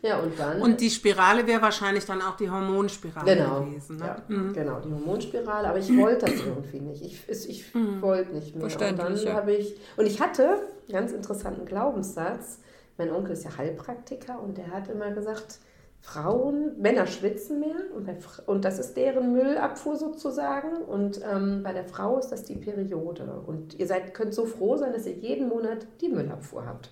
Ja, 0.02 0.18
und 0.18 0.38
dann. 0.38 0.60
Und 0.60 0.80
die 0.80 0.90
Spirale 0.90 1.46
wäre 1.46 1.62
wahrscheinlich 1.62 2.04
dann 2.04 2.20
auch 2.20 2.36
die 2.36 2.50
Hormonspirale 2.50 3.36
genau. 3.36 3.62
gewesen. 3.62 3.96
Ne? 3.96 4.04
Ja, 4.04 4.16
mhm. 4.28 4.52
genau, 4.52 4.80
die 4.80 4.92
Hormonspirale. 4.92 5.68
Aber 5.68 5.78
ich 5.78 5.96
wollte 5.96 6.26
das 6.26 6.40
irgendwie 6.40 6.80
nicht. 6.80 7.02
Ich, 7.02 7.48
ich 7.48 7.74
mhm. 7.74 8.02
wollte 8.02 8.34
nicht 8.34 8.54
mehr. 8.54 8.68
Verständlich, 8.68 9.20
und 9.20 9.24
dann 9.24 9.34
habe 9.34 9.52
ich. 9.52 9.76
Und 9.96 10.06
ich 10.06 10.20
hatte 10.20 10.46
einen 10.46 10.92
ganz 10.92 11.12
interessanten 11.12 11.64
Glaubenssatz. 11.64 12.58
Mein 12.98 13.10
Onkel 13.10 13.32
ist 13.32 13.44
ja 13.44 13.56
Heilpraktiker 13.56 14.40
und 14.40 14.58
der 14.58 14.70
hat 14.70 14.88
immer 14.88 15.10
gesagt, 15.10 15.58
Frauen, 16.04 16.78
Männer 16.78 17.06
schwitzen 17.06 17.60
mehr 17.60 17.76
und, 17.96 18.04
bei, 18.04 18.14
und 18.44 18.66
das 18.66 18.78
ist 18.78 18.94
deren 18.94 19.32
Müllabfuhr 19.32 19.96
sozusagen. 19.96 20.76
Und 20.76 21.18
ähm, 21.24 21.62
bei 21.62 21.72
der 21.72 21.84
Frau 21.84 22.18
ist 22.18 22.28
das 22.28 22.44
die 22.44 22.56
Periode. 22.56 23.42
Und 23.46 23.78
ihr 23.78 23.86
seid, 23.86 24.12
könnt 24.12 24.34
so 24.34 24.44
froh 24.44 24.76
sein, 24.76 24.92
dass 24.92 25.06
ihr 25.06 25.14
jeden 25.14 25.48
Monat 25.48 25.86
die 26.02 26.10
Müllabfuhr 26.10 26.66
habt. 26.66 26.90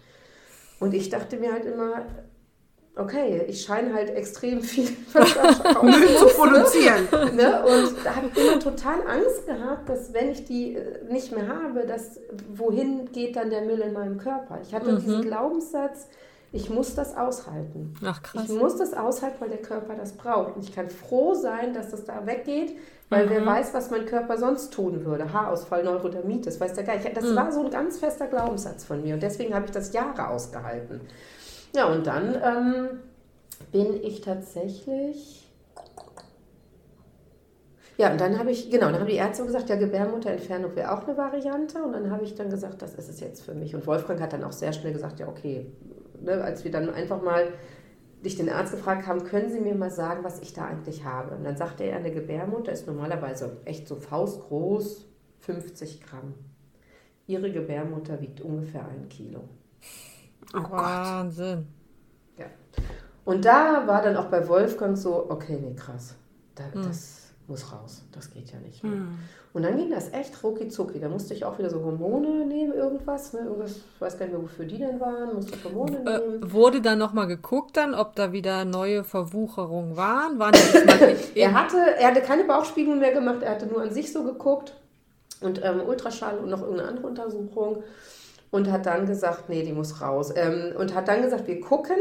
Und 0.80 0.94
ich 0.94 1.10
dachte 1.10 1.36
mir 1.36 1.52
halt 1.52 1.66
immer, 1.66 2.06
okay, 2.96 3.44
ich 3.48 3.60
scheine 3.62 3.92
halt 3.92 4.08
extrem 4.08 4.62
viel 4.62 4.88
Müll 5.82 6.16
zu 6.16 6.26
produzieren. 6.34 7.06
Ne? 7.36 7.62
Und 7.64 7.94
da 8.04 8.16
habe 8.16 8.30
ich 8.32 8.42
immer 8.42 8.60
total 8.60 9.06
Angst 9.06 9.46
gehabt, 9.46 9.90
dass 9.90 10.14
wenn 10.14 10.30
ich 10.30 10.46
die 10.46 10.74
äh, 10.74 11.04
nicht 11.12 11.32
mehr 11.32 11.48
habe, 11.48 11.86
dass 11.86 12.18
wohin 12.50 13.12
geht 13.12 13.36
dann 13.36 13.50
der 13.50 13.60
Müll 13.60 13.80
in 13.80 13.92
meinem 13.92 14.16
Körper? 14.16 14.58
Ich 14.62 14.74
hatte 14.74 14.92
mhm. 14.92 15.00
diesen 15.00 15.20
Glaubenssatz, 15.20 16.08
ich 16.52 16.68
muss 16.68 16.94
das 16.94 17.16
aushalten. 17.16 17.94
Ach, 18.04 18.22
krass. 18.22 18.44
Ich 18.44 18.54
muss 18.54 18.76
das 18.76 18.92
aushalten, 18.92 19.36
weil 19.40 19.48
der 19.48 19.62
Körper 19.62 19.94
das 19.94 20.12
braucht. 20.12 20.56
Und 20.56 20.62
ich 20.62 20.74
kann 20.74 20.90
froh 20.90 21.32
sein, 21.32 21.72
dass 21.72 21.90
das 21.90 22.04
da 22.04 22.26
weggeht, 22.26 22.76
weil 23.08 23.24
mhm. 23.24 23.30
wer 23.30 23.46
weiß, 23.46 23.72
was 23.72 23.90
mein 23.90 24.04
Körper 24.04 24.36
sonst 24.36 24.72
tun 24.72 25.06
würde. 25.06 25.32
Haarausfall, 25.32 25.82
Neurodermitis, 25.82 26.60
weiß 26.60 26.74
der 26.74 26.84
Geist. 26.84 27.08
Das 27.14 27.24
mhm. 27.24 27.36
war 27.36 27.50
so 27.52 27.64
ein 27.64 27.70
ganz 27.70 27.98
fester 27.98 28.26
Glaubenssatz 28.26 28.84
von 28.84 29.02
mir. 29.02 29.14
Und 29.14 29.22
deswegen 29.22 29.54
habe 29.54 29.64
ich 29.64 29.72
das 29.72 29.94
Jahre 29.94 30.28
ausgehalten. 30.28 31.00
Ja, 31.74 31.86
und 31.86 32.06
dann 32.06 32.34
ähm, 32.34 32.88
bin 33.72 34.02
ich 34.02 34.20
tatsächlich. 34.20 35.48
Ja, 37.96 38.12
und 38.12 38.20
dann 38.20 38.38
habe 38.38 38.50
ich, 38.50 38.70
genau, 38.70 38.86
dann 38.86 39.00
haben 39.00 39.06
die 39.06 39.14
Ärzte 39.14 39.44
gesagt, 39.44 39.70
ja, 39.70 39.76
Gebärmutterentfernung 39.76 40.76
wäre 40.76 40.92
auch 40.92 41.06
eine 41.06 41.16
Variante. 41.16 41.82
Und 41.82 41.92
dann 41.92 42.10
habe 42.10 42.24
ich 42.24 42.34
dann 42.34 42.50
gesagt, 42.50 42.82
das 42.82 42.94
ist 42.94 43.08
es 43.08 43.20
jetzt 43.20 43.42
für 43.42 43.54
mich. 43.54 43.74
Und 43.74 43.86
Wolfgang 43.86 44.20
hat 44.20 44.34
dann 44.34 44.44
auch 44.44 44.52
sehr 44.52 44.74
schnell 44.74 44.92
gesagt, 44.92 45.18
ja, 45.18 45.28
okay, 45.28 45.72
ne, 46.22 46.42
als 46.42 46.64
wir 46.64 46.70
dann 46.70 46.90
einfach 46.90 47.22
mal 47.22 47.52
dich 48.24 48.36
den 48.36 48.48
Arzt 48.48 48.72
gefragt 48.72 49.06
haben, 49.06 49.24
können 49.24 49.50
Sie 49.50 49.60
mir 49.60 49.74
mal 49.74 49.90
sagen, 49.90 50.22
was 50.22 50.40
ich 50.40 50.52
da 50.52 50.66
eigentlich 50.66 51.04
habe? 51.04 51.34
Und 51.34 51.44
dann 51.44 51.56
sagte 51.56 51.84
er, 51.84 51.96
eine 51.96 52.12
Gebärmutter 52.12 52.72
ist 52.72 52.86
normalerweise 52.86 53.58
echt 53.64 53.88
so 53.88 53.96
faustgroß, 53.96 55.06
50 55.40 56.02
Gramm. 56.02 56.34
Ihre 57.26 57.50
Gebärmutter 57.50 58.20
wiegt 58.20 58.40
ungefähr 58.40 58.86
ein 58.86 59.08
Kilo. 59.08 59.48
Oh 60.54 60.70
Wahnsinn. 60.70 61.66
Ja. 62.36 62.46
Und 63.24 63.44
da 63.44 63.86
war 63.86 64.02
dann 64.02 64.16
auch 64.16 64.26
bei 64.26 64.46
Wolfgang 64.48 64.96
so, 64.96 65.30
okay, 65.30 65.58
nee, 65.60 65.74
krass. 65.74 66.14
Da, 66.54 66.64
hm. 66.72 66.82
Das 66.82 67.21
muss 67.48 67.72
raus. 67.72 68.02
Das 68.12 68.30
geht 68.30 68.50
ja 68.52 68.58
nicht 68.58 68.82
mehr. 68.82 68.92
Hm. 68.92 69.18
Und 69.52 69.62
dann 69.64 69.76
ging 69.76 69.90
das 69.90 70.12
echt 70.12 70.42
rucki 70.42 70.68
zucki. 70.68 70.98
Da 70.98 71.08
musste 71.08 71.34
ich 71.34 71.44
auch 71.44 71.58
wieder 71.58 71.68
so 71.68 71.82
Hormone 71.84 72.46
nehmen, 72.46 72.72
irgendwas. 72.72 73.32
Ne? 73.32 73.40
irgendwas 73.40 73.76
ich 73.76 74.00
weiß 74.00 74.18
gar 74.18 74.26
nicht 74.26 74.34
mehr, 74.34 74.42
wofür 74.42 74.64
die 74.64 74.78
denn 74.78 74.98
waren. 74.98 75.34
Musste 75.34 75.52
Hormone 75.62 75.98
äh, 75.98 76.18
nehmen. 76.18 76.52
wurde 76.52 76.80
da 76.80 76.96
nochmal 76.96 77.26
geguckt 77.26 77.76
dann, 77.76 77.94
ob 77.94 78.14
da 78.16 78.32
wieder 78.32 78.64
neue 78.64 79.04
Verwucherungen 79.04 79.96
waren? 79.96 80.38
waren 80.38 80.54
er, 81.34 81.52
hatte, 81.52 81.76
er 81.98 82.08
hatte 82.08 82.22
keine 82.22 82.44
Bauchspiegelung 82.44 83.00
mehr 83.00 83.12
gemacht. 83.12 83.42
Er 83.42 83.52
hatte 83.52 83.66
nur 83.66 83.82
an 83.82 83.92
sich 83.92 84.12
so 84.12 84.24
geguckt. 84.24 84.74
Und 85.40 85.62
ähm, 85.62 85.82
Ultraschall 85.86 86.38
und 86.38 86.48
noch 86.48 86.60
irgendeine 86.60 86.88
andere 86.88 87.06
Untersuchung. 87.08 87.82
Und 88.50 88.70
hat 88.70 88.86
dann 88.86 89.06
gesagt, 89.06 89.48
nee, 89.48 89.62
die 89.62 89.72
muss 89.72 90.00
raus. 90.00 90.32
Ähm, 90.34 90.72
und 90.78 90.94
hat 90.94 91.08
dann 91.08 91.22
gesagt, 91.22 91.46
wir 91.46 91.60
gucken 91.60 91.96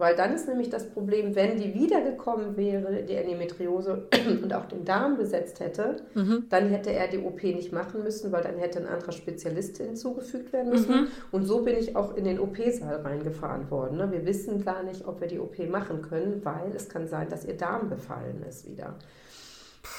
weil 0.00 0.16
dann 0.16 0.34
ist 0.34 0.48
nämlich 0.48 0.70
das 0.70 0.88
Problem, 0.88 1.36
wenn 1.36 1.58
die 1.58 1.74
wiedergekommen 1.74 2.56
wäre, 2.56 3.02
die 3.02 3.14
Endometriose 3.14 4.08
und 4.42 4.52
auch 4.54 4.64
den 4.64 4.84
Darm 4.84 5.16
besetzt 5.16 5.60
hätte, 5.60 5.96
mhm. 6.14 6.46
dann 6.48 6.70
hätte 6.70 6.90
er 6.90 7.06
die 7.06 7.18
OP 7.18 7.42
nicht 7.42 7.72
machen 7.72 8.02
müssen, 8.02 8.32
weil 8.32 8.42
dann 8.42 8.56
hätte 8.56 8.80
ein 8.80 8.86
anderer 8.86 9.12
Spezialist 9.12 9.76
hinzugefügt 9.76 10.52
werden 10.52 10.70
müssen. 10.70 11.02
Mhm. 11.02 11.08
Und 11.30 11.44
so 11.44 11.62
bin 11.62 11.76
ich 11.76 11.94
auch 11.96 12.16
in 12.16 12.24
den 12.24 12.40
OP-Saal 12.40 13.02
reingefahren 13.02 13.70
worden. 13.70 13.98
Ne? 13.98 14.10
Wir 14.10 14.26
wissen 14.26 14.64
gar 14.64 14.82
nicht, 14.82 15.06
ob 15.06 15.20
wir 15.20 15.28
die 15.28 15.38
OP 15.38 15.58
machen 15.68 16.02
können, 16.02 16.40
weil 16.44 16.72
es 16.74 16.88
kann 16.88 17.06
sein, 17.06 17.28
dass 17.28 17.44
ihr 17.44 17.56
Darm 17.56 17.88
befallen 17.90 18.42
ist 18.48 18.68
wieder. 18.68 18.96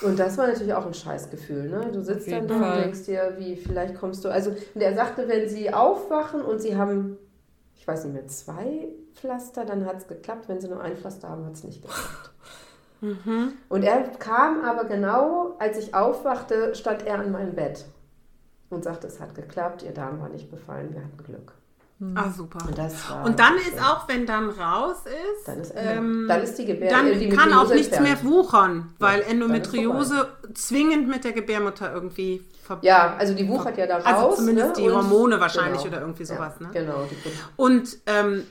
Und 0.02 0.20
das 0.20 0.38
war 0.38 0.48
natürlich 0.48 0.74
auch 0.74 0.86
ein 0.86 0.94
Scheißgefühl, 0.94 1.70
ne? 1.70 1.90
Du 1.92 2.02
sitzt 2.02 2.32
dann 2.32 2.48
da 2.48 2.76
und 2.76 2.84
denkst 2.84 3.06
dir, 3.06 3.36
wie, 3.38 3.56
vielleicht 3.56 3.96
kommst 3.96 4.24
du. 4.24 4.30
Also, 4.30 4.52
und 4.52 4.82
er 4.82 4.94
sagte, 4.94 5.28
wenn 5.28 5.50
sie 5.50 5.74
aufwachen 5.74 6.42
und 6.42 6.62
sie 6.62 6.76
haben, 6.76 7.18
ich 7.82 7.88
weiß 7.88 8.04
nicht 8.06 8.14
mehr, 8.14 8.28
zwei 8.28 8.90
Pflaster, 9.16 9.66
dann 9.66 9.88
hat 9.88 9.98
es 9.98 10.08
geklappt. 10.08 10.48
Wenn 10.48 10.62
sie 10.62 10.68
nur 10.68 10.82
ein 10.82 10.96
Pflaster 10.96 11.30
haben, 11.30 11.46
hat 11.46 11.54
es 11.54 11.64
nicht 11.64 11.82
geklappt. 11.82 12.30
Mhm. 13.02 13.54
Und 13.70 13.84
er 13.84 14.04
kam 14.20 14.64
aber 14.64 14.84
genau, 14.84 15.56
als 15.58 15.80
ich 15.80 15.96
aufwachte, 15.96 16.76
stand 16.76 17.08
er 17.08 17.18
an 17.18 17.32
meinem 17.32 17.56
Bett 17.56 17.88
und 18.70 18.84
sagte, 18.84 19.08
es 19.08 19.20
hat 19.20 19.34
geklappt, 19.34 19.82
ihr 19.82 19.94
Darm 19.96 20.22
war 20.22 20.30
nicht 20.30 20.52
befallen, 20.52 20.94
wir 20.94 21.04
hatten 21.04 21.24
Glück. 21.24 21.54
Mhm. 22.02 22.18
Ah, 22.18 22.32
super. 22.32 22.58
Und, 22.68 23.26
und 23.26 23.40
dann 23.40 23.58
ist 23.58 23.74
schön. 23.74 23.80
auch, 23.80 24.08
wenn 24.08 24.26
dann 24.26 24.50
raus 24.50 25.04
ist, 25.06 25.48
dann 25.48 25.60
ist, 25.60 25.72
ähm, 25.76 26.26
dann 26.28 26.42
ist 26.42 26.56
die 26.58 26.66
Gebärmutter. 26.66 27.10
Dann 27.12 27.20
die 27.20 27.30
kann 27.30 27.54
auch 27.54 27.70
nichts 27.70 27.96
entfernt. 27.96 28.24
mehr 28.24 28.32
wuchern, 28.32 28.96
weil 28.98 29.20
ja, 29.20 29.28
Endometriose 29.28 30.28
zwingend 30.56 31.08
mit 31.08 31.24
der 31.24 31.34
Gebärmutter 31.34 31.94
irgendwie 31.94 32.42
verbunden 32.64 32.88
Ja, 32.88 33.16
also 33.18 33.36
die 33.36 33.48
wuchert 33.48 33.78
ja 33.78 33.86
da 33.86 33.98
also 33.98 34.10
raus. 34.10 34.24
Also 34.24 34.36
zumindest 34.38 34.78
ne? 34.78 34.84
die 34.84 34.90
Hormone 34.90 35.36
und, 35.36 35.42
wahrscheinlich 35.42 35.84
genau. 35.84 35.94
oder 35.94 36.02
irgendwie 36.02 36.26
sowas. 36.26 36.54
Ja, 36.60 36.66
ne? 36.66 36.74
Genau. 36.74 37.08
und 37.56 37.98
ähm, 38.08 38.48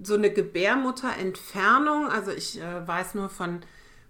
so 0.00 0.14
eine 0.14 0.30
Gebärmutterentfernung, 0.30 2.06
also 2.06 2.30
ich 2.30 2.60
äh, 2.60 2.86
weiß 2.86 3.16
nur 3.16 3.28
von 3.28 3.62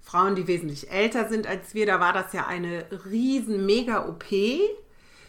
Frauen, 0.03 0.35
die 0.35 0.47
wesentlich 0.47 0.91
älter 0.91 1.31
sind 1.31 1.47
als 1.47 1.73
wir, 1.73 1.87
da 1.87 2.01
war 2.01 2.13
das 2.13 2.35
ja 2.35 2.47
eine 2.47 2.85
riesen 3.07 3.65
Mega-OP. 3.65 4.31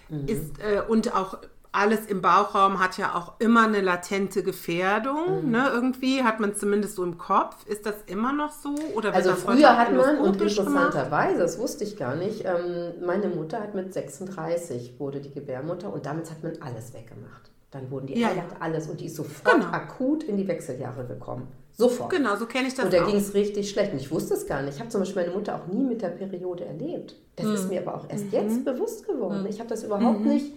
Mhm. 0.10 0.28
äh, 0.28 0.82
und 0.88 1.16
auch 1.16 1.40
alles 1.76 2.06
im 2.08 2.22
Bauchraum 2.22 2.80
hat 2.80 2.98
ja 2.98 3.16
auch 3.16 3.34
immer 3.40 3.66
eine 3.66 3.82
latente 3.82 4.44
Gefährdung. 4.44 5.46
Mhm. 5.46 5.52
Ne? 5.52 5.70
Irgendwie 5.74 6.24
hat 6.24 6.40
man 6.40 6.56
zumindest 6.56 6.96
so 6.96 7.04
im 7.04 7.18
Kopf. 7.18 7.66
Ist 7.68 7.86
das 7.86 7.96
immer 8.08 8.34
noch 8.34 8.52
so? 8.52 8.76
Oder 8.96 9.14
also 9.14 9.34
früher 9.34 9.78
hat 9.78 9.94
man, 9.94 10.20
und 10.20 10.42
interessanterweise, 10.42 11.40
das 11.40 11.60
wusste 11.60 11.84
ich 11.84 11.98
gar 11.98 12.16
nicht, 12.16 12.46
ähm, 12.46 13.06
meine 13.06 13.28
Mutter 13.28 13.60
hat 13.60 13.76
mit 13.76 13.94
36 13.94 15.00
wurde 15.00 15.20
die 15.20 15.32
Gebärmutter 15.32 15.92
und 15.92 16.06
damit 16.06 16.32
hat 16.32 16.44
man 16.44 16.54
alles 16.62 16.94
weggemacht. 16.94 17.52
Dann 17.72 17.92
wurden 17.92 18.08
die 18.08 18.20
ja, 18.20 18.30
Eier, 18.30 18.36
ja. 18.38 18.46
alles 18.60 18.88
und 18.88 19.02
die 19.02 19.08
ist 19.08 19.18
sofort 19.18 19.54
genau. 19.54 19.68
akut 19.68 20.24
in 20.24 20.38
die 20.38 20.48
Wechseljahre 20.48 21.06
gekommen. 21.06 21.48
Sofort. 21.78 22.10
Genau, 22.10 22.38
so 22.38 22.46
kenne 22.46 22.70
ich 22.70 22.74
das 22.74 22.86
Und 22.86 22.94
da 22.94 23.04
ging 23.04 23.18
es 23.18 23.34
richtig 23.34 23.70
schlecht. 23.70 23.92
Und 23.92 24.00
ich 24.00 24.10
wusste 24.10 24.34
es 24.34 24.48
gar 24.48 24.62
nicht. 24.62 24.76
Ich 24.76 24.80
habe 24.80 24.90
zum 24.90 25.02
Beispiel 25.02 25.24
meine 25.24 25.36
Mutter 25.36 25.56
auch 25.56 25.68
nie 25.68 25.84
mit 25.84 26.02
der 26.02 26.08
Periode 26.08 26.64
erlebt. 26.64 27.16
Das 27.36 27.48
mhm. 27.48 27.54
ist 27.54 27.70
mir 27.70 27.82
aber 27.82 27.96
auch 27.96 28.10
erst 28.10 28.28
mhm. 28.28 28.32
jetzt 28.32 28.64
bewusst 28.64 29.06
geworden. 29.06 29.42
Mhm. 29.42 29.48
Ich 29.48 29.60
habe 29.60 29.68
das 29.68 29.84
überhaupt 29.84 30.22
mhm. 30.22 30.30
nicht 30.30 30.54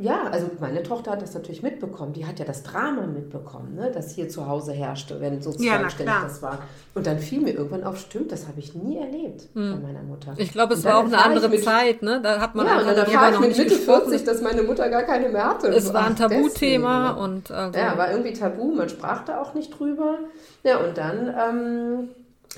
ja, 0.00 0.24
also 0.30 0.50
meine 0.60 0.82
Tochter 0.82 1.12
hat 1.12 1.22
das 1.22 1.34
natürlich 1.34 1.62
mitbekommen. 1.62 2.14
Die 2.14 2.24
hat 2.24 2.38
ja 2.38 2.44
das 2.46 2.62
Drama 2.62 3.06
mitbekommen, 3.06 3.74
ne? 3.74 3.90
das 3.92 4.12
hier 4.12 4.28
zu 4.28 4.48
Hause 4.48 4.72
herrschte, 4.72 5.20
wenn 5.20 5.42
sozusagen 5.42 5.82
ja, 5.82 5.90
ständig 5.90 6.14
das 6.22 6.40
war. 6.40 6.62
Und 6.94 7.06
dann 7.06 7.18
fiel 7.18 7.40
mir 7.40 7.52
irgendwann 7.52 7.84
auf, 7.84 7.98
stimmt, 7.98 8.32
das 8.32 8.48
habe 8.48 8.60
ich 8.60 8.74
nie 8.74 8.96
erlebt 8.96 9.48
hm. 9.54 9.74
bei 9.74 9.88
meiner 9.88 10.02
Mutter. 10.02 10.32
Ich 10.38 10.52
glaube, 10.52 10.74
es 10.74 10.84
war 10.84 10.98
auch 10.98 11.04
eine 11.04 11.22
andere 11.22 11.50
mit, 11.50 11.62
Zeit, 11.62 12.02
ne? 12.02 12.20
Da 12.22 12.40
hat 12.40 12.54
man 12.54 12.66
ja, 12.66 12.78
und 12.78 12.86
dann 12.86 12.96
erfahre 12.96 13.34
ich 13.34 13.40
mit 13.40 13.58
Mitte 13.58 13.74
40, 13.74 14.24
dass 14.24 14.40
meine 14.40 14.62
Mutter 14.62 14.88
gar 14.88 15.02
keine 15.02 15.28
mehr 15.28 15.44
hatte. 15.44 15.68
Es 15.68 15.92
war 15.92 16.06
ein 16.06 16.16
Tabuthema 16.16 17.12
ne? 17.12 17.20
und 17.20 17.50
also 17.50 17.78
ja, 17.78 17.98
war 17.98 18.10
irgendwie 18.10 18.32
Tabu. 18.32 18.72
Man 18.72 18.88
sprach 18.88 19.24
da 19.24 19.40
auch 19.40 19.52
nicht 19.52 19.78
drüber. 19.78 20.18
Ja, 20.62 20.78
und 20.78 20.96
dann 20.96 21.34
ähm, 21.38 22.08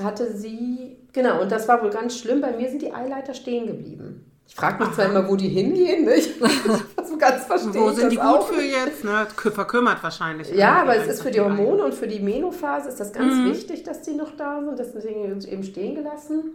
hatte 0.02 0.32
sie 0.36 0.96
genau 1.12 1.42
und 1.42 1.50
das 1.50 1.66
war 1.66 1.82
wohl 1.82 1.90
ganz 1.90 2.16
schlimm. 2.16 2.40
Bei 2.40 2.52
mir 2.52 2.70
sind 2.70 2.82
die 2.82 2.94
Eileiter 2.94 3.34
stehen 3.34 3.66
geblieben. 3.66 4.26
Ich 4.52 4.56
frage 4.56 4.84
mich 4.84 4.92
zwar 4.94 5.06
immer, 5.06 5.26
wo 5.28 5.34
die 5.34 5.48
hingehen, 5.48 6.04
nicht? 6.04 6.30
ganz 7.22 7.44
verstehe 7.44 7.80
Wo 7.80 7.90
sind 7.90 8.10
die 8.10 8.16
gut 8.16 8.24
auch. 8.24 8.48
für 8.48 8.60
jetzt? 8.60 9.04
Ne? 9.04 9.26
Verkümmert 9.36 10.02
wahrscheinlich. 10.02 10.52
Ja, 10.54 10.82
aber 10.82 10.96
es 10.96 11.06
ist 11.06 11.22
für 11.22 11.30
die 11.30 11.40
Hormone 11.40 11.84
und 11.84 11.94
für 11.94 12.08
die 12.08 12.20
Menophase 12.20 12.88
ist 12.88 13.00
das 13.00 13.12
ganz 13.12 13.34
mhm. 13.34 13.50
wichtig, 13.50 13.84
dass 13.84 14.02
die 14.02 14.14
noch 14.14 14.36
da 14.36 14.60
sind. 14.62 14.78
Deswegen 14.78 15.40
eben 15.40 15.62
stehen 15.62 15.94
gelassen. 15.94 16.52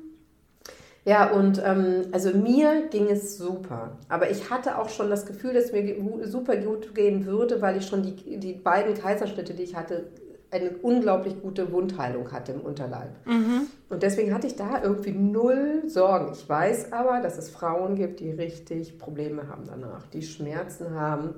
Ja, 1.06 1.32
und 1.32 1.62
ähm, 1.64 2.08
also 2.12 2.32
mir 2.32 2.88
ging 2.90 3.08
es 3.10 3.38
super. 3.38 3.98
Aber 4.10 4.30
ich 4.30 4.50
hatte 4.50 4.78
auch 4.78 4.90
schon 4.90 5.10
das 5.10 5.26
Gefühl, 5.26 5.54
dass 5.54 5.72
mir 5.72 5.96
super 6.24 6.58
gut 6.58 6.94
gehen 6.94 7.26
würde, 7.26 7.62
weil 7.62 7.78
ich 7.78 7.88
schon 7.88 8.04
die, 8.04 8.38
die 8.38 8.54
beiden 8.54 8.94
Kaiserschnitte, 8.94 9.54
die 9.54 9.64
ich 9.64 9.76
hatte, 9.76 10.10
eine 10.52 10.72
unglaublich 10.82 11.42
gute 11.42 11.72
Wundheilung 11.72 12.32
hatte 12.32 12.54
im 12.54 12.62
Unterleib. 12.62 13.10
Mhm. 13.26 13.68
Und 13.90 14.04
deswegen 14.04 14.34
hatte 14.34 14.48
ich 14.48 14.56
da 14.56 14.82
irgendwie 14.82 15.12
null 15.12 15.84
Sorgen. 15.88 16.32
Ich 16.34 16.48
weiß 16.48 16.94
aber, 16.94 17.20
dass 17.22 17.38
es 17.38 17.50
Frauen 17.50 17.96
gibt, 17.96 18.20
die 18.20 18.32
richtig 18.32 18.98
Probleme 18.98 19.48
haben 19.50 19.64
danach, 19.66 20.08
die 20.08 20.22
Schmerzen 20.22 20.92
haben, 20.92 21.36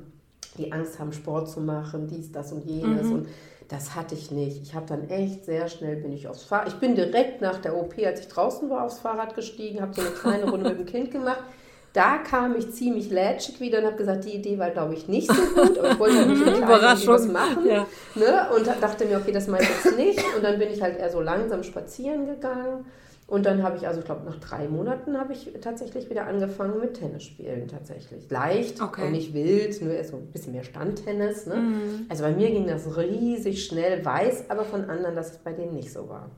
die 0.57 0.71
Angst 0.71 0.99
haben, 0.99 1.13
Sport 1.13 1.49
zu 1.49 1.61
machen, 1.61 2.07
dies, 2.07 2.31
das 2.31 2.51
und 2.51 2.65
jenes. 2.65 3.07
Mhm. 3.07 3.13
Und 3.13 3.27
das 3.67 3.95
hatte 3.95 4.15
ich 4.15 4.31
nicht. 4.31 4.61
Ich 4.63 4.73
habe 4.73 4.87
dann 4.87 5.09
echt 5.09 5.45
sehr 5.45 5.67
schnell 5.67 5.95
bin 5.97 6.11
ich 6.11 6.27
aufs 6.27 6.43
Fahrrad. 6.43 6.69
Ich 6.69 6.75
bin 6.75 6.95
direkt 6.95 7.41
nach 7.41 7.59
der 7.59 7.77
OP, 7.77 7.93
als 8.03 8.19
ich 8.21 8.27
draußen 8.27 8.69
war, 8.69 8.83
aufs 8.83 8.99
Fahrrad 8.99 9.35
gestiegen, 9.35 9.81
habe 9.81 9.93
so 9.93 10.01
eine 10.01 10.09
kleine 10.11 10.49
Runde 10.49 10.69
mit 10.75 10.79
dem 10.79 10.85
Kind 10.85 11.11
gemacht. 11.11 11.43
Da 11.93 12.17
kam 12.17 12.55
ich 12.55 12.71
ziemlich 12.71 13.09
lätschig 13.09 13.59
wieder 13.59 13.79
und 13.79 13.85
habe 13.85 13.95
gesagt, 13.95 14.25
die 14.25 14.35
Idee 14.35 14.59
war, 14.59 14.69
glaube 14.69 14.93
ich, 14.93 15.07
nicht 15.07 15.27
so 15.27 15.41
gut, 15.41 15.77
aber 15.77 15.91
ich 15.91 15.99
wollte 15.99 16.25
nicht 16.27 16.45
mit 16.45 16.67
was 16.67 17.27
machen. 17.27 17.65
Ja. 17.65 17.87
Ne? 18.15 18.47
Und 18.55 18.67
dachte 18.67 19.05
mir, 19.05 19.17
okay, 19.17 19.31
das 19.31 19.47
mache 19.47 19.63
ich 19.63 19.69
jetzt 19.69 19.97
nicht. 19.97 20.23
Und 20.35 20.43
dann 20.43 20.59
bin 20.59 20.69
ich 20.69 20.81
halt 20.81 20.99
eher 20.99 21.09
so 21.09 21.19
langsam 21.19 21.63
spazieren 21.63 22.27
gegangen. 22.27 22.85
Und 23.29 23.45
dann 23.45 23.61
habe 23.61 23.77
ich, 23.77 23.87
also 23.87 23.99
ich 23.99 24.05
glaube, 24.05 24.25
nach 24.25 24.39
drei 24.39 24.67
Monaten 24.67 25.17
habe 25.17 25.33
ich 25.33 25.51
tatsächlich 25.61 26.09
wieder 26.09 26.25
angefangen 26.25 26.79
mit 26.79 26.95
Tennis 26.95 27.23
spielen 27.23 27.67
tatsächlich. 27.67 28.27
Leicht 28.29 28.81
okay. 28.81 29.05
und 29.05 29.11
nicht 29.11 29.35
wild, 29.35 29.79
nur 29.83 29.93
erst 29.93 30.11
so 30.11 30.17
ein 30.17 30.31
bisschen 30.31 30.53
mehr 30.53 30.63
Standtennis. 30.63 31.45
Ne? 31.45 31.55
Mhm. 31.55 32.05
Also 32.09 32.23
bei 32.23 32.31
mir 32.31 32.49
ging 32.49 32.65
das 32.65 32.97
riesig 32.97 33.65
schnell, 33.65 34.03
weiß 34.03 34.49
aber 34.49 34.63
von 34.63 34.89
anderen, 34.89 35.15
dass 35.15 35.31
es 35.31 35.37
bei 35.37 35.53
denen 35.53 35.75
nicht 35.75 35.93
so 35.93 36.09
war. 36.09 36.31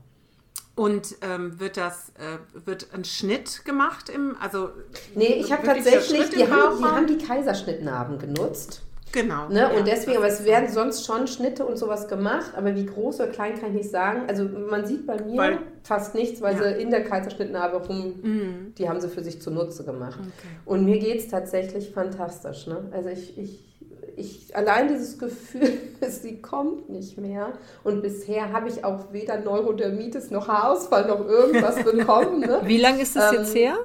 Und 0.74 1.16
ähm, 1.20 1.60
wird 1.60 1.76
das, 1.76 2.10
äh, 2.10 2.66
wird 2.66 2.88
ein 2.94 3.04
Schnitt 3.04 3.64
gemacht 3.66 4.08
im, 4.08 4.36
also 4.40 4.70
Nee, 5.14 5.34
ich 5.34 5.52
habe 5.52 5.66
tatsächlich, 5.66 6.30
die 6.30 6.50
haben, 6.50 6.78
die 6.78 6.84
haben 6.84 7.06
die 7.06 7.18
Kaiserschnittnarben 7.18 8.18
genutzt. 8.18 8.82
Genau. 9.12 9.48
Ne? 9.48 9.58
Ja, 9.58 9.68
und 9.68 9.86
deswegen, 9.86 10.16
aber 10.16 10.28
es 10.28 10.44
werden 10.44 10.70
sonst 10.70 11.04
schon 11.04 11.26
Schnitte 11.26 11.66
und 11.66 11.76
sowas 11.76 12.08
gemacht, 12.08 12.52
aber 12.56 12.74
wie 12.74 12.86
groß 12.86 13.20
oder 13.20 13.28
klein 13.28 13.60
kann 13.60 13.68
ich 13.70 13.74
nicht 13.74 13.90
sagen. 13.90 14.22
Also 14.26 14.44
man 14.44 14.86
sieht 14.86 15.06
bei 15.06 15.22
mir 15.22 15.36
weil, 15.36 15.58
fast 15.82 16.14
nichts, 16.14 16.40
weil 16.40 16.56
ja. 16.56 16.62
sie 16.62 16.82
in 16.82 16.90
der 16.90 17.04
Kaiserschnittnarbe 17.04 17.86
rum, 17.86 18.14
mhm. 18.22 18.74
die 18.78 18.88
haben 18.88 19.00
sie 19.00 19.08
für 19.08 19.22
sich 19.22 19.42
zunutze 19.42 19.84
gemacht. 19.84 20.18
Okay. 20.18 20.48
Und 20.64 20.86
mir 20.86 20.98
geht 20.98 21.18
es 21.18 21.28
tatsächlich 21.28 21.90
fantastisch. 21.90 22.66
Ne? 22.66 22.88
Also 22.92 23.10
ich, 23.10 23.36
ich 23.36 23.71
ich, 24.16 24.54
allein 24.54 24.88
dieses 24.88 25.18
Gefühl, 25.18 25.78
sie 26.08 26.40
kommt 26.40 26.90
nicht 26.90 27.18
mehr. 27.18 27.52
Und 27.84 28.02
bisher 28.02 28.52
habe 28.52 28.68
ich 28.68 28.84
auch 28.84 29.12
weder 29.12 29.38
Neurodermitis 29.38 30.30
noch 30.30 30.48
Haarausfall 30.48 31.06
noch 31.06 31.26
irgendwas 31.26 31.82
bekommen. 31.84 32.40
Ne? 32.40 32.60
Wie 32.64 32.78
lange 32.78 33.02
ist 33.02 33.16
das 33.16 33.32
ähm, 33.32 33.38
jetzt 33.38 33.54
her? 33.54 33.76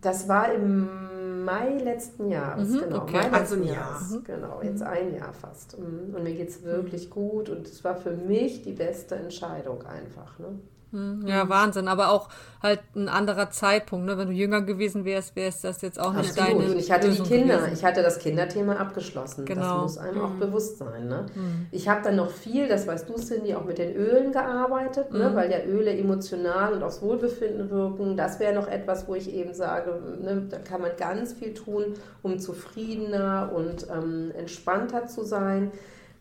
Das 0.00 0.28
war 0.28 0.52
im 0.52 1.44
Mai 1.44 1.78
letzten 1.78 2.28
Jahres, 2.28 2.68
mhm, 2.68 2.80
genau. 2.80 3.02
Okay. 3.02 3.16
Mai 3.16 3.32
also 3.32 3.54
ein 3.56 3.64
Jahr. 3.64 4.00
Mhm. 4.00 4.24
Genau, 4.24 4.60
jetzt 4.62 4.80
mhm. 4.80 4.86
ein 4.86 5.14
Jahr 5.14 5.32
fast. 5.32 5.78
Mhm. 5.78 6.14
Und 6.14 6.22
mir 6.22 6.34
geht 6.34 6.48
es 6.48 6.62
wirklich 6.62 7.10
gut 7.10 7.48
und 7.48 7.66
es 7.66 7.82
war 7.84 7.96
für 7.96 8.12
mich 8.12 8.62
die 8.62 8.72
beste 8.72 9.16
Entscheidung 9.16 9.84
einfach. 9.86 10.38
Ne? 10.38 10.58
Hm, 10.92 11.26
ja, 11.26 11.48
Wahnsinn, 11.48 11.88
aber 11.88 12.10
auch 12.10 12.28
halt 12.62 12.80
ein 12.94 13.08
anderer 13.08 13.50
Zeitpunkt. 13.50 14.06
Ne? 14.06 14.18
Wenn 14.18 14.28
du 14.28 14.34
jünger 14.34 14.60
gewesen 14.60 15.04
wärst, 15.06 15.34
wäre 15.34 15.48
es 15.48 15.62
das 15.62 15.80
jetzt 15.80 15.98
auch 15.98 16.12
nicht 16.12 16.38
Absolut. 16.38 16.62
deine 16.62 16.72
Und 16.72 16.78
ich 16.78 16.92
hatte 16.92 17.08
Lösung 17.08 17.26
die 17.26 17.34
Kinder, 17.34 17.56
gewesen. 17.56 17.72
ich 17.72 17.84
hatte 17.84 18.02
das 18.02 18.18
Kinderthema 18.18 18.76
abgeschlossen. 18.76 19.46
Genau. 19.46 19.62
Das 19.62 19.82
muss 19.82 19.98
einem 19.98 20.18
mhm. 20.18 20.24
auch 20.24 20.30
bewusst 20.32 20.78
sein. 20.78 21.08
Ne? 21.08 21.26
Mhm. 21.34 21.66
Ich 21.70 21.88
habe 21.88 22.02
dann 22.02 22.16
noch 22.16 22.30
viel, 22.30 22.68
das 22.68 22.86
weißt 22.86 23.08
du, 23.08 23.14
Cindy, 23.14 23.54
auch 23.54 23.64
mit 23.64 23.78
den 23.78 23.96
Ölen 23.96 24.32
gearbeitet, 24.32 25.10
mhm. 25.12 25.18
ne? 25.18 25.34
Weil 25.34 25.50
ja 25.50 25.64
Öle 25.64 25.96
emotional 25.96 26.74
und 26.74 26.82
aufs 26.82 27.00
Wohlbefinden 27.00 27.70
wirken. 27.70 28.16
Das 28.16 28.38
wäre 28.38 28.54
noch 28.54 28.68
etwas, 28.68 29.08
wo 29.08 29.14
ich 29.14 29.32
eben 29.32 29.54
sage, 29.54 29.98
ne? 30.20 30.46
da 30.50 30.58
kann 30.58 30.82
man 30.82 30.90
ganz 30.98 31.32
viel 31.32 31.54
tun, 31.54 31.94
um 32.22 32.38
zufriedener 32.38 33.50
und 33.54 33.86
ähm, 33.90 34.30
entspannter 34.36 35.06
zu 35.06 35.24
sein, 35.24 35.72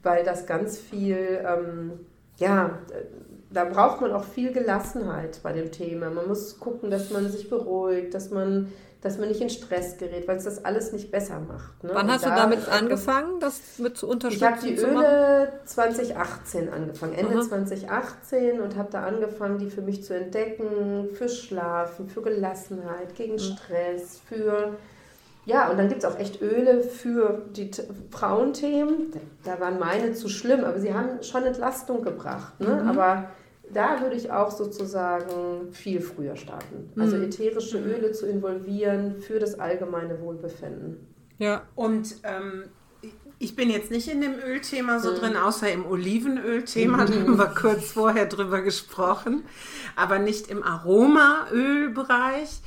weil 0.02 0.24
das 0.24 0.46
ganz 0.46 0.78
viel, 0.78 1.44
ähm, 1.46 1.92
ja, 2.38 2.80
da 3.54 3.66
braucht 3.66 4.02
man 4.02 4.12
auch 4.12 4.24
viel 4.24 4.52
Gelassenheit 4.52 5.40
bei 5.44 5.52
dem 5.52 5.72
Thema. 5.72 6.10
Man 6.10 6.28
muss 6.28 6.60
gucken, 6.60 6.90
dass 6.90 7.10
man 7.10 7.30
sich 7.30 7.50
beruhigt, 7.50 8.14
dass 8.14 8.32
man, 8.32 8.72
dass 9.02 9.18
man 9.18 9.28
nicht 9.28 9.42
in 9.42 9.50
Stress 9.50 9.98
gerät, 9.98 10.28
weil 10.28 10.38
es 10.38 10.46
das 10.46 10.64
alles 10.64 10.94
nicht 10.94 11.12
besser 11.12 11.40
macht. 11.40 11.84
Ne? 11.84 11.92
Wann 11.94 12.10
hast 12.10 12.24
da 12.24 12.30
du 12.30 12.36
damit 12.36 12.70
angefangen, 12.70 13.40
das 13.40 13.78
mit 13.78 13.98
zu 13.98 14.08
unterstützen? 14.08 14.46
Ich 14.46 14.52
habe 14.52 14.66
die 14.66 14.78
Öle 14.78 15.54
2018 15.66 16.70
angefangen, 16.70 17.14
Ende 17.14 17.36
Aha. 17.36 17.42
2018 17.42 18.62
und 18.62 18.78
habe 18.78 18.90
da 18.92 19.04
angefangen, 19.04 19.60
die 19.60 19.70
für 19.70 19.82
mich 19.82 20.04
zu 20.04 20.16
entdecken, 20.16 21.10
für 21.14 21.28
Schlafen, 21.28 22.08
für 22.08 22.22
Gelassenheit, 22.22 23.16
gegen 23.16 23.34
mhm. 23.34 23.40
Stress, 23.40 24.22
für 24.28 24.78
ja, 25.44 25.70
und 25.70 25.78
dann 25.78 25.90
gibt 25.90 26.04
es 26.04 26.10
auch 26.10 26.20
echt 26.20 26.40
Öle 26.42 26.84
für 26.84 27.42
die 27.56 27.72
Frauenthemen. 28.12 29.12
Da 29.44 29.60
waren 29.60 29.80
meine 29.80 30.14
zu 30.14 30.30
schlimm, 30.30 30.64
aber 30.64 30.80
sie 30.80 30.94
haben 30.94 31.24
schon 31.24 31.44
Entlastung 31.44 32.04
gebracht. 32.04 32.60
Ne? 32.60 32.82
Mhm. 32.84 32.88
Aber 32.88 33.26
da 33.74 34.02
würde 34.02 34.16
ich 34.16 34.32
auch 34.32 34.52
sozusagen 34.52 35.72
viel 35.72 36.02
früher 36.02 36.36
starten. 36.36 36.90
Also 36.98 37.18
mhm. 37.18 37.24
ätherische 37.24 37.80
mhm. 37.80 37.92
Öle 37.92 38.12
zu 38.12 38.28
involvieren 38.28 39.22
für 39.22 39.40
das 39.40 39.60
allgemeine 39.60 40.20
Wohlbefinden. 40.22 41.08
Ja. 41.38 41.64
Und 41.76 42.16
ähm, 42.24 42.66
ich 43.40 43.56
bin 43.56 43.70
jetzt 43.70 43.90
nicht 43.90 44.08
in 44.08 44.22
dem 44.22 44.36
Ölthema 44.36 45.00
so 45.00 45.12
mhm. 45.12 45.16
drin, 45.16 45.38
außer 45.38 45.72
im 45.72 45.86
Olivenölthema, 45.86 47.06
da 47.06 47.14
haben 47.14 47.38
wir 47.38 47.48
kurz 47.48 47.92
vorher 47.92 48.28
drüber 48.28 48.62
gesprochen, 48.62 49.44
aber 49.96 50.20
nicht 50.20 50.48
im 50.50 50.62
Aromaölbereich. 50.64 52.62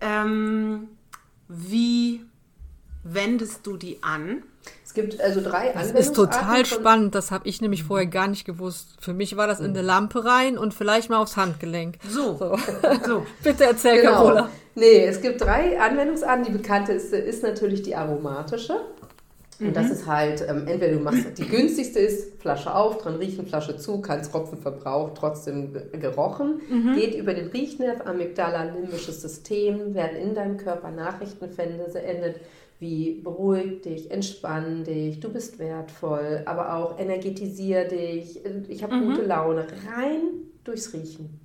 Ähm, 0.00 0.88
wie 1.48 2.24
wendest 3.04 3.66
du 3.66 3.76
die 3.76 4.02
an? 4.02 4.44
Es 4.92 4.94
gibt 4.94 5.22
also 5.22 5.40
drei 5.40 5.72
Das 5.72 5.90
ist 5.92 6.14
total 6.14 6.66
spannend, 6.66 7.14
das 7.14 7.30
habe 7.30 7.48
ich 7.48 7.62
nämlich 7.62 7.82
vorher 7.82 8.06
gar 8.06 8.28
nicht 8.28 8.44
gewusst. 8.44 8.88
Für 9.00 9.14
mich 9.14 9.38
war 9.38 9.46
das 9.46 9.58
in 9.58 9.70
eine 9.70 9.80
Lampe 9.80 10.22
rein 10.26 10.58
und 10.58 10.74
vielleicht 10.74 11.08
mal 11.08 11.16
aufs 11.16 11.38
Handgelenk. 11.38 11.96
So. 12.10 12.36
so. 12.36 12.56
so. 13.06 13.26
Bitte 13.42 13.64
erzähl, 13.64 14.02
genau. 14.02 14.12
Carola. 14.12 14.48
Nee, 14.74 15.06
es 15.06 15.22
gibt 15.22 15.40
drei 15.40 15.80
Anwendungsarten. 15.80 16.44
Die 16.44 16.52
bekannte 16.52 16.92
ist, 16.92 17.42
natürlich 17.42 17.80
die 17.80 17.96
aromatische. 17.96 18.82
Und 19.60 19.68
mhm. 19.68 19.72
das 19.72 19.90
ist 19.90 20.06
halt, 20.06 20.44
ähm, 20.46 20.66
entweder 20.66 20.92
du 20.92 21.00
machst, 21.00 21.38
die 21.38 21.48
günstigste 21.48 21.98
ist, 21.98 22.42
Flasche 22.42 22.74
auf, 22.74 22.98
dran 22.98 23.16
riechen, 23.16 23.46
Flasche 23.46 23.78
zu, 23.78 24.02
kein 24.02 24.22
Tropfen 24.22 24.58
verbraucht, 24.58 25.14
trotzdem 25.16 25.72
gerochen. 25.98 26.60
Mhm. 26.68 26.96
Geht 26.96 27.14
über 27.14 27.32
den 27.32 27.46
Riechnerv, 27.46 28.06
Amygdala, 28.06 28.64
limbisches 28.64 29.22
System, 29.22 29.94
werden 29.94 30.18
in 30.18 30.34
deinem 30.34 30.58
Körper 30.58 30.90
Nachrichten 30.90 31.50
sendet 31.50 32.40
wie 32.82 33.22
beruhig 33.22 33.80
dich, 33.80 34.10
entspann 34.10 34.84
dich, 34.84 35.20
du 35.20 35.30
bist 35.30 35.58
wertvoll, 35.58 36.42
aber 36.44 36.74
auch 36.74 36.98
energetisier 36.98 37.88
dich, 37.88 38.40
ich 38.68 38.82
habe 38.82 38.96
mhm. 38.96 39.06
gute 39.06 39.22
Laune, 39.22 39.66
rein 39.88 40.20
durchs 40.64 40.92
Riechen. 40.92 41.40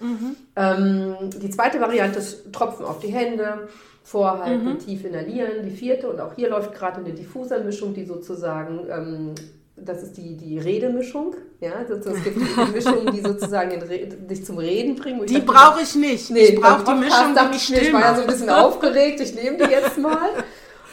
Mhm. 0.00 0.36
Ähm, 0.56 1.14
die 1.40 1.50
zweite 1.50 1.80
Variante 1.80 2.18
ist 2.18 2.52
Tropfen 2.52 2.84
auf 2.84 2.98
die 2.98 3.12
Hände, 3.12 3.68
vorhalten, 4.02 4.72
mhm. 4.72 4.78
tief 4.78 5.04
inhalieren. 5.04 5.64
Die 5.64 5.70
vierte, 5.70 6.08
und 6.08 6.18
auch 6.18 6.34
hier 6.34 6.48
läuft 6.48 6.74
gerade 6.74 7.00
eine 7.00 7.12
Diffusermischung, 7.12 7.92
die 7.92 8.06
sozusagen 8.06 8.86
ähm, 8.90 9.34
das 9.84 10.02
ist 10.02 10.16
die, 10.16 10.36
die 10.36 10.58
Redemischung. 10.58 11.36
Ja, 11.60 11.72
also 11.72 11.94
es 11.94 12.22
gibt 12.22 12.36
die 12.36 12.72
Mischung, 12.72 13.12
die 13.12 13.20
sozusagen 13.20 13.82
dich 14.28 14.44
zum 14.44 14.58
Reden 14.58 14.94
bringt. 14.94 15.28
Die 15.28 15.40
brauche 15.40 15.82
ich 15.82 15.94
nicht. 15.96 16.30
Nee, 16.30 16.40
ich 16.40 16.60
brauche 16.60 16.84
die 16.84 16.94
Mischung, 16.94 17.34
die 17.34 17.48
mich 17.48 17.70
ich, 17.70 17.82
ich 17.82 17.92
war 17.92 18.00
ja 18.00 18.14
so 18.14 18.20
ein 18.20 18.26
bisschen 18.28 18.50
aufgeregt, 18.50 19.20
ich 19.20 19.34
nehme 19.34 19.56
die 19.56 19.70
jetzt 19.70 19.98
mal. 19.98 20.30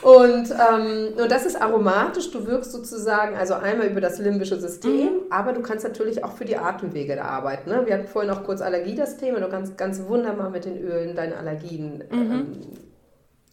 Und, 0.01 0.51
ähm, 0.51 1.13
und 1.17 1.31
das 1.31 1.47
ist 1.47 1.59
aromatisch, 1.59 2.29
du 2.29 2.45
wirkst 2.45 2.71
sozusagen 2.71 3.35
also 3.35 3.55
einmal 3.55 3.87
über 3.87 4.01
das 4.01 4.19
limbische 4.19 4.59
System, 4.59 4.91
mhm. 4.91 5.21
aber 5.31 5.51
du 5.51 5.61
kannst 5.61 5.83
natürlich 5.83 6.23
auch 6.23 6.33
für 6.33 6.45
die 6.45 6.57
Atemwege 6.57 7.15
da 7.15 7.23
arbeiten. 7.23 7.71
Ne? 7.71 7.83
Wir 7.85 7.95
hatten 7.95 8.07
vorhin 8.07 8.29
auch 8.29 8.43
kurz 8.43 8.61
Allergie 8.61 8.93
das 8.93 9.17
Thema, 9.17 9.39
du 9.39 9.49
kannst 9.49 9.79
ganz 9.79 10.01
wunderbar 10.07 10.51
mit 10.51 10.65
den 10.65 10.79
Ölen 10.79 11.15
deine 11.15 11.37
Allergien 11.37 12.03
mhm. 12.11 12.31
ähm, 12.31 12.61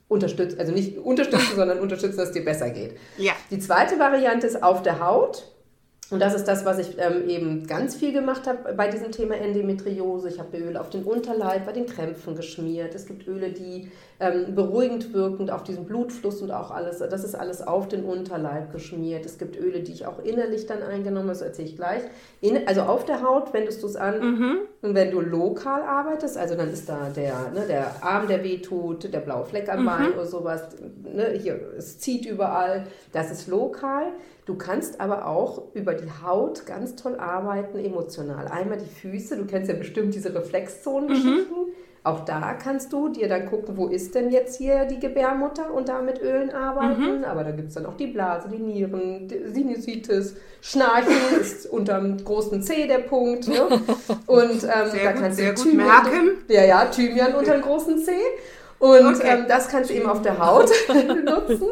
unterstützen, 0.09 0.61
also 0.61 0.73
nicht 0.73 0.99
unterstützen, 0.99 1.57
sondern 1.57 1.79
unterstützen, 1.79 2.19
dass 2.19 2.29
es 2.29 2.35
dir 2.35 2.45
besser 2.45 2.69
geht. 2.69 2.99
Ja. 3.17 3.33
Die 3.51 3.59
zweite 3.59 3.99
Variante 3.99 4.47
ist 4.47 4.63
auf 4.63 4.83
der 4.83 5.01
Haut. 5.01 5.52
Und 6.13 6.21
das 6.21 6.35
ist 6.35 6.45
das, 6.45 6.67
was 6.67 6.79
ich 6.79 6.99
ähm, 6.99 7.27
eben 7.27 7.67
ganz 7.67 7.97
viel 7.97 8.13
gemacht 8.13 8.47
habe 8.47 8.75
bei 8.75 8.89
diesem 8.89 9.13
Thema 9.13 9.35
Endometriose. 9.35 10.29
Ich 10.29 10.39
habe 10.39 10.59
Öl 10.59 10.77
auf 10.77 10.91
den 10.91 11.05
Unterleib, 11.05 11.65
bei 11.65 11.73
den 11.73 11.87
Krämpfen 11.87 12.37
geschmiert. 12.37 12.95
Es 12.95 13.07
gibt 13.07 13.27
Öle, 13.27 13.49
die 13.49 13.91
ähm, 14.23 14.55
beruhigend 14.55 15.13
wirkend 15.13 15.51
auf 15.51 15.65
diesen 15.65 15.85
Blutfluss 15.85 16.43
und 16.43 16.53
auch 16.53 16.71
alles, 16.71 16.99
das 16.99 17.25
ist 17.25 17.35
alles 17.35 17.61
auf 17.61 17.89
den 17.89 18.05
Unterleib 18.05 18.71
geschmiert. 18.71 19.27
Es 19.27 19.37
gibt 19.37 19.59
Öle, 19.59 19.81
die 19.81 19.91
ich 19.91 20.07
auch 20.07 20.23
innerlich 20.23 20.67
dann 20.67 20.81
eingenommen 20.81 21.29
habe, 21.29 21.39
das 21.39 21.43
erzähle 21.43 21.69
ich 21.69 21.77
gleich. 21.77 22.03
In, 22.41 22.69
also 22.69 22.83
auf 22.83 23.05
der 23.05 23.21
Haut 23.23 23.53
wendest 23.53 23.83
du 23.83 23.89
es 23.89 23.97
an 23.97 24.21
mhm. 24.21 24.59
und 24.81 24.95
wenn 24.95 25.11
du 25.11 25.21
lokal 25.21 25.83
arbeitest, 25.83 26.39
also 26.39 26.55
dann 26.55 26.73
ist 26.73 26.89
da 26.89 27.11
der, 27.15 27.51
ne, 27.53 27.67
der 27.67 27.97
Arm, 28.01 28.29
der 28.29 28.45
wehtut, 28.45 29.13
der 29.13 29.19
blaue 29.19 29.45
Fleck 29.45 29.69
am 29.69 29.81
mhm. 29.81 29.87
Bein 29.87 30.13
oder 30.13 30.27
sowas, 30.27 30.69
ne, 31.03 31.33
hier, 31.33 31.59
es 31.77 31.99
zieht 31.99 32.25
überall, 32.25 32.85
das 33.11 33.33
ist 33.33 33.49
lokal. 33.49 34.13
Du 34.45 34.57
kannst 34.57 35.01
aber 35.01 35.27
auch 35.27 35.75
über 35.75 35.95
die 35.95 36.11
Haut 36.25 36.67
ganz 36.67 36.95
toll 36.97 37.17
arbeiten, 37.17 37.79
emotional. 37.79 38.47
Einmal 38.49 38.79
die 38.79 38.87
Füße, 38.87 39.37
du 39.37 39.47
kennst 39.47 39.69
ja 39.69 39.77
bestimmt 39.77 40.15
diese 40.15 40.35
Reflexzonengeschichten. 40.35 41.57
Mhm. 41.57 41.72
Auch 42.05 42.25
da 42.25 42.55
kannst 42.55 42.93
du 42.93 43.11
dir 43.11 43.29
dann 43.29 43.47
gucken, 43.47 43.77
wo 43.77 43.87
ist 43.87 44.17
denn 44.17 44.33
jetzt 44.33 44.59
hier 44.59 44.87
die 44.87 44.99
Gebärmutter 44.99 45.73
und 45.73 45.89
da 45.89 46.03
mit 46.03 46.21
Ölen 46.21 46.51
arbeiten. 46.51 47.19
Mhm. 47.19 47.25
Aber 47.25 47.45
da 47.45 47.53
gibt 47.53 47.69
es 47.69 47.75
dann 47.75 47.87
auch 47.87 47.97
die 47.97 48.09
Blase, 48.09 48.49
die 48.49 48.59
Nieren, 48.59 49.29
die 49.29 49.49
Sinusitis, 49.53 50.35
Schnarchen 50.61 51.13
ist 51.41 51.67
unterm 51.67 52.17
großen 52.25 52.61
C 52.61 52.89
der 52.89 52.99
Punkt. 52.99 53.47
Ne? 53.47 53.69
Und 54.27 54.51
ähm, 54.51 54.61
da 54.65 55.13
gut, 55.13 55.21
kannst 55.21 55.39
du 55.39 55.55
Thymian, 55.55 55.87
merken. 55.87 56.31
Ja, 56.49 56.65
ja, 56.65 56.85
Thymian 56.87 57.35
unter 57.35 57.53
dem 57.53 57.63
großen 57.63 57.99
C. 57.99 58.13
Und 58.83 59.15
okay. 59.15 59.39
ähm, 59.39 59.45
das 59.47 59.69
kannst 59.69 59.91
du 59.91 59.95
eben 59.95 60.09
auf 60.09 60.23
der 60.23 60.45
Haut 60.45 60.69
benutzen. 60.89 61.69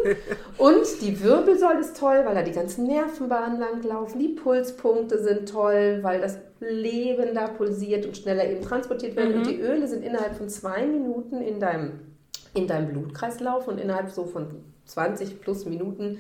Und 0.59 0.87
die 1.01 1.21
Wirbelsäule 1.21 1.81
ist 1.81 1.97
toll, 1.97 2.23
weil 2.25 2.37
da 2.37 2.43
die 2.43 2.53
ganzen 2.53 2.87
Nervenbahnen 2.87 3.59
langlaufen. 3.59 4.21
Die 4.21 4.29
Pulspunkte 4.29 5.21
sind 5.21 5.49
toll, 5.49 5.99
weil 6.03 6.21
das 6.21 6.39
Leben 6.61 7.35
da 7.35 7.49
pulsiert 7.49 8.07
und 8.07 8.17
schneller 8.17 8.49
eben 8.49 8.63
transportiert 8.63 9.17
wird. 9.17 9.31
Mhm. 9.31 9.35
Und 9.39 9.47
die 9.49 9.61
Öle 9.61 9.89
sind 9.89 10.05
innerhalb 10.05 10.37
von 10.37 10.49
zwei 10.49 10.87
Minuten 10.87 11.43
in 11.43 11.59
deinem, 11.59 11.99
in 12.55 12.69
deinem 12.69 12.93
Blutkreislauf 12.93 13.67
und 13.67 13.81
innerhalb 13.81 14.11
so 14.11 14.25
von 14.25 14.63
20 14.85 15.41
plus 15.41 15.65
Minuten 15.65 16.19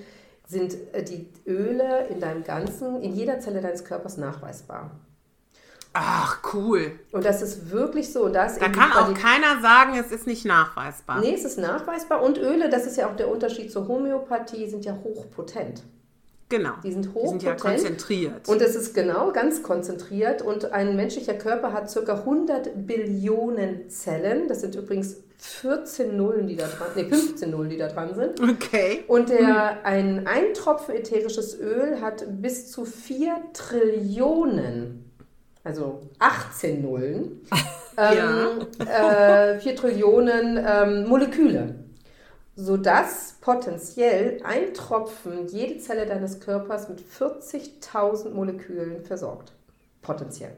sind 0.49 0.77
äh, 0.93 1.05
die 1.05 1.29
Öle 1.47 2.09
in 2.09 2.19
deinem 2.19 2.43
ganzen, 2.43 3.01
in 3.01 3.15
jeder 3.15 3.39
Zelle 3.39 3.61
deines 3.61 3.85
Körpers 3.85 4.17
nachweisbar. 4.17 4.91
Ach, 5.93 6.39
cool. 6.55 6.93
Und 7.11 7.25
das 7.25 7.43
ist 7.43 7.71
wirklich 7.71 8.13
so. 8.13 8.29
Das 8.29 8.59
da 8.59 8.69
kann 8.69 8.93
auch 8.93 9.13
keiner 9.13 9.61
sagen, 9.61 9.99
es 9.99 10.13
ist 10.13 10.27
nicht 10.27 10.45
nachweisbar. 10.45 11.21
Nee, 11.21 11.35
es 11.35 11.45
ist 11.45 11.59
nachweisbar. 11.59 12.23
Und 12.23 12.39
Öle, 12.39 12.69
das 12.69 12.87
ist 12.87 12.97
ja 12.97 13.09
auch 13.09 13.17
der 13.17 13.29
Unterschied 13.29 13.73
zur 13.73 13.89
Homöopathie, 13.89 14.69
sind 14.69 14.85
ja 14.85 14.97
hochpotent. 15.03 15.83
Genau. 16.49 16.75
Die 16.85 16.93
sind 16.93 17.13
hochpotent. 17.15 17.43
Die 17.43 17.47
sind 17.47 17.61
ja 17.63 17.71
konzentriert. 17.71 18.49
Und 18.49 18.63
es 18.63 18.77
ist 18.77 18.95
genau 18.95 19.33
ganz 19.33 19.63
konzentriert. 19.63 20.43
Und 20.43 20.73
ein 20.73 20.95
menschlicher 20.95 21.35
Körper 21.35 21.73
hat 21.73 21.93
ca. 21.93 22.13
100 22.13 22.87
Billionen 22.87 23.91
Zellen. 23.91 24.47
Das 24.47 24.61
sind 24.61 24.77
übrigens 24.77 25.17
14 25.39 26.17
Nullen, 26.17 26.47
die 26.47 26.57
da 26.57 26.67
dran, 26.67 26.89
nee, 26.95 27.05
15 27.05 27.51
Nullen, 27.51 27.71
die 27.71 27.79
da 27.79 27.89
dran 27.89 28.15
sind. 28.15 28.41
Okay. 28.41 29.05
Und 29.09 29.31
der, 29.31 29.71
hm. 29.71 29.79
ein, 29.85 30.27
ein 30.27 30.55
Tropfen 30.55 30.95
ätherisches 30.95 31.59
Öl 31.59 32.01
hat 32.01 32.25
bis 32.29 32.71
zu 32.71 32.85
4 32.85 33.37
Trillionen 33.55 35.10
also 35.65 36.01
18 36.19 36.83
Nullen, 36.83 37.41
ähm, 37.97 38.67
ja. 38.79 39.53
äh, 39.53 39.61
4 39.61 39.77
Trillionen 39.77 40.65
ähm, 40.67 41.09
Moleküle, 41.09 41.75
sodass 42.57 43.37
potenziell 43.41 44.41
ein 44.45 44.75
Tropfen 44.75 45.47
jede 45.49 45.79
Zelle 45.79 46.07
deines 46.07 46.41
Körpers 46.41 46.89
mit 46.89 47.01
40.000 47.01 48.31
Molekülen 48.31 49.05
versorgt. 49.05 49.53
Potenziell. 50.03 50.57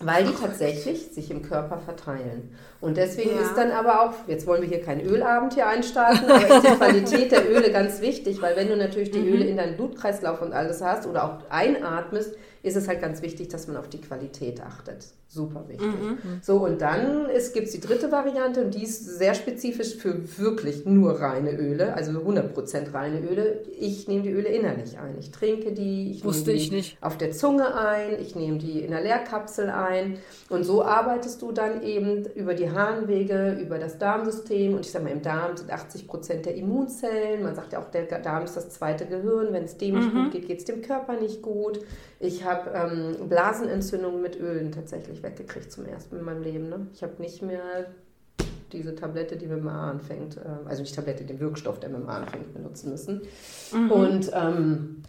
Weil 0.00 0.26
die 0.26 0.34
tatsächlich 0.34 1.08
sich 1.08 1.30
im 1.30 1.42
Körper 1.42 1.78
verteilen. 1.78 2.54
Und 2.80 2.96
deswegen 2.96 3.34
ja. 3.34 3.42
ist 3.42 3.56
dann 3.56 3.72
aber 3.72 4.02
auch, 4.02 4.12
jetzt 4.28 4.46
wollen 4.46 4.62
wir 4.62 4.68
hier 4.68 4.80
keinen 4.80 5.00
Ölabend 5.00 5.54
hier 5.54 5.66
einstarten, 5.66 6.30
aber 6.30 6.46
ist 6.46 6.62
die 6.62 6.76
Qualität 6.76 7.32
der 7.32 7.50
Öle 7.50 7.72
ganz 7.72 8.00
wichtig, 8.00 8.40
weil 8.40 8.54
wenn 8.54 8.68
du 8.68 8.76
natürlich 8.76 9.10
die 9.10 9.18
mhm. 9.18 9.32
Öle 9.32 9.44
in 9.46 9.56
deinen 9.56 9.76
Blutkreislauf 9.76 10.40
und 10.40 10.52
alles 10.52 10.82
hast 10.82 11.06
oder 11.06 11.24
auch 11.24 11.50
einatmest, 11.50 12.36
ist 12.62 12.76
es 12.76 12.88
halt 12.88 13.00
ganz 13.00 13.22
wichtig, 13.22 13.48
dass 13.48 13.66
man 13.66 13.76
auf 13.76 13.88
die 13.88 14.00
Qualität 14.00 14.60
achtet. 14.60 15.06
Super 15.30 15.68
wichtig. 15.68 15.86
Mhm. 15.86 16.18
So, 16.40 16.64
und 16.64 16.80
dann 16.80 17.26
gibt 17.52 17.66
es 17.66 17.72
die 17.72 17.80
dritte 17.80 18.10
Variante 18.10 18.64
und 18.64 18.74
die 18.74 18.82
ist 18.82 19.04
sehr 19.18 19.34
spezifisch 19.34 19.96
für 19.96 20.38
wirklich 20.38 20.86
nur 20.86 21.20
reine 21.20 21.52
Öle, 21.52 21.92
also 21.92 22.12
100% 22.12 22.94
reine 22.94 23.20
Öle. 23.20 23.60
Ich 23.78 24.08
nehme 24.08 24.22
die 24.22 24.30
Öle 24.30 24.48
innerlich 24.48 24.98
ein. 24.98 25.16
Ich 25.20 25.30
trinke 25.30 25.72
die, 25.72 26.12
ich 26.12 26.24
Wusste 26.24 26.52
nehme 26.52 26.62
die 26.62 26.70
nicht. 26.76 26.98
auf 27.02 27.18
der 27.18 27.32
Zunge 27.32 27.74
ein, 27.74 28.18
ich 28.18 28.36
nehme 28.36 28.56
die 28.56 28.80
in 28.80 28.90
der 28.90 29.02
Leerkapsel 29.02 29.68
ein 29.68 30.16
und 30.48 30.64
so 30.64 30.82
arbeitest 30.82 31.42
du 31.42 31.52
dann 31.52 31.82
eben 31.82 32.24
über 32.34 32.54
die 32.54 32.70
Harnwege, 32.70 33.58
über 33.60 33.78
das 33.78 33.98
Darmsystem 33.98 34.72
und 34.72 34.86
ich 34.86 34.90
sage 34.90 35.04
mal, 35.04 35.12
im 35.12 35.20
Darm 35.20 35.58
sind 35.58 35.70
80% 35.70 36.42
der 36.44 36.54
Immunzellen. 36.54 37.42
Man 37.42 37.54
sagt 37.54 37.74
ja 37.74 37.80
auch, 37.80 37.90
der 37.90 38.04
Darm 38.04 38.44
ist 38.44 38.56
das 38.56 38.70
zweite 38.70 39.04
Gehirn. 39.04 39.52
Wenn 39.52 39.64
es 39.64 39.76
dem 39.76 39.94
mhm. 39.94 40.00
nicht 40.00 40.14
gut 40.14 40.30
geht, 40.32 40.46
geht 40.46 40.58
es 40.60 40.64
dem 40.64 40.80
Körper 40.80 41.20
nicht 41.20 41.42
gut. 41.42 41.80
Ich 42.20 42.44
habe 42.44 42.70
ähm, 42.74 43.28
Blasenentzündungen 43.28 44.20
mit 44.20 44.40
Ölen 44.40 44.72
tatsächlich 44.72 45.17
weggekriegt 45.22 45.70
zum 45.72 45.86
ersten 45.86 46.16
Mal 46.16 46.20
in 46.20 46.26
meinem 46.26 46.42
Leben. 46.42 46.68
Ne? 46.68 46.86
Ich 46.92 47.02
habe 47.02 47.14
nicht 47.20 47.42
mehr 47.42 47.86
diese 48.72 48.94
Tablette, 48.94 49.36
die 49.36 49.46
mit 49.46 49.58
dem 49.58 49.68
A 49.68 49.90
anfängt, 49.90 50.36
äh, 50.36 50.40
also 50.66 50.82
nicht 50.82 50.94
Tablette, 50.94 51.24
den 51.24 51.40
Wirkstoff, 51.40 51.80
der 51.80 51.90
mit 51.90 52.00
dem 52.00 52.08
A 52.08 52.18
anfängt, 52.18 52.52
benutzen 52.52 52.90
müssen. 52.90 53.22
Mhm. 53.72 53.90
Und 53.90 54.30
ähm, 54.34 55.02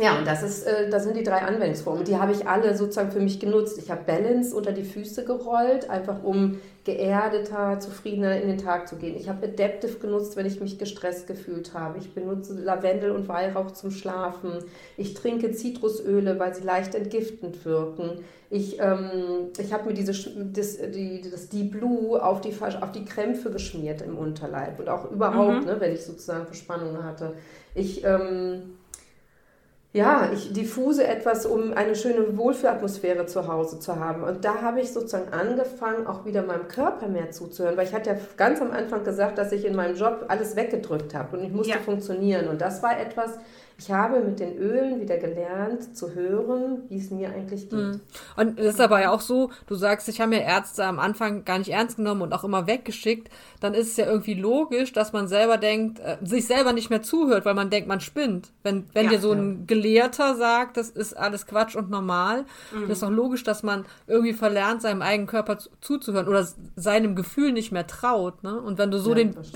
ja, 0.00 0.18
und 0.18 0.26
das, 0.26 0.42
ist, 0.42 0.66
äh, 0.66 0.90
das 0.90 1.04
sind 1.04 1.16
die 1.16 1.22
drei 1.22 1.42
Anwendungsformen. 1.42 2.04
Die 2.04 2.16
habe 2.16 2.32
ich 2.32 2.48
alle 2.48 2.76
sozusagen 2.76 3.12
für 3.12 3.20
mich 3.20 3.38
genutzt. 3.38 3.78
Ich 3.78 3.92
habe 3.92 4.02
Balance 4.04 4.54
unter 4.54 4.72
die 4.72 4.82
Füße 4.82 5.24
gerollt, 5.24 5.88
einfach 5.88 6.24
um 6.24 6.58
geerdeter, 6.84 7.78
zufriedener 7.78 8.40
in 8.40 8.48
den 8.48 8.58
Tag 8.58 8.88
zu 8.88 8.96
gehen. 8.96 9.16
Ich 9.16 9.28
habe 9.28 9.46
Adaptive 9.46 9.98
genutzt, 10.00 10.36
wenn 10.36 10.46
ich 10.46 10.60
mich 10.60 10.78
gestresst 10.78 11.28
gefühlt 11.28 11.74
habe. 11.74 11.98
Ich 11.98 12.12
benutze 12.12 12.54
Lavendel 12.54 13.12
und 13.12 13.28
Weihrauch 13.28 13.70
zum 13.70 13.92
Schlafen. 13.92 14.64
Ich 14.96 15.14
trinke 15.14 15.52
Zitrusöle, 15.52 16.40
weil 16.40 16.54
sie 16.56 16.64
leicht 16.64 16.96
entgiftend 16.96 17.64
wirken. 17.64 18.24
Ich, 18.50 18.80
ähm, 18.80 19.50
ich 19.58 19.72
habe 19.72 19.86
mir 19.86 19.94
diese, 19.94 20.12
das, 20.12 20.76
die, 20.76 21.22
das 21.30 21.48
Deep 21.50 21.70
Blue 21.70 22.20
auf 22.20 22.40
die, 22.40 22.52
auf 22.60 22.90
die 22.90 23.04
Krämpfe 23.04 23.52
geschmiert 23.52 24.02
im 24.02 24.18
Unterleib 24.18 24.80
und 24.80 24.88
auch 24.88 25.08
überhaupt, 25.10 25.60
mhm. 25.60 25.66
ne, 25.66 25.76
wenn 25.78 25.92
ich 25.92 26.04
sozusagen 26.04 26.46
Verspannungen 26.46 27.04
hatte. 27.04 27.34
Ich... 27.76 28.02
Ähm, 28.04 28.74
ja, 29.94 30.28
ich 30.34 30.52
diffuse 30.52 31.06
etwas, 31.06 31.46
um 31.46 31.72
eine 31.72 31.94
schöne 31.94 32.36
Wohlfühlatmosphäre 32.36 33.26
zu 33.26 33.46
Hause 33.46 33.78
zu 33.78 34.00
haben. 34.00 34.24
Und 34.24 34.44
da 34.44 34.60
habe 34.60 34.80
ich 34.80 34.92
sozusagen 34.92 35.32
angefangen, 35.32 36.08
auch 36.08 36.24
wieder 36.24 36.42
meinem 36.42 36.66
Körper 36.66 37.06
mehr 37.06 37.30
zuzuhören, 37.30 37.76
weil 37.76 37.86
ich 37.86 37.94
hatte 37.94 38.10
ja 38.10 38.16
ganz 38.36 38.60
am 38.60 38.72
Anfang 38.72 39.04
gesagt, 39.04 39.38
dass 39.38 39.52
ich 39.52 39.64
in 39.64 39.76
meinem 39.76 39.94
Job 39.94 40.24
alles 40.26 40.56
weggedrückt 40.56 41.14
habe 41.14 41.36
und 41.36 41.44
ich 41.44 41.52
musste 41.52 41.74
ja. 41.74 41.78
funktionieren. 41.78 42.48
Und 42.48 42.60
das 42.60 42.82
war 42.82 42.98
etwas, 42.98 43.38
ich 43.76 43.90
habe 43.90 44.20
mit 44.20 44.38
den 44.38 44.56
Ölen 44.56 45.00
wieder 45.00 45.16
gelernt 45.18 45.96
zu 45.96 46.14
hören, 46.14 46.82
wie 46.88 46.98
es 46.98 47.10
mir 47.10 47.30
eigentlich 47.30 47.68
geht. 47.68 47.78
Mhm. 47.78 48.00
Und 48.36 48.58
das 48.58 48.74
ist 48.74 48.80
aber 48.80 49.00
ja 49.00 49.10
auch 49.10 49.20
so, 49.20 49.50
du 49.66 49.74
sagst, 49.74 50.08
ich 50.08 50.20
habe 50.20 50.30
mir 50.30 50.42
Ärzte 50.42 50.84
am 50.84 51.00
Anfang 51.00 51.44
gar 51.44 51.58
nicht 51.58 51.70
ernst 51.70 51.96
genommen 51.96 52.22
und 52.22 52.32
auch 52.32 52.44
immer 52.44 52.68
weggeschickt, 52.68 53.30
dann 53.60 53.74
ist 53.74 53.88
es 53.88 53.96
ja 53.96 54.06
irgendwie 54.06 54.34
logisch, 54.34 54.92
dass 54.92 55.12
man 55.12 55.26
selber 55.26 55.58
denkt, 55.58 55.98
äh, 55.98 56.16
sich 56.22 56.46
selber 56.46 56.72
nicht 56.72 56.88
mehr 56.88 57.02
zuhört, 57.02 57.44
weil 57.44 57.54
man 57.54 57.68
denkt, 57.68 57.88
man 57.88 58.00
spinnt. 58.00 58.52
Wenn, 58.62 58.86
wenn 58.92 59.06
ja, 59.06 59.12
dir 59.12 59.18
so 59.18 59.32
ein 59.32 59.66
Gelehrter 59.66 60.36
sagt, 60.36 60.76
das 60.76 60.90
ist 60.90 61.16
alles 61.16 61.46
Quatsch 61.46 61.74
und 61.74 61.90
normal, 61.90 62.42
mhm. 62.72 62.82
dann 62.82 62.90
ist 62.90 63.02
doch 63.02 63.10
logisch, 63.10 63.42
dass 63.42 63.64
man 63.64 63.86
irgendwie 64.06 64.34
verlernt, 64.34 64.82
seinem 64.82 65.02
eigenen 65.02 65.26
Körper 65.26 65.58
zuzuhören 65.80 66.28
oder 66.28 66.46
seinem 66.76 67.16
Gefühl 67.16 67.52
nicht 67.52 67.72
mehr 67.72 67.88
traut. 67.88 68.44
Ne? 68.44 68.60
Und 68.60 68.78
wenn 68.78 68.92
du 68.92 68.98
so 68.98 69.10
ja, 69.10 69.16
den 69.16 69.36
es, 69.36 69.52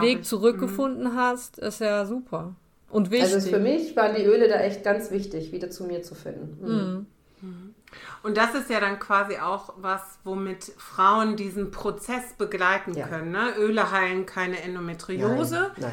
Weg 0.00 0.24
zurückgefunden 0.24 1.12
mhm. 1.12 1.16
hast, 1.16 1.58
ist 1.58 1.80
ja 1.80 2.04
super. 2.04 2.56
Und 2.90 3.10
wichtig. 3.10 3.34
Also 3.34 3.50
für 3.50 3.58
mich 3.58 3.96
waren 3.96 4.14
die 4.14 4.24
Öle 4.24 4.48
da 4.48 4.60
echt 4.60 4.84
ganz 4.84 5.10
wichtig, 5.10 5.52
wieder 5.52 5.70
zu 5.70 5.84
mir 5.84 6.02
zu 6.02 6.14
finden. 6.14 6.58
Mhm. 6.60 7.06
Mhm. 7.40 7.74
Und 8.22 8.36
das 8.36 8.54
ist 8.54 8.70
ja 8.70 8.80
dann 8.80 8.98
quasi 8.98 9.36
auch 9.38 9.74
was, 9.76 10.18
womit 10.24 10.64
Frauen 10.76 11.36
diesen 11.36 11.70
Prozess 11.70 12.34
begleiten 12.38 12.94
ja. 12.94 13.06
können. 13.06 13.30
Ne? 13.30 13.54
Öle 13.58 13.90
heilen 13.90 14.26
keine 14.26 14.60
Endometriose. 14.62 15.72
Nein. 15.76 15.92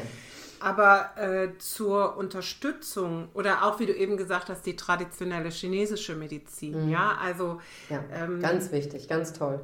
Aber 0.60 1.10
äh, 1.16 1.58
zur 1.58 2.16
Unterstützung 2.16 3.28
oder 3.34 3.64
auch, 3.64 3.80
wie 3.80 3.86
du 3.86 3.94
eben 3.94 4.16
gesagt 4.16 4.48
hast, 4.48 4.64
die 4.64 4.76
traditionelle 4.76 5.50
chinesische 5.50 6.14
Medizin. 6.14 6.86
Mhm. 6.86 6.90
Ja, 6.90 7.18
also. 7.22 7.60
Ja, 7.90 8.02
ähm, 8.12 8.40
ganz 8.40 8.72
wichtig, 8.72 9.06
ganz 9.08 9.34
toll. 9.34 9.60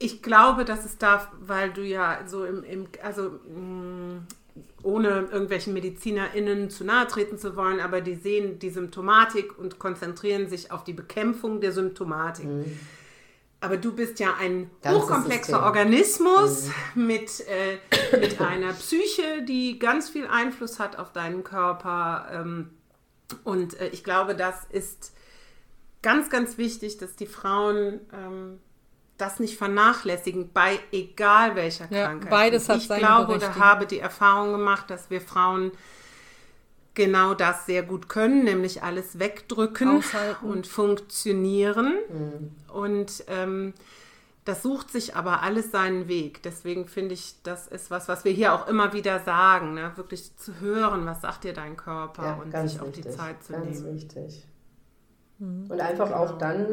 Ich 0.00 0.22
glaube, 0.22 0.64
dass 0.64 0.84
es 0.84 0.98
da, 0.98 1.30
weil 1.40 1.72
du 1.72 1.82
ja 1.82 2.20
so 2.26 2.44
im, 2.44 2.64
im 2.64 2.88
also 3.02 3.38
mh, 3.48 3.60
mm, 3.60 4.26
ohne 4.82 5.28
irgendwelchen 5.30 5.74
MedizinerInnen 5.74 6.70
zu 6.70 6.84
nahe 6.84 7.06
treten 7.06 7.38
zu 7.38 7.56
wollen, 7.56 7.80
aber 7.80 8.00
die 8.00 8.14
sehen 8.14 8.58
die 8.58 8.70
Symptomatik 8.70 9.58
und 9.58 9.78
konzentrieren 9.78 10.48
sich 10.48 10.72
auf 10.72 10.84
die 10.84 10.92
Bekämpfung 10.92 11.60
der 11.60 11.72
Symptomatik. 11.72 12.46
Mhm. 12.46 12.78
aber 13.60 13.76
du 13.76 13.92
bist 13.92 14.18
ja 14.20 14.34
ein 14.38 14.70
Ganzes 14.80 15.02
hochkomplexer 15.02 15.52
System. 15.52 15.64
Organismus 15.64 16.70
mhm. 16.94 17.06
mit, 17.06 17.44
äh, 17.46 18.16
mit 18.18 18.40
einer 18.40 18.72
Psyche, 18.72 19.42
die 19.46 19.78
ganz 19.78 20.08
viel 20.08 20.26
Einfluss 20.26 20.78
hat 20.78 20.98
auf 20.98 21.12
deinen 21.12 21.44
Körper. 21.44 22.26
Ähm, 22.32 22.70
und 23.44 23.78
äh, 23.78 23.88
ich 23.88 24.02
glaube, 24.02 24.34
das 24.34 24.64
ist 24.70 25.12
ganz, 26.02 26.30
ganz 26.30 26.56
wichtig, 26.56 26.96
dass 26.96 27.16
die 27.16 27.26
Frauen 27.26 28.00
ähm, 28.12 28.60
das 29.20 29.40
nicht 29.40 29.56
vernachlässigen, 29.56 30.50
bei 30.52 30.78
egal 30.92 31.56
welcher 31.56 31.86
ja, 31.90 32.06
Krankheit. 32.06 32.30
Beides 32.30 32.68
hat 32.68 32.78
ich 32.78 32.88
glaube 32.88 33.34
oder 33.34 33.56
habe 33.56 33.86
die 33.86 33.98
Erfahrung 33.98 34.52
gemacht, 34.52 34.90
dass 34.90 35.10
wir 35.10 35.20
Frauen 35.20 35.72
genau 36.94 37.34
das 37.34 37.66
sehr 37.66 37.82
gut 37.82 38.08
können, 38.08 38.44
nämlich 38.44 38.82
alles 38.82 39.18
wegdrücken 39.18 39.98
Aushalten. 39.98 40.46
und 40.46 40.66
funktionieren. 40.66 41.94
Mhm. 42.08 42.72
Und 42.72 43.24
ähm, 43.28 43.74
das 44.44 44.62
sucht 44.62 44.90
sich 44.90 45.16
aber 45.16 45.42
alles 45.42 45.70
seinen 45.70 46.08
Weg. 46.08 46.42
Deswegen 46.42 46.86
finde 46.86 47.14
ich, 47.14 47.36
das 47.42 47.68
ist 47.68 47.90
was, 47.90 48.08
was 48.08 48.24
wir 48.24 48.32
hier 48.32 48.54
auch 48.54 48.66
immer 48.66 48.92
wieder 48.92 49.20
sagen, 49.20 49.74
ne? 49.74 49.92
wirklich 49.96 50.36
zu 50.36 50.60
hören, 50.60 51.06
was 51.06 51.20
sagt 51.20 51.44
dir 51.44 51.52
dein 51.52 51.76
Körper 51.76 52.24
ja, 52.24 52.34
und 52.34 52.68
sich 52.68 52.80
auch 52.80 52.90
die 52.90 53.08
Zeit 53.08 53.42
zu 53.44 53.52
ganz 53.52 53.64
nehmen. 53.66 53.84
Ganz 53.84 53.94
wichtig. 53.94 54.46
Mhm. 55.38 55.70
Und 55.70 55.80
einfach 55.80 56.06
genau. 56.06 56.18
auch 56.18 56.38
dann 56.38 56.66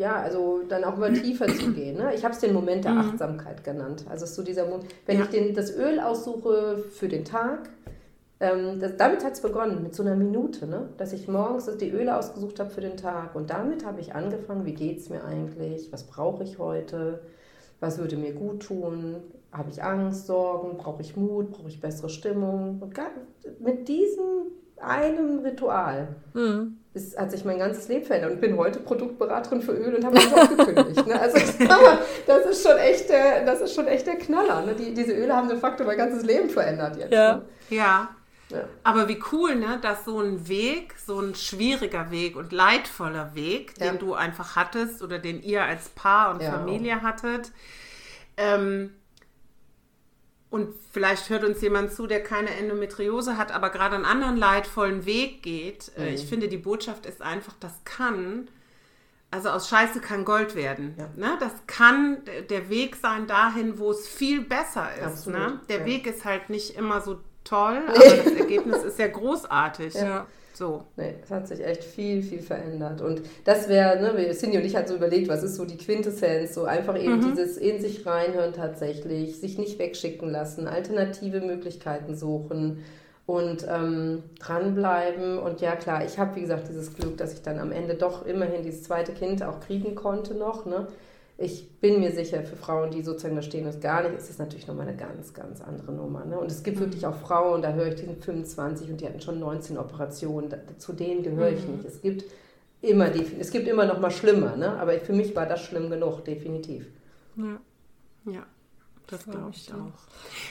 ja, 0.00 0.16
also 0.16 0.62
dann 0.66 0.82
auch 0.84 0.96
mal 0.96 1.12
tiefer 1.12 1.46
zu 1.46 1.72
gehen. 1.72 1.98
Ne? 1.98 2.14
Ich 2.14 2.24
habe 2.24 2.32
es 2.32 2.40
den 2.40 2.54
Moment 2.54 2.84
der 2.84 2.92
mhm. 2.92 3.00
Achtsamkeit 3.00 3.62
genannt. 3.62 4.06
Also 4.08 4.24
so 4.24 4.42
dieser 4.42 4.64
Moment, 4.64 4.86
wenn 5.04 5.18
ja. 5.18 5.24
ich 5.24 5.30
den, 5.30 5.54
das 5.54 5.76
Öl 5.76 6.00
aussuche 6.00 6.78
für 6.90 7.06
den 7.06 7.26
Tag, 7.26 7.68
ähm, 8.40 8.80
das, 8.80 8.96
damit 8.96 9.22
hat 9.22 9.34
es 9.34 9.42
begonnen, 9.42 9.82
mit 9.82 9.94
so 9.94 10.02
einer 10.02 10.16
Minute, 10.16 10.66
ne? 10.66 10.88
dass 10.96 11.12
ich 11.12 11.28
morgens 11.28 11.70
die 11.76 11.90
Öle 11.90 12.16
ausgesucht 12.16 12.58
habe 12.58 12.70
für 12.70 12.80
den 12.80 12.96
Tag. 12.96 13.34
Und 13.34 13.50
damit 13.50 13.84
habe 13.84 14.00
ich 14.00 14.14
angefangen, 14.14 14.64
wie 14.64 14.72
geht 14.72 15.00
es 15.00 15.10
mir 15.10 15.22
eigentlich, 15.22 15.92
was 15.92 16.04
brauche 16.04 16.44
ich 16.44 16.58
heute, 16.58 17.20
was 17.78 17.98
würde 17.98 18.16
mir 18.16 18.32
gut 18.32 18.62
tun, 18.62 19.16
habe 19.52 19.68
ich 19.70 19.82
Angst, 19.82 20.26
Sorgen, 20.26 20.78
brauche 20.78 21.02
ich 21.02 21.14
Mut, 21.14 21.50
brauche 21.50 21.68
ich 21.68 21.78
bessere 21.78 22.08
Stimmung. 22.08 22.80
Und 22.80 22.98
mit 23.58 23.86
diesem 23.86 24.46
einem 24.80 25.40
Ritual 25.40 26.16
mhm. 26.32 26.79
Ist, 26.92 27.16
hat 27.16 27.30
sich 27.30 27.44
mein 27.44 27.58
ganzes 27.58 27.88
Leben 27.88 28.04
verändert 28.04 28.32
und 28.32 28.40
bin 28.40 28.56
heute 28.56 28.80
Produktberaterin 28.80 29.62
für 29.62 29.72
Öl 29.72 29.94
und 29.94 30.04
habe 30.04 30.16
mich 30.16 30.34
auch 30.34 30.48
gekündigt. 30.48 31.06
Ne? 31.06 31.20
Also 31.20 31.38
das 32.26 32.46
ist 32.46 32.66
schon 32.66 32.76
echt 32.78 33.08
der, 33.08 33.44
das 33.44 33.60
ist 33.60 33.74
schon 33.74 33.86
echt 33.86 34.06
der 34.06 34.16
Knaller. 34.16 34.66
Ne? 34.66 34.74
Die, 34.74 34.92
diese 34.92 35.12
Öle 35.12 35.34
haben 35.34 35.48
de 35.48 35.56
facto 35.56 35.84
mein 35.84 35.96
ganzes 35.96 36.24
Leben 36.24 36.50
verändert 36.50 36.96
jetzt. 36.96 37.12
Ja. 37.12 37.36
Ne? 37.36 37.42
ja. 37.70 38.08
Ja. 38.50 38.64
Aber 38.82 39.08
wie 39.08 39.22
cool, 39.30 39.54
ne, 39.54 39.78
dass 39.80 40.04
so 40.04 40.20
ein 40.20 40.48
Weg, 40.48 40.94
so 40.98 41.20
ein 41.20 41.36
schwieriger 41.36 42.10
Weg 42.10 42.34
und 42.34 42.50
leidvoller 42.50 43.34
Weg, 43.34 43.74
ja. 43.78 43.86
den 43.86 44.00
du 44.00 44.14
einfach 44.14 44.56
hattest 44.56 45.02
oder 45.02 45.20
den 45.20 45.40
ihr 45.40 45.62
als 45.62 45.88
Paar 45.90 46.34
und 46.34 46.42
ja. 46.42 46.50
Familie 46.50 47.00
hattet, 47.02 47.52
ähm, 48.36 48.92
und 50.50 50.74
vielleicht 50.90 51.30
hört 51.30 51.44
uns 51.44 51.60
jemand 51.62 51.92
zu, 51.92 52.08
der 52.08 52.22
keine 52.22 52.50
Endometriose 52.50 53.36
hat, 53.36 53.52
aber 53.52 53.70
gerade 53.70 53.94
einen 53.94 54.04
anderen 54.04 54.36
leidvollen 54.36 55.06
Weg 55.06 55.42
geht. 55.44 55.92
Äh, 55.96 56.08
mhm. 56.08 56.14
Ich 56.14 56.26
finde, 56.26 56.48
die 56.48 56.58
Botschaft 56.58 57.06
ist 57.06 57.22
einfach, 57.22 57.54
das 57.60 57.72
kann, 57.84 58.48
also 59.30 59.50
aus 59.50 59.68
Scheiße 59.68 60.00
kann 60.00 60.24
Gold 60.24 60.56
werden. 60.56 60.96
Ja. 60.98 61.08
Ne? 61.14 61.36
Das 61.38 61.52
kann 61.68 62.22
der 62.48 62.68
Weg 62.68 62.96
sein 62.96 63.28
dahin, 63.28 63.78
wo 63.78 63.92
es 63.92 64.08
viel 64.08 64.40
besser 64.40 64.88
ist. 65.06 65.28
Ne? 65.28 65.60
Der 65.68 65.80
ja. 65.80 65.86
Weg 65.86 66.08
ist 66.08 66.24
halt 66.24 66.50
nicht 66.50 66.76
immer 66.76 67.00
so 67.00 67.20
toll, 67.44 67.82
aber 67.86 67.98
das 67.98 68.32
Ergebnis 68.32 68.82
ist 68.82 68.98
ja 68.98 69.06
großartig. 69.06 69.94
Ja. 69.94 70.26
So. 70.54 70.82
Nee, 70.96 71.14
es 71.22 71.30
hat 71.30 71.48
sich 71.48 71.64
echt 71.64 71.84
viel, 71.84 72.22
viel 72.22 72.40
verändert. 72.40 73.00
Und 73.00 73.22
das 73.44 73.68
wäre, 73.68 74.00
ne, 74.00 74.30
Cindy 74.32 74.58
und 74.58 74.64
ich 74.64 74.76
hatten 74.76 74.88
so 74.88 74.96
überlegt, 74.96 75.28
was 75.28 75.42
ist 75.42 75.56
so 75.56 75.64
die 75.64 75.76
Quintessenz? 75.76 76.54
So 76.54 76.64
einfach 76.64 77.00
eben 77.00 77.18
mhm. 77.18 77.30
dieses 77.30 77.56
in 77.56 77.80
sich 77.80 78.04
reinhören 78.04 78.52
tatsächlich, 78.52 79.38
sich 79.38 79.58
nicht 79.58 79.78
wegschicken 79.78 80.28
lassen, 80.28 80.66
alternative 80.66 81.40
Möglichkeiten 81.40 82.14
suchen 82.14 82.84
und 83.26 83.66
ähm, 83.68 84.22
dranbleiben. 84.40 85.38
Und 85.38 85.60
ja, 85.60 85.76
klar, 85.76 86.04
ich 86.04 86.18
habe, 86.18 86.36
wie 86.36 86.40
gesagt, 86.40 86.68
dieses 86.68 86.94
Glück, 86.94 87.16
dass 87.16 87.32
ich 87.32 87.42
dann 87.42 87.58
am 87.58 87.72
Ende 87.72 87.94
doch 87.94 88.26
immerhin 88.26 88.62
dieses 88.62 88.82
zweite 88.82 89.12
Kind 89.12 89.42
auch 89.42 89.60
kriegen 89.60 89.94
konnte 89.94 90.34
noch. 90.34 90.66
Ne? 90.66 90.88
Ich 91.42 91.70
bin 91.80 92.00
mir 92.00 92.12
sicher, 92.12 92.42
für 92.42 92.54
Frauen, 92.54 92.90
die 92.90 93.00
sozusagen 93.00 93.34
da 93.34 93.40
stehen 93.40 93.66
und 93.66 93.80
gar 93.80 94.02
nicht, 94.02 94.18
ist 94.18 94.28
das 94.28 94.36
natürlich 94.36 94.66
nochmal 94.66 94.86
eine 94.86 94.96
ganz, 94.96 95.32
ganz 95.32 95.62
andere 95.62 95.90
Nummer. 95.90 96.22
Ne? 96.26 96.38
Und 96.38 96.50
es 96.50 96.62
gibt 96.62 96.78
wirklich 96.78 97.06
auch 97.06 97.14
Frauen, 97.14 97.62
da 97.62 97.72
höre 97.72 97.86
ich, 97.86 97.94
die 97.94 98.04
sind 98.04 98.22
25 98.22 98.90
und 98.90 99.00
die 99.00 99.06
hatten 99.06 99.22
schon 99.22 99.40
19 99.40 99.78
Operationen, 99.78 100.50
da, 100.50 100.58
zu 100.76 100.92
denen 100.92 101.22
gehöre 101.22 101.48
ich 101.48 101.66
mhm. 101.66 101.76
nicht. 101.76 101.86
Es 101.86 102.02
gibt 102.02 102.24
immer, 102.82 103.10
es 103.14 103.50
gibt 103.50 103.66
immer 103.68 103.86
noch 103.86 103.98
mal 104.00 104.10
schlimmer, 104.10 104.54
ne? 104.54 104.78
aber 104.78 104.92
für 104.98 105.14
mich 105.14 105.34
war 105.34 105.46
das 105.46 105.62
schlimm 105.62 105.88
genug, 105.88 106.26
definitiv. 106.26 106.86
Ja. 107.36 107.60
ja. 108.30 108.46
Das 109.10 109.24
glaube 109.24 109.50
ich 109.52 109.72
auch. 109.72 109.90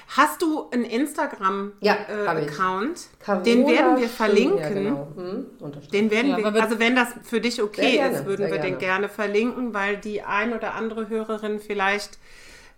Hast 0.09 0.41
du 0.41 0.69
einen 0.71 0.83
Instagram-Account? 0.83 2.99
Ja, 3.25 3.37
äh, 3.37 3.43
den 3.43 3.65
werden 3.67 3.97
wir 3.97 4.09
verlinken. 4.09 4.59
Ja, 4.59 4.69
genau. 4.69 5.07
hm, 5.15 5.45
den 5.93 6.11
werden 6.11 6.31
ja, 6.31 6.53
wir, 6.53 6.61
also 6.61 6.79
wenn 6.79 6.95
das 6.95 7.07
für 7.23 7.39
dich 7.39 7.61
okay 7.61 7.93
gerne, 7.93 8.17
ist, 8.17 8.25
würden 8.25 8.47
wir 8.47 8.57
gerne. 8.57 8.71
den 8.71 8.79
gerne 8.79 9.07
verlinken, 9.07 9.73
weil 9.73 9.95
die 9.97 10.23
ein 10.23 10.53
oder 10.53 10.75
andere 10.75 11.07
Hörerin 11.09 11.59
vielleicht 11.59 12.17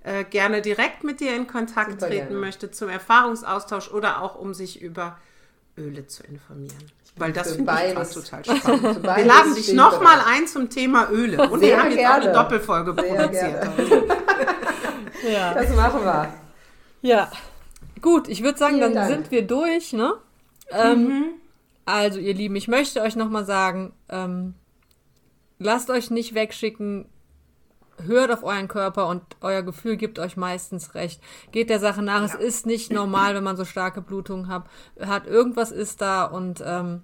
äh, 0.04 0.24
gerne 0.24 0.62
direkt 0.62 1.04
mit 1.04 1.20
dir 1.20 1.36
in 1.36 1.48
Kontakt 1.48 1.92
Super 1.92 2.08
treten 2.08 2.28
gerne. 2.28 2.42
möchte 2.42 2.72
zum 2.72 2.90
Erfahrungsaustausch 2.90 3.92
oder 3.92 4.22
auch 4.22 4.36
um 4.36 4.54
sich 4.54 4.82
über 4.82 5.18
Öle 5.78 6.08
zu 6.08 6.24
informieren. 6.24 6.92
Weil 7.18 7.34
das 7.34 7.54
finde 7.54 7.74
ich 7.88 7.94
total 8.10 8.46
spannend. 8.58 9.04
wir 9.04 9.26
laden 9.26 9.56
dich 9.56 9.74
nochmal 9.74 10.20
ein 10.26 10.48
zum 10.48 10.70
Thema 10.70 11.10
Öle. 11.12 11.50
Und 11.50 11.60
Sehr 11.60 11.70
wir 11.70 11.80
haben 11.80 11.90
jetzt 11.90 12.00
gerne. 12.00 12.16
auch 12.16 12.22
eine 12.22 12.32
Doppelfolge 12.34 12.96
Sehr 12.98 13.16
produziert. 13.16 13.68
Ja. 15.30 15.54
Das 15.56 15.76
machen 15.76 16.04
wir. 16.04 16.34
Ja. 17.02 17.32
Gut, 18.02 18.28
ich 18.28 18.44
würde 18.44 18.58
sagen, 18.58 18.78
Vielen 18.78 18.94
dann 18.94 19.08
Dank. 19.08 19.14
sind 19.14 19.32
wir 19.32 19.46
durch, 19.46 19.94
ne? 19.94 20.14
Ähm, 20.72 21.04
mhm. 21.04 21.26
Also, 21.86 22.20
ihr 22.20 22.34
Lieben, 22.34 22.56
ich 22.56 22.68
möchte 22.68 23.02
euch 23.02 23.16
nochmal 23.16 23.46
sagen, 23.46 23.94
ähm, 24.10 24.56
lasst 25.60 25.90
euch 25.90 26.10
nicht 26.10 26.34
wegschicken, 26.34 27.06
hört 28.06 28.32
auf 28.32 28.44
euren 28.44 28.68
Körper 28.68 29.08
und 29.08 29.22
euer 29.42 29.62
Gefühl 29.62 29.98
gibt 29.98 30.20
euch 30.20 30.38
meistens 30.38 30.96
recht. 30.96 31.22
Geht 31.52 31.70
der 31.70 31.80
Sache 31.80 32.02
nach, 32.02 32.22
ja. 32.22 32.26
es 32.26 32.36
ist 32.36 32.66
nicht 32.66 32.92
normal, 32.92 33.36
wenn 33.36 33.44
man 33.44 33.58
so 33.58 33.66
starke 33.66 34.02
Blutungen 34.02 34.48
hat. 34.48 34.64
hat 35.00 35.28
irgendwas 35.28 35.72
ist 35.72 36.02
da 36.02 36.26
und 36.26 36.64
ähm, 36.66 37.04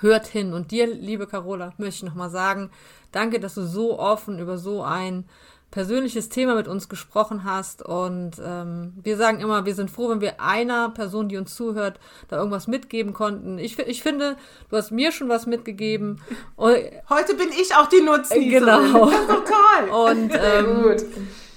hört 0.00 0.26
hin. 0.26 0.52
Und 0.52 0.70
dir, 0.70 0.86
liebe 0.86 1.26
Carola, 1.26 1.72
möchte 1.78 2.04
ich 2.04 2.10
nochmal 2.10 2.30
sagen, 2.30 2.70
danke, 3.10 3.40
dass 3.40 3.54
du 3.54 3.62
so 3.62 3.98
offen 3.98 4.38
über 4.38 4.58
so 4.58 4.82
ein 4.82 5.24
persönliches 5.72 6.28
Thema 6.28 6.54
mit 6.54 6.68
uns 6.68 6.88
gesprochen 6.88 7.42
hast. 7.42 7.82
Und 7.82 8.32
ähm, 8.44 8.92
wir 9.02 9.16
sagen 9.16 9.40
immer, 9.40 9.64
wir 9.64 9.74
sind 9.74 9.90
froh, 9.90 10.10
wenn 10.10 10.20
wir 10.20 10.40
einer 10.40 10.90
Person, 10.90 11.28
die 11.28 11.36
uns 11.36 11.56
zuhört, 11.56 11.98
da 12.28 12.36
irgendwas 12.36 12.68
mitgeben 12.68 13.12
konnten. 13.12 13.58
Ich, 13.58 13.78
ich 13.80 14.02
finde, 14.02 14.36
du 14.70 14.76
hast 14.76 14.92
mir 14.92 15.10
schon 15.10 15.28
was 15.28 15.46
mitgegeben. 15.46 16.20
Und, 16.56 16.76
Heute 17.08 17.34
bin 17.34 17.48
ich 17.60 17.74
auch 17.74 17.88
die 17.88 18.02
Nutznießerin. 18.02 18.50
Genau. 18.50 19.10
Das 19.10 19.20
ist 19.20 19.28
total. 19.28 20.10
Und 20.12 20.32
ähm, 20.40 20.82
gut. 20.82 21.04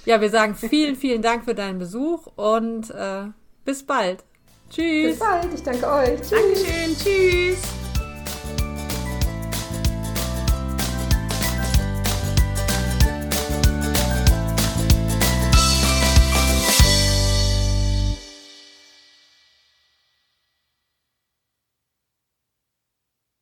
ja, 0.06 0.20
wir 0.20 0.30
sagen 0.30 0.56
vielen, 0.56 0.96
vielen 0.96 1.22
Dank 1.22 1.44
für 1.44 1.54
deinen 1.54 1.78
Besuch 1.78 2.26
und 2.36 2.90
äh, 2.90 3.26
bis 3.64 3.84
bald. 3.84 4.24
Tschüss. 4.70 5.10
Bis 5.10 5.18
bald. 5.18 5.54
Ich 5.54 5.62
danke 5.62 5.86
euch. 5.86 6.20
Tschüss. 6.22 6.30
Dankeschön. 6.30 6.96
Tschüss. 6.96 7.85